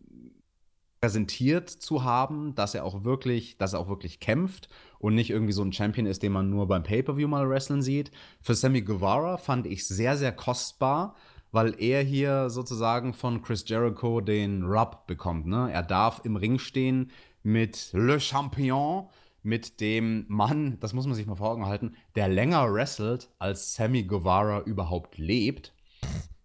präsentiert 1.00 1.68
zu 1.70 2.04
haben, 2.04 2.54
dass 2.54 2.74
er 2.74 2.84
auch 2.84 3.04
wirklich, 3.04 3.56
dass 3.56 3.72
er 3.72 3.80
auch 3.80 3.88
wirklich 3.88 4.20
kämpft 4.20 4.68
und 5.04 5.14
nicht 5.14 5.28
irgendwie 5.28 5.52
so 5.52 5.60
ein 5.60 5.74
Champion 5.74 6.06
ist, 6.06 6.22
den 6.22 6.32
man 6.32 6.48
nur 6.48 6.66
beim 6.66 6.82
Pay-per-View 6.82 7.28
mal 7.28 7.46
wrestlen 7.46 7.82
sieht. 7.82 8.10
Für 8.40 8.54
Sammy 8.54 8.80
Guevara 8.80 9.36
fand 9.36 9.66
ich 9.66 9.86
sehr 9.86 10.16
sehr 10.16 10.32
kostbar, 10.32 11.14
weil 11.52 11.74
er 11.78 12.02
hier 12.02 12.48
sozusagen 12.48 13.12
von 13.12 13.42
Chris 13.42 13.64
Jericho 13.66 14.22
den 14.22 14.64
Rub 14.64 15.06
bekommt. 15.06 15.44
Ne? 15.46 15.70
Er 15.70 15.82
darf 15.82 16.22
im 16.24 16.36
Ring 16.36 16.58
stehen 16.58 17.10
mit 17.42 17.90
Le 17.92 18.18
Champion, 18.18 19.08
mit 19.42 19.82
dem 19.82 20.24
Mann, 20.28 20.78
das 20.80 20.94
muss 20.94 21.06
man 21.06 21.14
sich 21.14 21.26
mal 21.26 21.36
vor 21.36 21.50
Augen 21.50 21.66
halten, 21.66 21.96
der 22.14 22.28
länger 22.28 22.72
wrestelt, 22.72 23.28
als 23.38 23.74
Sammy 23.74 24.04
Guevara 24.04 24.62
überhaupt 24.62 25.18
lebt. 25.18 25.73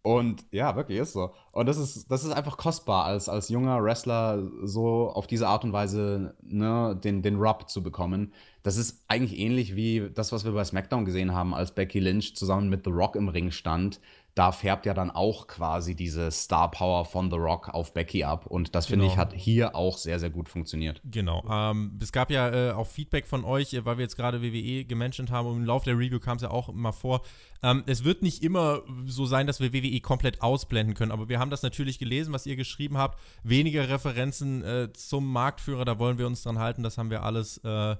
Und 0.01 0.45
ja, 0.51 0.75
wirklich 0.75 0.99
ist 0.99 1.13
so. 1.13 1.33
Und 1.51 1.65
das 1.65 1.77
ist, 1.77 2.09
das 2.09 2.23
ist 2.23 2.31
einfach 2.31 2.57
kostbar, 2.57 3.05
als, 3.05 3.27
als 3.27 3.49
junger 3.49 3.83
Wrestler 3.83 4.41
so 4.63 5.09
auf 5.09 5.27
diese 5.27 5.47
Art 5.47 5.65
und 5.65 5.73
Weise 5.73 6.35
ne, 6.41 6.97
den, 7.03 7.21
den 7.21 7.35
Rub 7.35 7.69
zu 7.69 7.83
bekommen. 7.83 8.33
Das 8.63 8.77
ist 8.77 9.03
eigentlich 9.07 9.37
ähnlich 9.37 9.75
wie 9.75 10.09
das, 10.13 10.31
was 10.31 10.45
wir 10.45 10.53
bei 10.53 10.63
SmackDown 10.63 11.05
gesehen 11.05 11.33
haben, 11.33 11.53
als 11.53 11.75
Becky 11.75 11.99
Lynch 11.99 12.35
zusammen 12.35 12.69
mit 12.69 12.85
The 12.85 12.91
Rock 12.91 13.15
im 13.15 13.27
Ring 13.27 13.51
stand 13.51 13.99
da 14.35 14.51
färbt 14.51 14.85
ja 14.85 14.93
dann 14.93 15.11
auch 15.11 15.47
quasi 15.47 15.95
diese 15.95 16.31
Star 16.31 16.71
Power 16.71 17.03
von 17.05 17.29
The 17.29 17.37
Rock 17.37 17.69
auf 17.69 17.93
Becky 17.93 18.23
ab. 18.23 18.45
Und 18.45 18.75
das 18.75 18.85
finde 18.85 19.03
genau. 19.03 19.13
ich 19.13 19.17
hat 19.17 19.33
hier 19.33 19.75
auch 19.75 19.97
sehr, 19.97 20.19
sehr 20.19 20.29
gut 20.29 20.47
funktioniert. 20.47 21.01
Genau. 21.03 21.43
Ähm, 21.49 21.99
es 22.01 22.11
gab 22.11 22.31
ja 22.31 22.69
äh, 22.69 22.71
auch 22.71 22.87
Feedback 22.87 23.27
von 23.27 23.43
euch, 23.43 23.73
äh, 23.73 23.85
weil 23.85 23.97
wir 23.97 24.03
jetzt 24.03 24.15
gerade 24.15 24.41
WWE 24.41 24.85
gementioned 24.85 25.31
haben 25.31 25.47
und 25.47 25.57
im 25.57 25.65
Laufe 25.65 25.85
der 25.85 25.97
Review 25.97 26.19
kam 26.19 26.37
es 26.37 26.43
ja 26.43 26.51
auch 26.51 26.69
immer 26.69 26.93
vor. 26.93 27.21
Ähm, 27.61 27.83
es 27.87 28.03
wird 28.03 28.21
nicht 28.21 28.43
immer 28.43 28.81
so 29.05 29.25
sein, 29.25 29.47
dass 29.47 29.59
wir 29.59 29.73
WWE 29.73 29.99
komplett 29.99 30.41
ausblenden 30.41 30.95
können, 30.95 31.11
aber 31.11 31.27
wir 31.27 31.39
haben 31.39 31.51
das 31.51 31.61
natürlich 31.61 31.99
gelesen, 31.99 32.33
was 32.33 32.45
ihr 32.45 32.55
geschrieben 32.55 32.97
habt. 32.97 33.19
Weniger 33.43 33.89
Referenzen 33.89 34.63
äh, 34.63 34.93
zum 34.93 35.29
Marktführer, 35.31 35.85
da 35.85 35.99
wollen 35.99 36.17
wir 36.17 36.27
uns 36.27 36.43
dran 36.43 36.59
halten. 36.59 36.83
Das 36.83 36.97
haben 36.97 37.09
wir 37.09 37.23
alles 37.23 37.57
äh, 37.59 37.95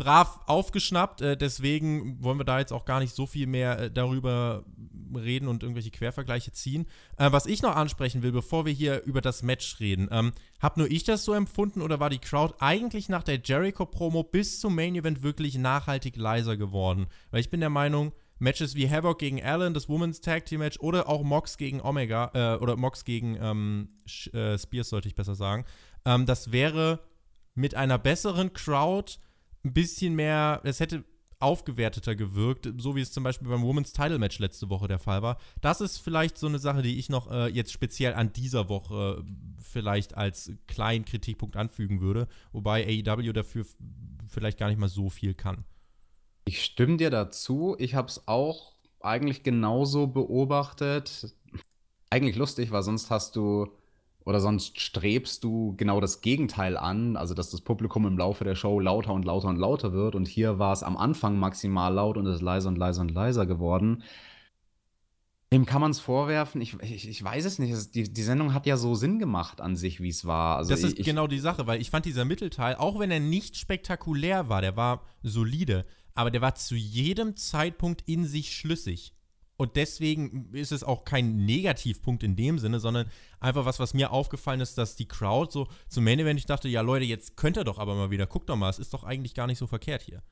brav 0.00 0.40
aufgeschnappt. 0.46 1.20
Äh, 1.20 1.36
deswegen 1.36 2.22
wollen 2.22 2.38
wir 2.38 2.44
da 2.44 2.58
jetzt 2.58 2.72
auch 2.72 2.84
gar 2.84 3.00
nicht 3.00 3.14
so 3.14 3.26
viel 3.26 3.46
mehr 3.46 3.78
äh, 3.78 3.90
darüber 3.90 4.64
reden 5.16 5.48
und 5.48 5.62
irgendwelche 5.62 5.90
Quervergleiche 5.90 6.52
ziehen. 6.52 6.86
Äh, 7.16 7.32
was 7.32 7.46
ich 7.46 7.62
noch 7.62 7.76
ansprechen 7.76 8.22
will, 8.22 8.32
bevor 8.32 8.66
wir 8.66 8.72
hier 8.72 9.02
über 9.04 9.20
das 9.20 9.42
Match 9.42 9.80
reden, 9.80 10.08
ähm, 10.10 10.32
hab 10.60 10.76
nur 10.76 10.90
ich 10.90 11.04
das 11.04 11.24
so 11.24 11.32
empfunden 11.32 11.82
oder 11.82 12.00
war 12.00 12.10
die 12.10 12.18
Crowd 12.18 12.54
eigentlich 12.58 13.08
nach 13.08 13.22
der 13.22 13.40
Jericho-Promo 13.42 14.22
bis 14.22 14.60
zum 14.60 14.74
Main 14.74 14.94
Event 14.94 15.22
wirklich 15.22 15.58
nachhaltig 15.58 16.16
leiser 16.16 16.56
geworden? 16.56 17.06
Weil 17.30 17.40
ich 17.40 17.50
bin 17.50 17.60
der 17.60 17.70
Meinung, 17.70 18.12
Matches 18.40 18.74
wie 18.74 18.88
Havoc 18.88 19.18
gegen 19.18 19.42
Allen, 19.42 19.74
das 19.74 19.88
Women's 19.88 20.20
Tag 20.22 20.46
Team 20.46 20.60
Match 20.60 20.80
oder 20.80 21.08
auch 21.08 21.22
Mox 21.22 21.58
gegen 21.58 21.80
Omega, 21.82 22.30
äh, 22.34 22.62
oder 22.62 22.76
Mox 22.76 23.04
gegen 23.04 23.36
ähm, 23.40 23.90
äh, 24.32 24.58
Spears, 24.58 24.88
sollte 24.88 25.08
ich 25.08 25.14
besser 25.14 25.34
sagen, 25.34 25.66
ähm, 26.06 26.24
das 26.24 26.50
wäre 26.50 27.00
mit 27.54 27.74
einer 27.74 27.98
besseren 27.98 28.52
Crowd 28.52 29.18
ein 29.64 29.74
bisschen 29.74 30.14
mehr, 30.14 30.60
es 30.64 30.80
hätte 30.80 31.04
aufgewerteter 31.40 32.14
gewirkt, 32.14 32.68
so 32.76 32.94
wie 32.94 33.00
es 33.00 33.12
zum 33.12 33.24
Beispiel 33.24 33.48
beim 33.48 33.62
Women's 33.62 33.92
Title 33.92 34.18
Match 34.18 34.38
letzte 34.38 34.68
Woche 34.70 34.88
der 34.88 34.98
Fall 34.98 35.22
war. 35.22 35.38
Das 35.60 35.80
ist 35.80 35.98
vielleicht 35.98 36.38
so 36.38 36.46
eine 36.46 36.58
Sache, 36.58 36.82
die 36.82 36.98
ich 36.98 37.08
noch 37.08 37.30
äh, 37.30 37.48
jetzt 37.48 37.72
speziell 37.72 38.14
an 38.14 38.32
dieser 38.32 38.68
Woche 38.68 39.22
äh, 39.22 39.32
vielleicht 39.62 40.16
als 40.16 40.52
kleinen 40.66 41.04
Kritikpunkt 41.04 41.56
anfügen 41.56 42.00
würde, 42.00 42.28
wobei 42.52 42.86
AEW 42.86 43.32
dafür 43.32 43.64
vielleicht 44.28 44.58
gar 44.58 44.68
nicht 44.68 44.78
mal 44.78 44.88
so 44.88 45.08
viel 45.08 45.34
kann. 45.34 45.64
Ich 46.44 46.62
stimme 46.62 46.98
dir 46.98 47.10
dazu. 47.10 47.74
Ich 47.78 47.94
habe 47.94 48.08
es 48.08 48.26
auch 48.28 48.74
eigentlich 49.00 49.42
genauso 49.42 50.06
beobachtet. 50.06 51.34
Eigentlich 52.10 52.36
lustig, 52.36 52.70
weil 52.70 52.82
sonst 52.82 53.10
hast 53.10 53.36
du 53.36 53.68
oder 54.24 54.40
sonst 54.40 54.78
strebst 54.80 55.42
du 55.44 55.74
genau 55.76 56.00
das 56.00 56.20
Gegenteil 56.20 56.76
an, 56.76 57.16
also 57.16 57.34
dass 57.34 57.50
das 57.50 57.62
Publikum 57.62 58.06
im 58.06 58.18
Laufe 58.18 58.44
der 58.44 58.54
Show 58.54 58.78
lauter 58.78 59.12
und 59.12 59.24
lauter 59.24 59.48
und 59.48 59.56
lauter 59.56 59.92
wird. 59.92 60.14
Und 60.14 60.28
hier 60.28 60.58
war 60.58 60.72
es 60.72 60.82
am 60.82 60.96
Anfang 60.96 61.38
maximal 61.38 61.92
laut 61.92 62.16
und 62.16 62.26
ist 62.26 62.42
leiser 62.42 62.68
und 62.68 62.76
leiser 62.76 63.00
und 63.00 63.12
leiser 63.12 63.46
geworden. 63.46 64.02
Dem 65.52 65.66
kann 65.66 65.80
man 65.80 65.90
es 65.90 65.98
vorwerfen. 65.98 66.60
Ich, 66.60 66.80
ich, 66.80 67.08
ich, 67.08 67.24
weiß 67.24 67.44
es 67.44 67.58
nicht. 67.58 67.94
Die, 67.94 68.12
die 68.12 68.22
Sendung 68.22 68.54
hat 68.54 68.66
ja 68.66 68.76
so 68.76 68.94
Sinn 68.94 69.18
gemacht 69.18 69.60
an 69.60 69.74
sich, 69.74 70.00
wie 70.00 70.10
es 70.10 70.24
war. 70.24 70.58
Also 70.58 70.70
das 70.70 70.84
ist 70.84 70.98
ich, 70.98 71.04
genau 71.04 71.26
die 71.26 71.40
Sache, 71.40 71.66
weil 71.66 71.80
ich 71.80 71.90
fand 71.90 72.04
dieser 72.04 72.24
Mittelteil, 72.24 72.76
auch 72.76 73.00
wenn 73.00 73.10
er 73.10 73.18
nicht 73.18 73.56
spektakulär 73.56 74.48
war, 74.48 74.60
der 74.60 74.76
war 74.76 75.02
solide, 75.22 75.86
aber 76.14 76.30
der 76.30 76.40
war 76.40 76.54
zu 76.54 76.76
jedem 76.76 77.36
Zeitpunkt 77.36 78.02
in 78.06 78.24
sich 78.26 78.54
schlüssig. 78.54 79.12
Und 79.60 79.76
deswegen 79.76 80.48
ist 80.54 80.72
es 80.72 80.82
auch 80.82 81.04
kein 81.04 81.44
Negativpunkt 81.44 82.22
in 82.22 82.34
dem 82.34 82.58
Sinne, 82.58 82.80
sondern 82.80 83.10
einfach 83.40 83.66
was, 83.66 83.78
was 83.78 83.92
mir 83.92 84.10
aufgefallen 84.10 84.62
ist, 84.62 84.78
dass 84.78 84.96
die 84.96 85.06
Crowd 85.06 85.52
so 85.52 85.68
zum 85.86 86.04
Main 86.04 86.18
Event, 86.18 86.40
ich 86.40 86.46
dachte, 86.46 86.66
ja 86.66 86.80
Leute, 86.80 87.04
jetzt 87.04 87.36
könnt 87.36 87.58
ihr 87.58 87.64
doch 87.64 87.78
aber 87.78 87.94
mal 87.94 88.10
wieder, 88.10 88.26
guckt 88.26 88.48
doch 88.48 88.56
mal, 88.56 88.70
es 88.70 88.78
ist 88.78 88.94
doch 88.94 89.04
eigentlich 89.04 89.34
gar 89.34 89.46
nicht 89.46 89.58
so 89.58 89.66
verkehrt 89.66 90.00
hier. 90.00 90.22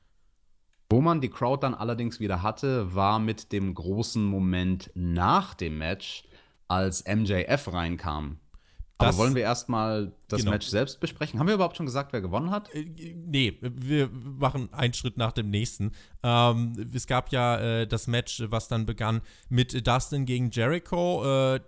Wo 0.89 0.99
man 0.99 1.21
die 1.21 1.29
Crowd 1.29 1.61
dann 1.61 1.75
allerdings 1.75 2.19
wieder 2.19 2.41
hatte, 2.41 2.95
war 2.95 3.19
mit 3.19 3.51
dem 3.51 3.75
großen 3.75 4.25
Moment 4.25 4.89
nach 4.95 5.53
dem 5.53 5.77
Match, 5.77 6.23
als 6.67 7.03
MJF 7.05 7.71
reinkam. 7.71 8.39
Das, 8.99 9.15
Aber 9.15 9.19
wollen 9.19 9.35
wir 9.35 9.43
erstmal 9.43 10.11
das 10.27 10.41
genau. 10.41 10.51
Match 10.51 10.67
selbst 10.67 10.99
besprechen? 10.99 11.39
Haben 11.39 11.47
wir 11.47 11.53
überhaupt 11.53 11.77
schon 11.77 11.85
gesagt, 11.85 12.11
wer 12.11 12.19
gewonnen 12.19 12.51
hat? 12.51 12.73
Äh, 12.75 12.83
nee, 13.15 13.57
wir 13.61 14.09
machen 14.09 14.67
einen 14.73 14.93
Schritt 14.93 15.15
nach 15.15 15.31
dem 15.31 15.49
nächsten. 15.49 15.93
Ähm, 16.21 16.91
es 16.93 17.07
gab 17.07 17.31
ja 17.31 17.57
äh, 17.59 17.87
das 17.87 18.07
Match, 18.07 18.43
was 18.47 18.67
dann 18.67 18.85
begann 18.85 19.21
mit 19.47 19.87
Dustin 19.87 20.25
gegen 20.25 20.51
Jericho. 20.51 21.23
Äh, 21.55 21.61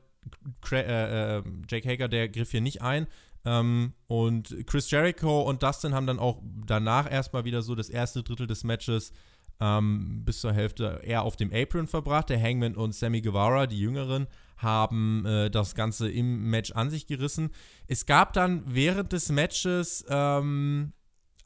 äh, 0.73 1.37
äh, 1.37 1.43
Jake 1.69 1.89
Hager, 1.89 2.09
der 2.09 2.27
griff 2.27 2.51
hier 2.51 2.59
nicht 2.59 2.81
ein. 2.81 3.07
Ähm, 3.45 3.93
und 4.07 4.53
Chris 4.67 4.91
Jericho 4.91 5.41
und 5.41 5.63
Dustin 5.63 5.93
haben 5.93 6.07
dann 6.07 6.19
auch 6.19 6.41
danach 6.67 7.09
erstmal 7.09 7.45
wieder 7.45 7.61
so 7.61 7.75
das 7.75 7.89
erste 7.89 8.23
Drittel 8.23 8.45
des 8.45 8.65
Matches 8.65 9.13
ähm, 9.61 10.23
bis 10.25 10.41
zur 10.41 10.51
Hälfte 10.51 10.99
eher 11.03 11.23
auf 11.23 11.37
dem 11.37 11.53
Apron 11.53 11.87
verbracht. 11.87 12.29
Der 12.29 12.41
Hangman 12.41 12.75
und 12.75 12.93
Sammy 12.93 13.21
Guevara, 13.21 13.67
die 13.67 13.79
Jüngeren, 13.79 14.27
haben 14.61 15.25
äh, 15.25 15.49
das 15.49 15.75
Ganze 15.75 16.09
im 16.09 16.49
Match 16.49 16.71
an 16.71 16.89
sich 16.89 17.07
gerissen. 17.07 17.51
Es 17.87 18.05
gab 18.05 18.33
dann 18.33 18.63
während 18.65 19.11
des 19.11 19.29
Matches 19.29 20.05
ähm, 20.09 20.93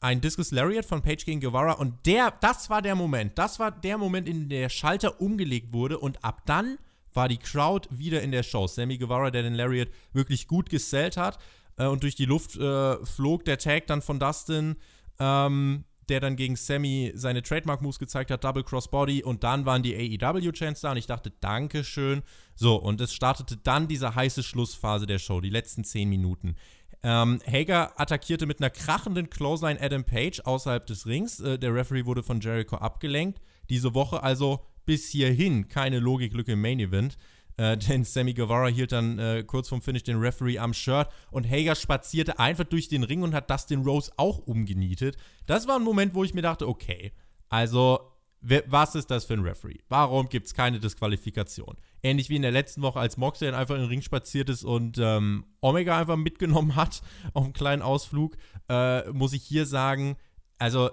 ein 0.00 0.20
Discus 0.20 0.50
Lariat 0.50 0.84
von 0.84 1.02
Page 1.02 1.24
gegen 1.24 1.40
Guevara 1.40 1.72
und 1.72 2.06
der, 2.06 2.32
das 2.40 2.70
war 2.70 2.82
der 2.82 2.94
Moment, 2.94 3.38
das 3.38 3.58
war 3.58 3.70
der 3.70 3.98
Moment, 3.98 4.28
in 4.28 4.40
dem 4.40 4.48
der 4.48 4.68
Schalter 4.68 5.20
umgelegt 5.20 5.72
wurde 5.72 5.98
und 5.98 6.22
ab 6.24 6.42
dann 6.46 6.78
war 7.12 7.28
die 7.28 7.38
Crowd 7.38 7.88
wieder 7.90 8.22
in 8.22 8.30
der 8.30 8.42
Show. 8.42 8.66
Sammy 8.66 8.98
Guevara, 8.98 9.30
der 9.30 9.42
den 9.42 9.54
Lariat 9.54 9.88
wirklich 10.12 10.46
gut 10.46 10.68
gesellt 10.68 11.16
hat 11.16 11.38
äh, 11.76 11.86
und 11.86 12.02
durch 12.02 12.14
die 12.14 12.26
Luft 12.26 12.56
äh, 12.56 13.04
flog 13.04 13.44
der 13.44 13.58
Tag 13.58 13.86
dann 13.86 14.02
von 14.02 14.18
Dustin. 14.18 14.76
Ähm, 15.18 15.84
der 16.08 16.20
dann 16.20 16.36
gegen 16.36 16.56
Sammy 16.56 17.12
seine 17.14 17.42
Trademark-Moves 17.42 17.98
gezeigt 17.98 18.30
hat, 18.30 18.44
Double 18.44 18.62
Cross 18.62 18.90
Body 18.90 19.22
und 19.22 19.44
dann 19.44 19.66
waren 19.66 19.82
die 19.82 19.94
AEW-Chants 19.94 20.80
da 20.80 20.92
und 20.92 20.96
ich 20.96 21.06
dachte, 21.06 21.32
Dankeschön. 21.40 22.22
So, 22.54 22.76
und 22.76 23.00
es 23.00 23.12
startete 23.12 23.56
dann 23.56 23.88
diese 23.88 24.14
heiße 24.14 24.42
Schlussphase 24.42 25.06
der 25.06 25.18
Show, 25.18 25.40
die 25.40 25.50
letzten 25.50 25.84
10 25.84 26.08
Minuten. 26.08 26.56
Ähm, 27.02 27.40
Hager 27.46 28.00
attackierte 28.00 28.46
mit 28.46 28.60
einer 28.60 28.70
krachenden 28.70 29.30
Clothesline 29.30 29.80
Adam 29.80 30.04
Page 30.04 30.40
außerhalb 30.40 30.86
des 30.86 31.06
Rings. 31.06 31.40
Äh, 31.40 31.58
der 31.58 31.74
Referee 31.74 32.06
wurde 32.06 32.22
von 32.22 32.40
Jericho 32.40 32.76
abgelenkt. 32.76 33.40
Diese 33.68 33.94
Woche 33.94 34.22
also 34.22 34.64
bis 34.86 35.08
hierhin 35.08 35.68
keine 35.68 35.98
Logiklücke 35.98 36.52
im 36.52 36.62
Main 36.62 36.80
Event. 36.80 37.16
Äh, 37.56 37.76
denn 37.88 38.04
Sammy 38.04 38.34
Guevara 38.34 38.68
hielt 38.68 38.92
dann 38.92 39.18
äh, 39.18 39.44
kurz 39.46 39.68
vorm 39.68 39.82
Finish 39.82 40.04
den 40.04 40.18
Referee 40.18 40.58
am 40.58 40.74
Shirt 40.74 41.08
und 41.30 41.50
Hager 41.50 41.74
spazierte 41.74 42.38
einfach 42.38 42.64
durch 42.64 42.88
den 42.88 43.02
Ring 43.02 43.22
und 43.22 43.34
hat 43.34 43.50
Dustin 43.50 43.82
Rose 43.82 44.10
auch 44.16 44.38
umgenietet. 44.38 45.16
Das 45.46 45.66
war 45.66 45.76
ein 45.76 45.82
Moment, 45.82 46.14
wo 46.14 46.24
ich 46.24 46.34
mir 46.34 46.42
dachte, 46.42 46.68
okay, 46.68 47.12
also 47.48 48.12
was 48.40 48.94
ist 48.94 49.10
das 49.10 49.24
für 49.24 49.34
ein 49.34 49.40
Referee? 49.40 49.80
Warum 49.88 50.28
gibt 50.28 50.46
es 50.46 50.54
keine 50.54 50.78
Disqualifikation? 50.78 51.76
Ähnlich 52.02 52.28
wie 52.28 52.36
in 52.36 52.42
der 52.42 52.52
letzten 52.52 52.82
Woche, 52.82 53.00
als 53.00 53.16
Moxley 53.16 53.48
einfach 53.50 53.74
in 53.74 53.80
den 53.80 53.88
Ring 53.88 54.02
spaziert 54.02 54.48
ist 54.48 54.62
und 54.62 54.98
ähm, 54.98 55.46
Omega 55.60 55.98
einfach 55.98 56.16
mitgenommen 56.16 56.76
hat 56.76 57.02
auf 57.34 57.44
einen 57.44 57.52
kleinen 57.52 57.82
Ausflug, 57.82 58.36
äh, 58.68 59.10
muss 59.10 59.32
ich 59.32 59.42
hier 59.42 59.66
sagen, 59.66 60.16
also 60.58 60.90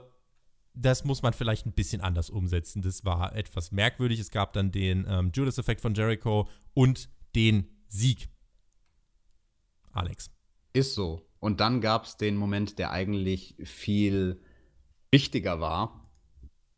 das 0.74 1.04
muss 1.04 1.22
man 1.22 1.34
vielleicht 1.34 1.66
ein 1.66 1.74
bisschen 1.74 2.02
anders 2.02 2.30
umsetzen. 2.30 2.82
Das 2.82 3.06
war 3.06 3.36
etwas 3.36 3.72
merkwürdig. 3.72 4.20
Es 4.20 4.32
gab 4.32 4.54
dann 4.54 4.72
den 4.72 5.06
ähm, 5.08 5.32
Judas-Effekt 5.34 5.82
von 5.82 5.94
Jericho 5.94 6.48
und 6.74 7.10
den 7.36 7.68
Sieg. 7.88 8.30
Alex. 9.92 10.32
Ist 10.74 10.96
so. 10.96 11.22
Und 11.40 11.60
dann 11.60 11.82
gab 11.82 12.06
es 12.06 12.18
den 12.18 12.36
Moment, 12.36 12.80
der 12.80 12.92
eigentlich 12.92 13.56
viel 13.64 14.42
wichtiger 15.12 15.60
war. 15.60 16.10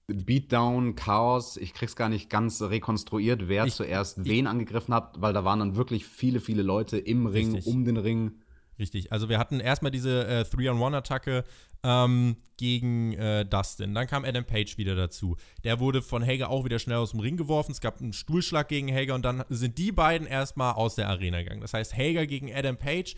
Beatdown, 0.08 0.96
Chaos, 0.96 1.58
ich 1.58 1.74
krieg's 1.74 1.96
gar 1.96 2.10
nicht 2.10 2.30
ganz 2.30 2.62
rekonstruiert, 2.62 3.48
wer 3.48 3.66
ich, 3.66 3.74
zuerst 3.74 4.20
ich, 4.20 4.26
wen 4.26 4.46
angegriffen 4.46 4.94
hat, 4.94 5.20
weil 5.20 5.34
da 5.34 5.44
waren 5.46 5.60
dann 5.60 5.76
wirklich 5.76 6.06
viele, 6.06 6.40
viele 6.40 6.62
Leute 6.62 6.98
im 6.98 7.26
Ring, 7.26 7.56
richtig. 7.56 7.74
um 7.74 7.86
den 7.86 7.98
Ring. 7.98 8.34
Richtig, 8.78 9.12
also 9.12 9.30
wir 9.30 9.40
hatten 9.40 9.60
erstmal 9.60 9.92
diese 9.92 10.28
äh, 10.28 10.44
Three-on-One-Attacke 10.44 11.44
ähm, 11.84 12.36
gegen 12.58 13.14
äh, 13.14 13.46
Dustin. 13.46 13.94
Dann 13.94 14.08
kam 14.08 14.26
Adam 14.26 14.44
Page 14.44 14.78
wieder 14.78 14.96
dazu. 14.96 15.38
Der 15.64 15.80
wurde 15.80 16.02
von 16.02 16.26
Hager 16.26 16.50
auch 16.50 16.66
wieder 16.66 16.80
schnell 16.80 16.98
aus 16.98 17.12
dem 17.12 17.22
Ring 17.22 17.38
geworfen. 17.38 17.72
Es 17.72 17.80
gab 17.80 18.02
einen 18.02 18.12
Stuhlschlag 18.12 18.68
gegen 18.68 18.94
Hager 18.94 19.16
und 19.16 19.24
dann 19.24 19.46
sind 19.50 19.78
die 19.78 19.92
beiden 19.92 20.28
erstmal 20.28 20.74
aus 20.74 20.96
der 20.96 21.08
Arena 21.08 21.42
gegangen. 21.42 21.62
Das 21.62 21.74
heißt, 21.74 21.96
Hager 21.96 22.28
gegen 22.28 22.54
Adam 22.54 22.76
Page 22.76 23.16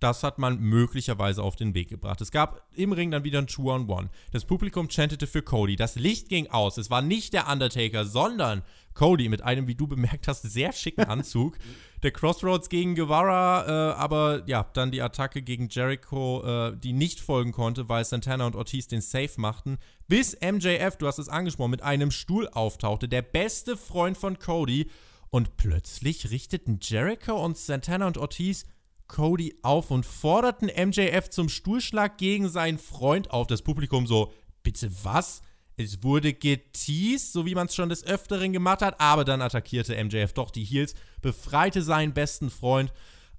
das 0.00 0.22
hat 0.22 0.38
man 0.38 0.58
möglicherweise 0.58 1.42
auf 1.42 1.56
den 1.56 1.74
Weg 1.74 1.88
gebracht. 1.88 2.20
Es 2.20 2.30
gab 2.30 2.66
im 2.74 2.92
Ring 2.92 3.10
dann 3.10 3.24
wieder 3.24 3.38
ein 3.38 3.46
Two-on-One. 3.46 4.10
Das 4.32 4.44
Publikum 4.46 4.88
chantete 4.88 5.26
für 5.26 5.42
Cody. 5.42 5.76
Das 5.76 5.94
Licht 5.94 6.28
ging 6.28 6.48
aus. 6.48 6.78
Es 6.78 6.90
war 6.90 7.02
nicht 7.02 7.32
der 7.34 7.48
Undertaker, 7.48 8.04
sondern 8.04 8.62
Cody 8.94 9.28
mit 9.28 9.42
einem, 9.42 9.66
wie 9.68 9.74
du 9.74 9.86
bemerkt 9.86 10.26
hast, 10.26 10.42
sehr 10.42 10.72
schicken 10.72 11.04
Anzug. 11.08 11.58
der 12.02 12.10
Crossroads 12.12 12.70
gegen 12.70 12.94
Guevara, 12.94 13.66
äh, 13.66 13.94
aber 13.94 14.42
ja, 14.46 14.66
dann 14.72 14.90
die 14.90 15.02
Attacke 15.02 15.42
gegen 15.42 15.68
Jericho, 15.68 16.42
äh, 16.44 16.76
die 16.76 16.94
nicht 16.94 17.20
folgen 17.20 17.52
konnte, 17.52 17.88
weil 17.88 18.04
Santana 18.04 18.46
und 18.46 18.56
Ortiz 18.56 18.88
den 18.88 19.02
Safe 19.02 19.32
machten. 19.36 19.78
Bis 20.08 20.36
MJF, 20.40 20.96
du 20.96 21.06
hast 21.06 21.18
es 21.18 21.28
angesprochen, 21.28 21.70
mit 21.70 21.82
einem 21.82 22.10
Stuhl 22.10 22.48
auftauchte. 22.48 23.06
Der 23.06 23.22
beste 23.22 23.76
Freund 23.76 24.16
von 24.16 24.38
Cody. 24.38 24.90
Und 25.32 25.56
plötzlich 25.56 26.32
richteten 26.32 26.80
Jericho 26.82 27.36
und 27.36 27.56
Santana 27.56 28.08
und 28.08 28.18
Ortiz 28.18 28.64
Cody 29.10 29.58
auf 29.62 29.90
und 29.90 30.06
forderten 30.06 30.68
MJF 30.68 31.30
zum 31.30 31.48
Stuhlschlag 31.48 32.16
gegen 32.16 32.48
seinen 32.48 32.78
Freund 32.78 33.30
auf. 33.32 33.48
Das 33.48 33.62
Publikum 33.62 34.06
so, 34.06 34.32
bitte 34.62 34.90
was? 35.02 35.42
Es 35.76 36.02
wurde 36.04 36.32
geteased, 36.32 37.32
so 37.32 37.44
wie 37.44 37.56
man 37.56 37.66
es 37.66 37.74
schon 37.74 37.88
des 37.88 38.06
Öfteren 38.06 38.52
gemacht 38.52 38.82
hat, 38.82 39.00
aber 39.00 39.24
dann 39.24 39.42
attackierte 39.42 40.02
MJF 40.02 40.32
doch 40.32 40.50
die 40.50 40.64
Heels, 40.64 40.94
befreite 41.22 41.82
seinen 41.82 42.12
besten 42.12 42.50
Freund, 42.50 42.92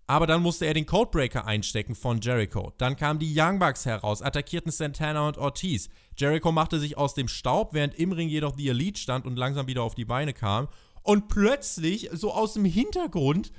aber 0.07 0.27
dann 0.27 0.41
musste 0.41 0.65
er 0.65 0.73
den 0.73 0.85
Codebreaker 0.85 1.45
einstecken 1.45 1.95
von 1.95 2.19
Jericho. 2.19 2.73
Dann 2.77 2.97
kamen 2.97 3.19
die 3.19 3.33
Young 3.33 3.59
Bucks 3.59 3.85
heraus, 3.85 4.21
attackierten 4.21 4.71
Santana 4.71 5.25
und 5.25 5.37
Ortiz. 5.37 5.87
Jericho 6.17 6.51
machte 6.51 6.79
sich 6.79 6.97
aus 6.97 7.13
dem 7.13 7.29
Staub, 7.29 7.73
während 7.73 7.95
im 7.95 8.11
Ring 8.11 8.27
jedoch 8.27 8.57
die 8.57 8.67
Elite 8.67 8.99
stand 8.99 9.25
und 9.25 9.37
langsam 9.37 9.67
wieder 9.67 9.83
auf 9.83 9.95
die 9.95 10.05
Beine 10.05 10.33
kam. 10.33 10.67
Und 11.03 11.29
plötzlich, 11.29 12.09
so 12.11 12.33
aus 12.33 12.55
dem 12.55 12.65
Hintergrund, 12.65 13.53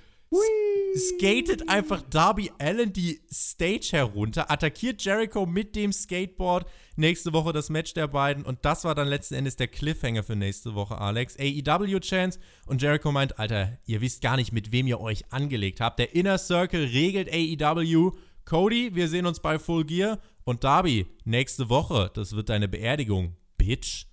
skatet 0.96 1.68
einfach 1.68 2.02
Darby 2.02 2.52
Allen 2.58 2.92
die 2.92 3.20
Stage 3.32 3.88
herunter, 3.92 4.50
attackiert 4.50 5.02
Jericho 5.02 5.46
mit 5.46 5.76
dem 5.76 5.92
Skateboard. 5.92 6.66
Nächste 6.96 7.32
Woche 7.32 7.52
das 7.52 7.70
Match 7.70 7.94
der 7.94 8.08
beiden 8.08 8.44
und 8.44 8.64
das 8.64 8.84
war 8.84 8.94
dann 8.94 9.08
letzten 9.08 9.34
Endes 9.34 9.56
der 9.56 9.68
Cliffhanger 9.68 10.22
für 10.22 10.36
nächste 10.36 10.74
Woche, 10.74 10.98
Alex. 10.98 11.36
AEW 11.38 12.00
Chance 12.00 12.38
und 12.66 12.82
Jericho 12.82 13.12
meint, 13.12 13.38
Alter, 13.38 13.78
ihr 13.86 14.00
wisst 14.00 14.22
gar 14.22 14.36
nicht, 14.36 14.52
mit 14.52 14.72
wem 14.72 14.86
ihr 14.86 15.00
euch 15.00 15.32
angelegt 15.32 15.80
habt. 15.80 15.98
Der 15.98 16.14
Inner 16.14 16.38
Circle 16.38 16.84
regelt 16.84 17.28
AEW. 17.32 18.12
Cody, 18.44 18.94
wir 18.94 19.08
sehen 19.08 19.26
uns 19.26 19.40
bei 19.40 19.58
Full 19.58 19.84
Gear 19.84 20.18
und 20.44 20.64
Darby, 20.64 21.06
nächste 21.24 21.68
Woche, 21.68 22.10
das 22.14 22.34
wird 22.34 22.48
deine 22.48 22.68
Beerdigung, 22.68 23.36
Bitch. 23.56 24.06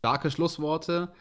Starke 0.00 0.30
Schlussworte. 0.30 1.12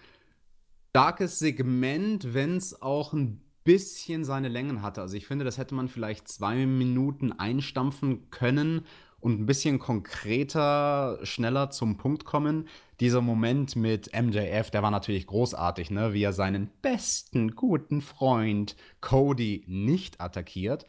Starkes 0.89 1.37
Segment, 1.37 2.33
wenn 2.33 2.57
es 2.57 2.81
auch 2.81 3.13
ein 3.13 3.46
bisschen 3.67 4.23
seine 4.23 4.47
Längen 4.47 4.81
hatte. 4.81 5.01
Also 5.01 5.17
ich 5.17 5.27
finde, 5.27 5.43
das 5.43 5.57
hätte 5.57 5.75
man 5.75 5.89
vielleicht 5.89 6.29
zwei 6.29 6.65
Minuten 6.65 7.33
einstampfen 7.33 8.29
können 8.29 8.85
und 9.19 9.41
ein 9.41 9.45
bisschen 9.45 9.77
konkreter, 9.77 11.19
schneller 11.23 11.69
zum 11.69 11.97
Punkt 11.97 12.23
kommen. 12.23 12.69
Dieser 13.01 13.19
Moment 13.19 13.75
mit 13.75 14.09
MJF, 14.13 14.71
der 14.71 14.83
war 14.83 14.91
natürlich 14.91 15.27
großartig, 15.27 15.91
ne? 15.91 16.13
wie 16.13 16.23
er 16.23 16.31
seinen 16.31 16.71
besten, 16.81 17.55
guten 17.57 17.99
Freund 17.99 18.77
Cody 19.01 19.65
nicht 19.67 20.21
attackiert. 20.21 20.85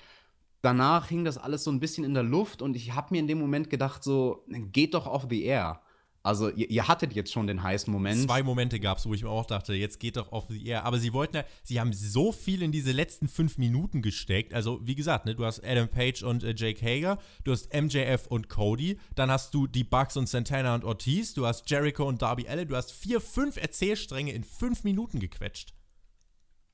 Danach 0.63 1.09
hing 1.09 1.25
das 1.25 1.37
alles 1.37 1.65
so 1.65 1.73
ein 1.73 1.81
bisschen 1.81 2.05
in 2.05 2.15
der 2.15 2.23
Luft 2.23 2.63
und 2.63 2.77
ich 2.77 2.95
habe 2.95 3.09
mir 3.11 3.19
in 3.19 3.27
dem 3.27 3.41
Moment 3.41 3.71
gedacht, 3.71 4.05
so, 4.05 4.45
geht 4.47 4.95
doch 4.95 5.09
off 5.09 5.27
the 5.29 5.43
air. 5.43 5.83
Also 6.29 6.51
ihr, 6.51 6.69
ihr, 6.69 6.87
hattet 6.87 7.15
jetzt 7.15 7.33
schon 7.33 7.47
den 7.47 7.63
heißen 7.63 7.91
Moment. 7.91 8.25
Zwei 8.25 8.43
Momente 8.43 8.79
gab 8.81 8.99
es, 8.99 9.07
wo 9.09 9.15
ich 9.15 9.23
mir 9.23 9.31
auch 9.31 9.47
dachte, 9.47 9.73
jetzt 9.73 9.99
geht 9.99 10.19
doch 10.19 10.31
auf 10.31 10.49
die 10.49 10.67
Air. 10.67 10.85
Aber 10.85 10.99
sie 10.99 11.15
wollten 11.15 11.39
ja, 11.39 11.45
sie 11.63 11.81
haben 11.81 11.95
so 11.95 12.33
viel 12.33 12.61
in 12.61 12.71
diese 12.71 12.93
letzten 12.93 13.29
fünf 13.29 13.57
Minuten 13.57 14.03
gesteckt. 14.03 14.53
Also 14.53 14.79
wie 14.83 14.95
gesagt, 14.95 15.25
ne, 15.25 15.35
du 15.35 15.47
hast 15.47 15.65
Adam 15.65 15.89
Page 15.89 16.23
und 16.23 16.45
äh, 16.45 16.53
Jake 16.55 16.85
Hager, 16.85 17.17
du 17.45 17.53
hast 17.53 17.73
MJF 17.73 18.27
und 18.27 18.51
Cody, 18.51 18.99
dann 19.15 19.31
hast 19.31 19.55
du 19.55 19.67
die 19.67 19.85
Bucks 19.85 20.19
und 20.19 20.29
Santana 20.29 20.75
und 20.75 20.85
Ortiz, 20.85 21.33
du 21.33 21.47
hast 21.47 21.71
Jericho 21.71 22.05
und 22.05 22.21
Darby 22.21 22.47
Allin, 22.47 22.69
du 22.69 22.77
hast 22.77 22.93
vier, 22.93 23.23
fünf 23.23 23.57
Erzählstränge 23.57 24.33
in 24.33 24.45
fünf 24.45 24.85
Minuten 24.85 25.21
gequetscht. 25.21 25.73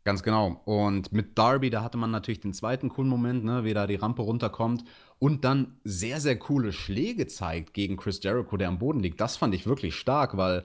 Ganz 0.05 0.23
genau. 0.23 0.61
Und 0.67 1.13
mit 1.13 1.39
Darby, 1.39 1.71
da 1.71 1.83
hatte 1.83 1.97
man 1.97 2.11
natürlich 2.11 2.41
den 2.41 2.53
zweiten 2.53 2.91
coolen 2.91 3.09
Moment, 3.09 3.43
ne, 3.43 3.65
wie 3.65 3.73
da 3.73 3.87
die 3.87 3.95
Rampe 3.95 4.21
runterkommt 4.21 4.85
und 5.19 5.45
dann 5.45 5.79
sehr, 5.85 6.21
sehr 6.21 6.39
coole 6.39 6.73
Schläge 6.73 7.27
zeigt 7.27 7.75
gegen 7.75 7.97
Chris 7.97 8.21
Jericho, 8.23 8.57
der 8.57 8.69
am 8.69 8.79
Boden 8.79 9.01
liegt. 9.01 9.21
Das 9.21 9.37
fand 9.37 9.55
ich 9.55 9.67
wirklich 9.67 9.95
stark, 9.95 10.37
weil 10.37 10.65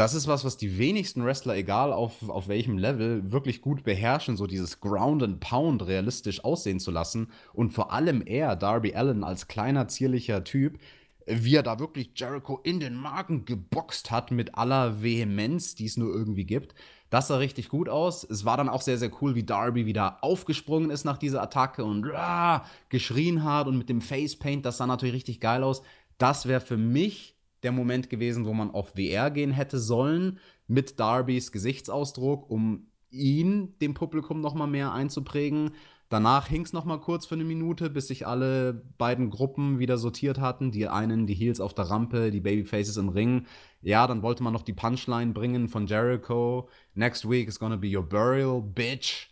das 0.00 0.14
ist 0.14 0.26
was, 0.26 0.46
was 0.46 0.56
die 0.56 0.78
wenigsten 0.78 1.22
Wrestler, 1.26 1.56
egal 1.56 1.92
auf, 1.92 2.30
auf 2.30 2.48
welchem 2.48 2.78
Level, 2.78 3.32
wirklich 3.32 3.60
gut 3.60 3.84
beherrschen, 3.84 4.34
so 4.34 4.46
dieses 4.46 4.80
Ground 4.80 5.22
and 5.22 5.40
Pound 5.40 5.86
realistisch 5.86 6.42
aussehen 6.42 6.80
zu 6.80 6.90
lassen. 6.90 7.30
Und 7.52 7.74
vor 7.74 7.92
allem 7.92 8.22
er, 8.24 8.56
Darby 8.56 8.94
Allen, 8.94 9.24
als 9.24 9.46
kleiner, 9.46 9.88
zierlicher 9.88 10.42
Typ, 10.42 10.78
wie 11.26 11.54
er 11.54 11.62
da 11.62 11.78
wirklich 11.78 12.12
Jericho 12.16 12.60
in 12.64 12.80
den 12.80 12.94
Magen 12.94 13.44
geboxt 13.44 14.10
hat 14.10 14.30
mit 14.30 14.54
aller 14.54 15.02
Vehemenz, 15.02 15.74
die 15.74 15.84
es 15.84 15.98
nur 15.98 16.14
irgendwie 16.14 16.46
gibt. 16.46 16.74
Das 17.10 17.26
sah 17.26 17.36
richtig 17.36 17.68
gut 17.68 17.88
aus. 17.88 18.24
Es 18.24 18.44
war 18.44 18.56
dann 18.56 18.68
auch 18.68 18.82
sehr, 18.82 18.96
sehr 18.96 19.10
cool, 19.20 19.34
wie 19.34 19.42
Darby 19.42 19.84
wieder 19.84 20.22
aufgesprungen 20.22 20.90
ist 20.90 21.04
nach 21.04 21.18
dieser 21.18 21.42
Attacke 21.42 21.84
und 21.84 22.08
ah, 22.14 22.64
geschrien 22.88 23.42
hat 23.44 23.66
und 23.66 23.76
mit 23.76 23.88
dem 23.88 24.00
Facepaint, 24.00 24.64
das 24.64 24.78
sah 24.78 24.86
natürlich 24.86 25.14
richtig 25.14 25.40
geil 25.40 25.64
aus. 25.64 25.82
Das 26.18 26.46
wäre 26.46 26.60
für 26.60 26.76
mich 26.76 27.36
der 27.62 27.72
Moment 27.72 28.08
gewesen, 28.10 28.46
wo 28.46 28.54
man 28.54 28.70
auf 28.70 28.94
VR 28.96 29.30
gehen 29.30 29.50
hätte 29.50 29.78
sollen 29.78 30.38
mit 30.66 31.00
Darbys 31.00 31.52
Gesichtsausdruck, 31.52 32.48
um 32.48 32.86
ihn 33.10 33.76
dem 33.80 33.94
Publikum 33.94 34.40
noch 34.40 34.54
mal 34.54 34.68
mehr 34.68 34.92
einzuprägen. 34.92 35.72
Danach 36.10 36.48
hing 36.48 36.62
es 36.62 36.72
noch 36.72 36.84
mal 36.84 36.98
kurz 36.98 37.24
für 37.24 37.36
eine 37.36 37.44
Minute, 37.44 37.88
bis 37.88 38.08
sich 38.08 38.26
alle 38.26 38.82
beiden 38.98 39.30
Gruppen 39.30 39.78
wieder 39.78 39.96
sortiert 39.96 40.40
hatten. 40.40 40.72
Die 40.72 40.88
einen, 40.88 41.28
die 41.28 41.34
Heels 41.34 41.60
auf 41.60 41.72
der 41.72 41.84
Rampe, 41.84 42.32
die 42.32 42.40
Babyfaces 42.40 42.96
im 42.96 43.10
Ring. 43.10 43.46
Ja, 43.80 44.08
dann 44.08 44.20
wollte 44.22 44.42
man 44.42 44.52
noch 44.52 44.62
die 44.62 44.72
Punchline 44.72 45.32
bringen 45.32 45.68
von 45.68 45.86
Jericho. 45.86 46.68
Next 46.94 47.30
week 47.30 47.46
is 47.46 47.60
gonna 47.60 47.76
be 47.76 47.96
your 47.96 48.02
burial, 48.02 48.60
bitch. 48.60 49.28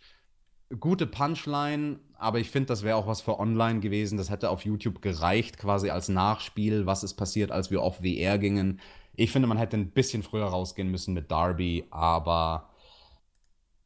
Gute 0.79 1.05
Punchline, 1.05 1.99
aber 2.17 2.39
ich 2.39 2.49
finde, 2.49 2.67
das 2.67 2.83
wäre 2.83 2.95
auch 2.95 3.07
was 3.07 3.19
für 3.19 3.39
online 3.39 3.81
gewesen. 3.81 4.17
Das 4.17 4.29
hätte 4.29 4.49
auf 4.49 4.63
YouTube 4.63 5.01
gereicht, 5.01 5.57
quasi 5.57 5.89
als 5.89 6.07
Nachspiel, 6.07 6.85
was 6.85 7.03
ist 7.03 7.15
passiert, 7.15 7.51
als 7.51 7.71
wir 7.71 7.81
auf 7.81 7.97
VR 7.97 8.37
gingen. 8.37 8.79
Ich 9.17 9.33
finde, 9.33 9.49
man 9.49 9.57
hätte 9.57 9.75
ein 9.75 9.91
bisschen 9.91 10.23
früher 10.23 10.45
rausgehen 10.45 10.89
müssen 10.89 11.13
mit 11.13 11.29
Darby, 11.29 11.83
aber 11.89 12.69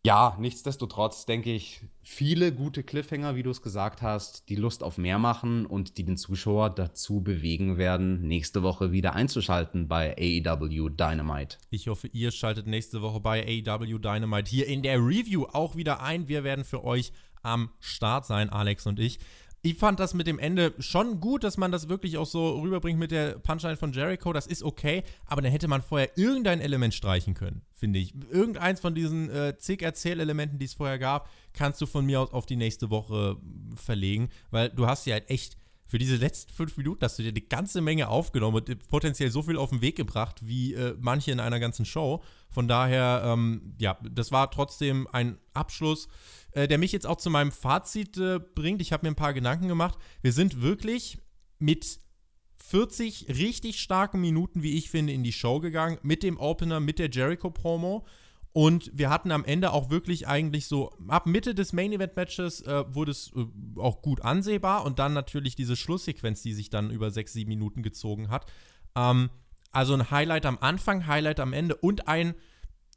ja, 0.05 0.35
nichtsdestotrotz 0.37 1.25
denke 1.25 1.53
ich, 1.53 1.81
viele 2.01 2.53
gute 2.53 2.83
Cliffhanger, 2.83 3.35
wie 3.35 3.43
du 3.43 3.49
es 3.49 3.61
gesagt 3.61 4.01
hast, 4.01 4.49
die 4.49 4.55
Lust 4.55 4.83
auf 4.83 4.97
mehr 4.97 5.17
machen 5.17 5.65
und 5.65 5.97
die 5.97 6.03
den 6.03 6.17
Zuschauer 6.17 6.71
dazu 6.71 7.21
bewegen 7.21 7.77
werden, 7.77 8.27
nächste 8.27 8.63
Woche 8.63 8.91
wieder 8.91 9.13
einzuschalten 9.13 9.87
bei 9.87 10.13
AEW 10.17 10.89
Dynamite. 10.89 11.57
Ich 11.69 11.87
hoffe, 11.87 12.07
ihr 12.07 12.31
schaltet 12.31 12.67
nächste 12.67 13.01
Woche 13.01 13.21
bei 13.21 13.45
AEW 13.45 13.99
Dynamite 13.99 14.49
hier 14.49 14.67
in 14.67 14.81
der 14.81 14.97
Review 14.97 15.45
auch 15.45 15.77
wieder 15.77 16.01
ein. 16.01 16.27
Wir 16.27 16.43
werden 16.43 16.65
für 16.65 16.83
euch 16.83 17.13
am 17.41 17.69
Start 17.79 18.25
sein, 18.25 18.49
Alex 18.49 18.85
und 18.85 18.99
ich. 18.99 19.19
Ich 19.65 19.77
fand 19.77 19.99
das 20.01 20.13
mit 20.13 20.27
dem 20.27 20.39
Ende 20.39 20.73
schon 20.79 21.21
gut, 21.21 21.45
dass 21.45 21.55
man 21.57 21.71
das 21.71 21.87
wirklich 21.87 22.17
auch 22.17 22.25
so 22.25 22.59
rüberbringt 22.59 22.99
mit 22.99 23.11
der 23.11 23.39
Punchline 23.39 23.77
von 23.77 23.93
Jericho. 23.93 24.33
Das 24.33 24.45
ist 24.45 24.61
okay, 24.61 25.03
aber 25.25 25.41
dann 25.41 25.51
hätte 25.51 25.69
man 25.69 25.81
vorher 25.81 26.17
irgendein 26.17 26.59
Element 26.59 26.93
streichen 26.93 27.33
können, 27.33 27.61
finde 27.73 27.99
ich. 27.99 28.13
Irgendeins 28.29 28.81
von 28.81 28.93
diesen 28.93 29.29
äh, 29.29 29.57
zig 29.57 29.81
Erzählelementen, 29.81 30.59
die 30.59 30.65
es 30.65 30.73
vorher 30.73 30.99
gab, 30.99 31.29
kannst 31.53 31.79
du 31.79 31.85
von 31.85 32.05
mir 32.05 32.19
aus 32.19 32.33
auf 32.33 32.45
die 32.45 32.57
nächste 32.57 32.89
Woche 32.89 33.37
verlegen, 33.75 34.29
weil 34.51 34.69
du 34.69 34.85
hast 34.85 35.05
ja 35.05 35.13
halt 35.13 35.29
echt 35.29 35.55
für 35.93 35.97
diese 35.97 36.15
letzten 36.15 36.51
fünf 36.51 36.75
Minuten 36.75 37.05
hast 37.05 37.19
du 37.19 37.23
dir 37.23 37.29
eine 37.29 37.41
ganze 37.41 37.79
Menge 37.79 38.09
aufgenommen 38.09 38.57
und 38.57 38.89
potenziell 38.89 39.29
so 39.29 39.43
viel 39.43 39.57
auf 39.57 39.69
den 39.69 39.81
Weg 39.81 39.95
gebracht 39.95 40.39
wie 40.41 40.73
äh, 40.73 40.95
manche 40.99 41.31
in 41.31 41.39
einer 41.39 41.59
ganzen 41.59 41.85
Show. 41.85 42.23
Von 42.49 42.67
daher, 42.67 43.21
ähm, 43.25 43.75
ja, 43.79 43.97
das 44.01 44.31
war 44.31 44.49
trotzdem 44.49 45.07
ein 45.11 45.37
Abschluss 45.53 46.07
äh, 46.53 46.67
der 46.67 46.77
mich 46.77 46.91
jetzt 46.91 47.07
auch 47.07 47.17
zu 47.17 47.29
meinem 47.29 47.51
Fazit 47.51 48.17
äh, 48.17 48.39
bringt. 48.39 48.81
Ich 48.81 48.93
habe 48.93 49.05
mir 49.05 49.11
ein 49.11 49.15
paar 49.15 49.33
Gedanken 49.33 49.67
gemacht. 49.67 49.97
Wir 50.21 50.31
sind 50.31 50.61
wirklich 50.61 51.19
mit 51.59 51.99
40 52.57 53.27
richtig 53.29 53.79
starken 53.79 54.21
Minuten, 54.21 54.63
wie 54.63 54.77
ich 54.77 54.89
finde, 54.89 55.13
in 55.13 55.23
die 55.23 55.33
Show 55.33 55.59
gegangen, 55.59 55.97
mit 56.01 56.23
dem 56.23 56.39
Opener, 56.39 56.79
mit 56.79 56.99
der 56.99 57.09
Jericho-Promo. 57.09 58.05
Und 58.53 58.91
wir 58.93 59.09
hatten 59.09 59.31
am 59.31 59.43
Ende 59.43 59.73
auch 59.73 59.89
wirklich 59.89 60.27
eigentlich 60.27 60.67
so, 60.67 60.91
ab 61.07 61.25
Mitte 61.25 61.55
des 61.55 61.73
Main 61.73 61.91
Event 61.91 62.15
Matches 62.15 62.61
äh, 62.61 62.83
wurde 62.87 63.11
es 63.11 63.31
äh, 63.35 63.45
auch 63.79 64.03
gut 64.03 64.21
ansehbar 64.21 64.85
und 64.85 64.99
dann 64.99 65.13
natürlich 65.13 65.55
diese 65.55 65.75
Schlusssequenz, 65.75 66.43
die 66.43 66.53
sich 66.53 66.69
dann 66.69 66.91
über 66.91 67.09
sechs, 67.09 67.33
sieben 67.33 67.49
Minuten 67.49 67.81
gezogen 67.81 68.29
hat. 68.29 68.45
Ähm, 68.95 69.31
also 69.71 69.95
ein 69.95 70.11
Highlight 70.11 70.45
am 70.45 70.59
Anfang, 70.61 71.07
Highlight 71.07 71.39
am 71.39 71.51
Ende 71.51 71.75
und 71.75 72.07
ein 72.07 72.35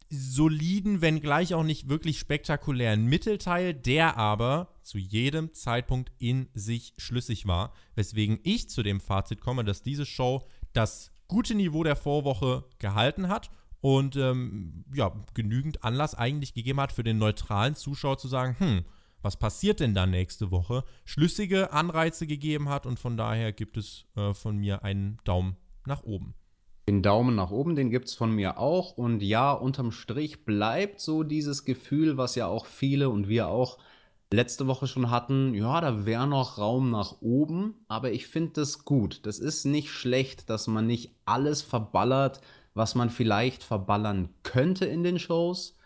soliden, 0.08 1.00
wenngleich 1.00 1.54
auch 1.54 1.64
nicht 1.64 1.88
wirklich 1.88 2.18
spektakulären 2.18 3.06
Mittelteil, 3.06 3.74
der 3.74 4.16
aber 4.16 4.68
zu 4.82 4.98
jedem 4.98 5.52
Zeitpunkt 5.52 6.12
in 6.18 6.48
sich 6.54 6.94
schlüssig 6.96 7.46
war, 7.46 7.72
weswegen 7.94 8.38
ich 8.42 8.68
zu 8.68 8.82
dem 8.82 9.00
Fazit 9.00 9.40
komme, 9.40 9.64
dass 9.64 9.82
diese 9.82 10.06
Show 10.06 10.46
das 10.72 11.10
gute 11.28 11.54
Niveau 11.54 11.82
der 11.82 11.96
Vorwoche 11.96 12.64
gehalten 12.78 13.28
hat 13.28 13.50
und 13.80 14.16
ähm, 14.16 14.84
ja, 14.94 15.12
genügend 15.34 15.82
Anlass 15.84 16.14
eigentlich 16.14 16.54
gegeben 16.54 16.80
hat 16.80 16.92
für 16.92 17.04
den 17.04 17.18
neutralen 17.18 17.74
Zuschauer 17.74 18.18
zu 18.18 18.28
sagen, 18.28 18.56
hm, 18.58 18.84
was 19.22 19.38
passiert 19.38 19.80
denn 19.80 19.94
da 19.94 20.06
nächste 20.06 20.50
Woche? 20.50 20.84
Schlüssige 21.04 21.72
Anreize 21.72 22.26
gegeben 22.26 22.68
hat 22.68 22.86
und 22.86 22.98
von 23.00 23.16
daher 23.16 23.52
gibt 23.52 23.76
es 23.76 24.06
äh, 24.16 24.34
von 24.34 24.56
mir 24.56 24.84
einen 24.84 25.18
Daumen 25.24 25.56
nach 25.84 26.04
oben. 26.04 26.34
Den 26.88 27.02
Daumen 27.02 27.34
nach 27.34 27.50
oben, 27.50 27.74
den 27.74 27.90
gibt 27.90 28.06
es 28.08 28.14
von 28.14 28.30
mir 28.30 28.58
auch. 28.58 28.96
Und 28.96 29.20
ja, 29.20 29.52
unterm 29.52 29.90
Strich 29.90 30.44
bleibt 30.44 31.00
so 31.00 31.24
dieses 31.24 31.64
Gefühl, 31.64 32.16
was 32.16 32.36
ja 32.36 32.46
auch 32.46 32.66
viele 32.66 33.08
und 33.08 33.28
wir 33.28 33.48
auch 33.48 33.78
letzte 34.32 34.66
Woche 34.66 34.86
schon 34.86 35.10
hatten, 35.10 35.54
ja, 35.54 35.80
da 35.80 36.04
wäre 36.04 36.26
noch 36.26 36.58
Raum 36.58 36.90
nach 36.90 37.20
oben, 37.20 37.74
aber 37.88 38.12
ich 38.12 38.26
finde 38.26 38.52
das 38.54 38.84
gut. 38.84 39.24
Das 39.24 39.38
ist 39.38 39.64
nicht 39.64 39.90
schlecht, 39.90 40.50
dass 40.50 40.66
man 40.66 40.86
nicht 40.86 41.12
alles 41.24 41.62
verballert, 41.62 42.40
was 42.74 42.94
man 42.94 43.10
vielleicht 43.10 43.62
verballern 43.62 44.28
könnte 44.42 44.84
in 44.84 45.02
den 45.04 45.18
Shows. 45.18 45.76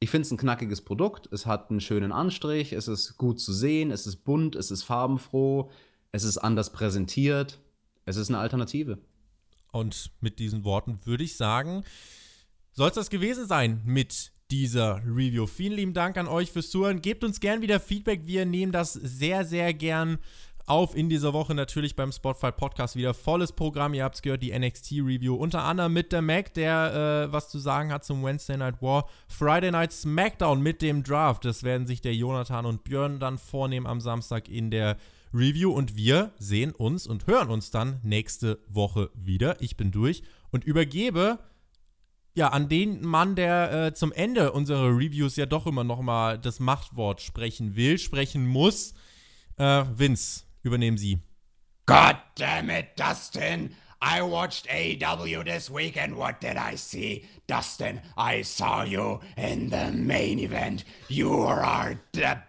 Ich 0.00 0.10
finde 0.10 0.26
es 0.26 0.32
ein 0.32 0.36
knackiges 0.36 0.82
Produkt, 0.82 1.28
es 1.32 1.46
hat 1.46 1.70
einen 1.70 1.80
schönen 1.80 2.12
Anstrich, 2.12 2.72
es 2.72 2.88
ist 2.88 3.16
gut 3.16 3.40
zu 3.40 3.52
sehen, 3.52 3.90
es 3.90 4.06
ist 4.06 4.24
bunt, 4.24 4.56
es 4.56 4.70
ist 4.70 4.82
farbenfroh, 4.82 5.70
es 6.12 6.24
ist 6.24 6.38
anders 6.38 6.72
präsentiert, 6.72 7.58
es 8.04 8.16
ist 8.16 8.28
eine 8.28 8.38
Alternative. 8.38 8.98
Und 9.76 10.10
mit 10.20 10.38
diesen 10.38 10.64
Worten 10.64 10.98
würde 11.04 11.24
ich 11.24 11.36
sagen, 11.36 11.84
soll 12.72 12.88
es 12.88 12.94
das 12.94 13.10
gewesen 13.10 13.46
sein 13.46 13.82
mit 13.84 14.32
dieser 14.50 15.02
Review. 15.04 15.46
Vielen 15.46 15.74
lieben 15.74 15.94
Dank 15.94 16.16
an 16.16 16.28
euch 16.28 16.50
fürs 16.50 16.70
Zuhören. 16.70 17.02
Gebt 17.02 17.24
uns 17.24 17.40
gern 17.40 17.62
wieder 17.62 17.80
Feedback. 17.80 18.26
Wir 18.26 18.46
nehmen 18.46 18.72
das 18.72 18.92
sehr, 18.92 19.44
sehr 19.44 19.74
gern 19.74 20.18
auf 20.66 20.96
in 20.96 21.08
dieser 21.08 21.32
Woche 21.32 21.54
natürlich 21.54 21.94
beim 21.94 22.10
Spotify 22.10 22.50
Podcast 22.50 22.96
wieder 22.96 23.14
volles 23.14 23.52
Programm. 23.52 23.94
Ihr 23.94 24.02
habt 24.02 24.16
es 24.16 24.22
gehört, 24.22 24.42
die 24.42 24.56
NXT 24.56 24.92
Review. 24.92 25.34
Unter 25.34 25.62
anderem 25.62 25.92
mit 25.92 26.10
der 26.10 26.22
Mac, 26.22 26.54
der 26.54 27.28
äh, 27.28 27.32
was 27.32 27.48
zu 27.48 27.58
sagen 27.58 27.92
hat 27.92 28.04
zum 28.04 28.24
Wednesday 28.24 28.56
Night 28.56 28.82
War. 28.82 29.08
Friday 29.28 29.70
Night 29.70 29.92
SmackDown 29.92 30.60
mit 30.60 30.82
dem 30.82 31.04
Draft. 31.04 31.44
Das 31.44 31.62
werden 31.62 31.86
sich 31.86 32.00
der 32.00 32.14
Jonathan 32.14 32.66
und 32.66 32.82
Björn 32.82 33.20
dann 33.20 33.38
vornehmen 33.38 33.86
am 33.86 34.00
Samstag 34.00 34.48
in 34.48 34.70
der 34.70 34.96
Review 35.36 35.72
und 35.72 35.96
wir 35.96 36.32
sehen 36.38 36.72
uns 36.72 37.06
und 37.06 37.26
hören 37.26 37.50
uns 37.50 37.70
dann 37.70 38.00
nächste 38.02 38.58
Woche 38.68 39.10
wieder. 39.14 39.60
Ich 39.60 39.76
bin 39.76 39.90
durch 39.90 40.22
und 40.50 40.64
übergebe 40.64 41.38
ja 42.34 42.48
an 42.48 42.68
den 42.68 43.02
Mann, 43.04 43.34
der 43.34 43.86
äh, 43.86 43.94
zum 43.94 44.12
Ende 44.12 44.52
unserer 44.52 44.88
Reviews 44.88 45.36
ja 45.36 45.46
doch 45.46 45.66
immer 45.66 45.84
noch 45.84 46.02
mal 46.02 46.38
das 46.38 46.60
Machtwort 46.60 47.20
sprechen 47.20 47.76
will, 47.76 47.98
sprechen 47.98 48.46
muss. 48.46 48.94
Äh, 49.56 49.84
Vince, 49.94 50.44
übernehmen 50.62 50.98
Sie. 50.98 51.20
God 51.86 52.16
damn 52.36 52.68
it, 52.70 52.88
Dustin! 52.96 53.70
I 54.02 54.20
watched 54.20 54.68
AEW 54.68 55.42
this 55.44 55.70
week 55.70 55.96
and 55.96 56.16
what 56.16 56.40
did 56.40 56.56
I 56.56 56.76
see? 56.76 57.24
Dustin, 57.46 58.02
I 58.16 58.42
saw 58.42 58.82
you 58.84 59.20
in 59.36 59.70
the 59.70 59.90
main 59.92 60.38
event. 60.38 60.84
You 61.08 61.32
are 61.46 61.98
the. 62.12 62.42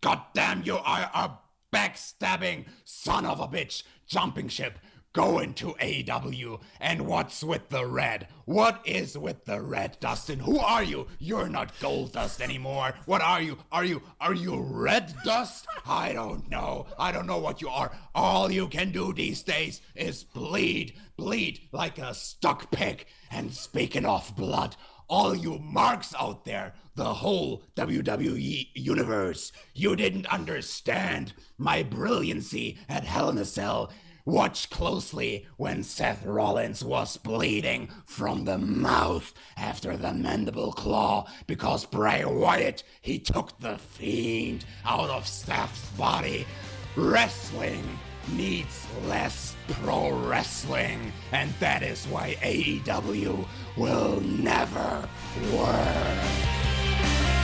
God 0.00 0.20
damn, 0.34 0.62
you 0.62 0.76
are 0.76 1.10
a 1.14 1.38
backstabbing 1.72 2.66
son 2.84 3.24
of 3.26 3.40
a 3.40 3.48
bitch, 3.48 3.82
jumping 4.06 4.48
ship, 4.48 4.78
going 5.12 5.54
to 5.54 5.74
AW. 5.80 6.58
And 6.80 7.06
what's 7.06 7.44
with 7.44 7.68
the 7.68 7.86
red? 7.86 8.28
What 8.44 8.80
is 8.84 9.16
with 9.16 9.44
the 9.44 9.60
red, 9.60 9.98
Dustin? 10.00 10.40
Who 10.40 10.58
are 10.58 10.82
you? 10.82 11.06
You're 11.18 11.48
not 11.48 11.78
gold 11.80 12.12
dust 12.12 12.40
anymore. 12.40 12.94
What 13.06 13.20
are 13.20 13.40
you? 13.40 13.58
Are 13.70 13.84
you 13.84 14.02
are 14.20 14.34
you 14.34 14.60
red 14.60 15.14
dust? 15.24 15.66
I 15.86 16.12
don't 16.12 16.48
know. 16.50 16.86
I 16.98 17.12
don't 17.12 17.26
know 17.26 17.38
what 17.38 17.60
you 17.60 17.68
are. 17.68 17.92
All 18.14 18.50
you 18.50 18.68
can 18.68 18.90
do 18.92 19.12
these 19.12 19.42
days 19.42 19.80
is 19.94 20.24
bleed, 20.24 20.94
bleed 21.16 21.68
like 21.72 21.98
a 21.98 22.14
stuck 22.14 22.70
pig. 22.70 23.06
And 23.30 23.52
speaking 23.52 24.06
of 24.06 24.34
blood, 24.36 24.76
all 25.08 25.34
you 25.34 25.58
marks 25.58 26.14
out 26.18 26.44
there, 26.44 26.74
the 26.94 27.14
whole 27.14 27.62
WWE 27.76 28.68
universe. 28.74 29.52
You 29.74 29.96
didn't 29.96 30.26
understand 30.26 31.32
my 31.58 31.82
brilliancy 31.82 32.78
at 32.88 33.04
Hell 33.04 33.30
in 33.30 33.38
a 33.38 33.44
Cell. 33.44 33.90
Watch 34.24 34.70
closely 34.70 35.48
when 35.56 35.82
Seth 35.82 36.24
Rollins 36.24 36.84
was 36.84 37.16
bleeding 37.16 37.88
from 38.04 38.44
the 38.44 38.58
mouth 38.58 39.34
after 39.56 39.96
the 39.96 40.14
mandible 40.14 40.72
claw 40.72 41.26
because 41.48 41.86
Bray 41.86 42.24
Wyatt 42.24 42.84
he 43.00 43.18
took 43.18 43.58
the 43.58 43.78
fiend 43.78 44.64
out 44.84 45.10
of 45.10 45.26
Seth's 45.26 45.90
body. 45.98 46.46
Wrestling 46.94 47.82
needs 48.30 48.86
less 49.08 49.56
pro 49.68 50.10
wrestling, 50.10 51.12
and 51.32 51.52
that 51.58 51.82
is 51.82 52.06
why 52.06 52.36
AEW 52.42 53.44
will 53.76 54.20
never 54.20 55.08
work. 55.52 56.71
Bye. 57.02 57.41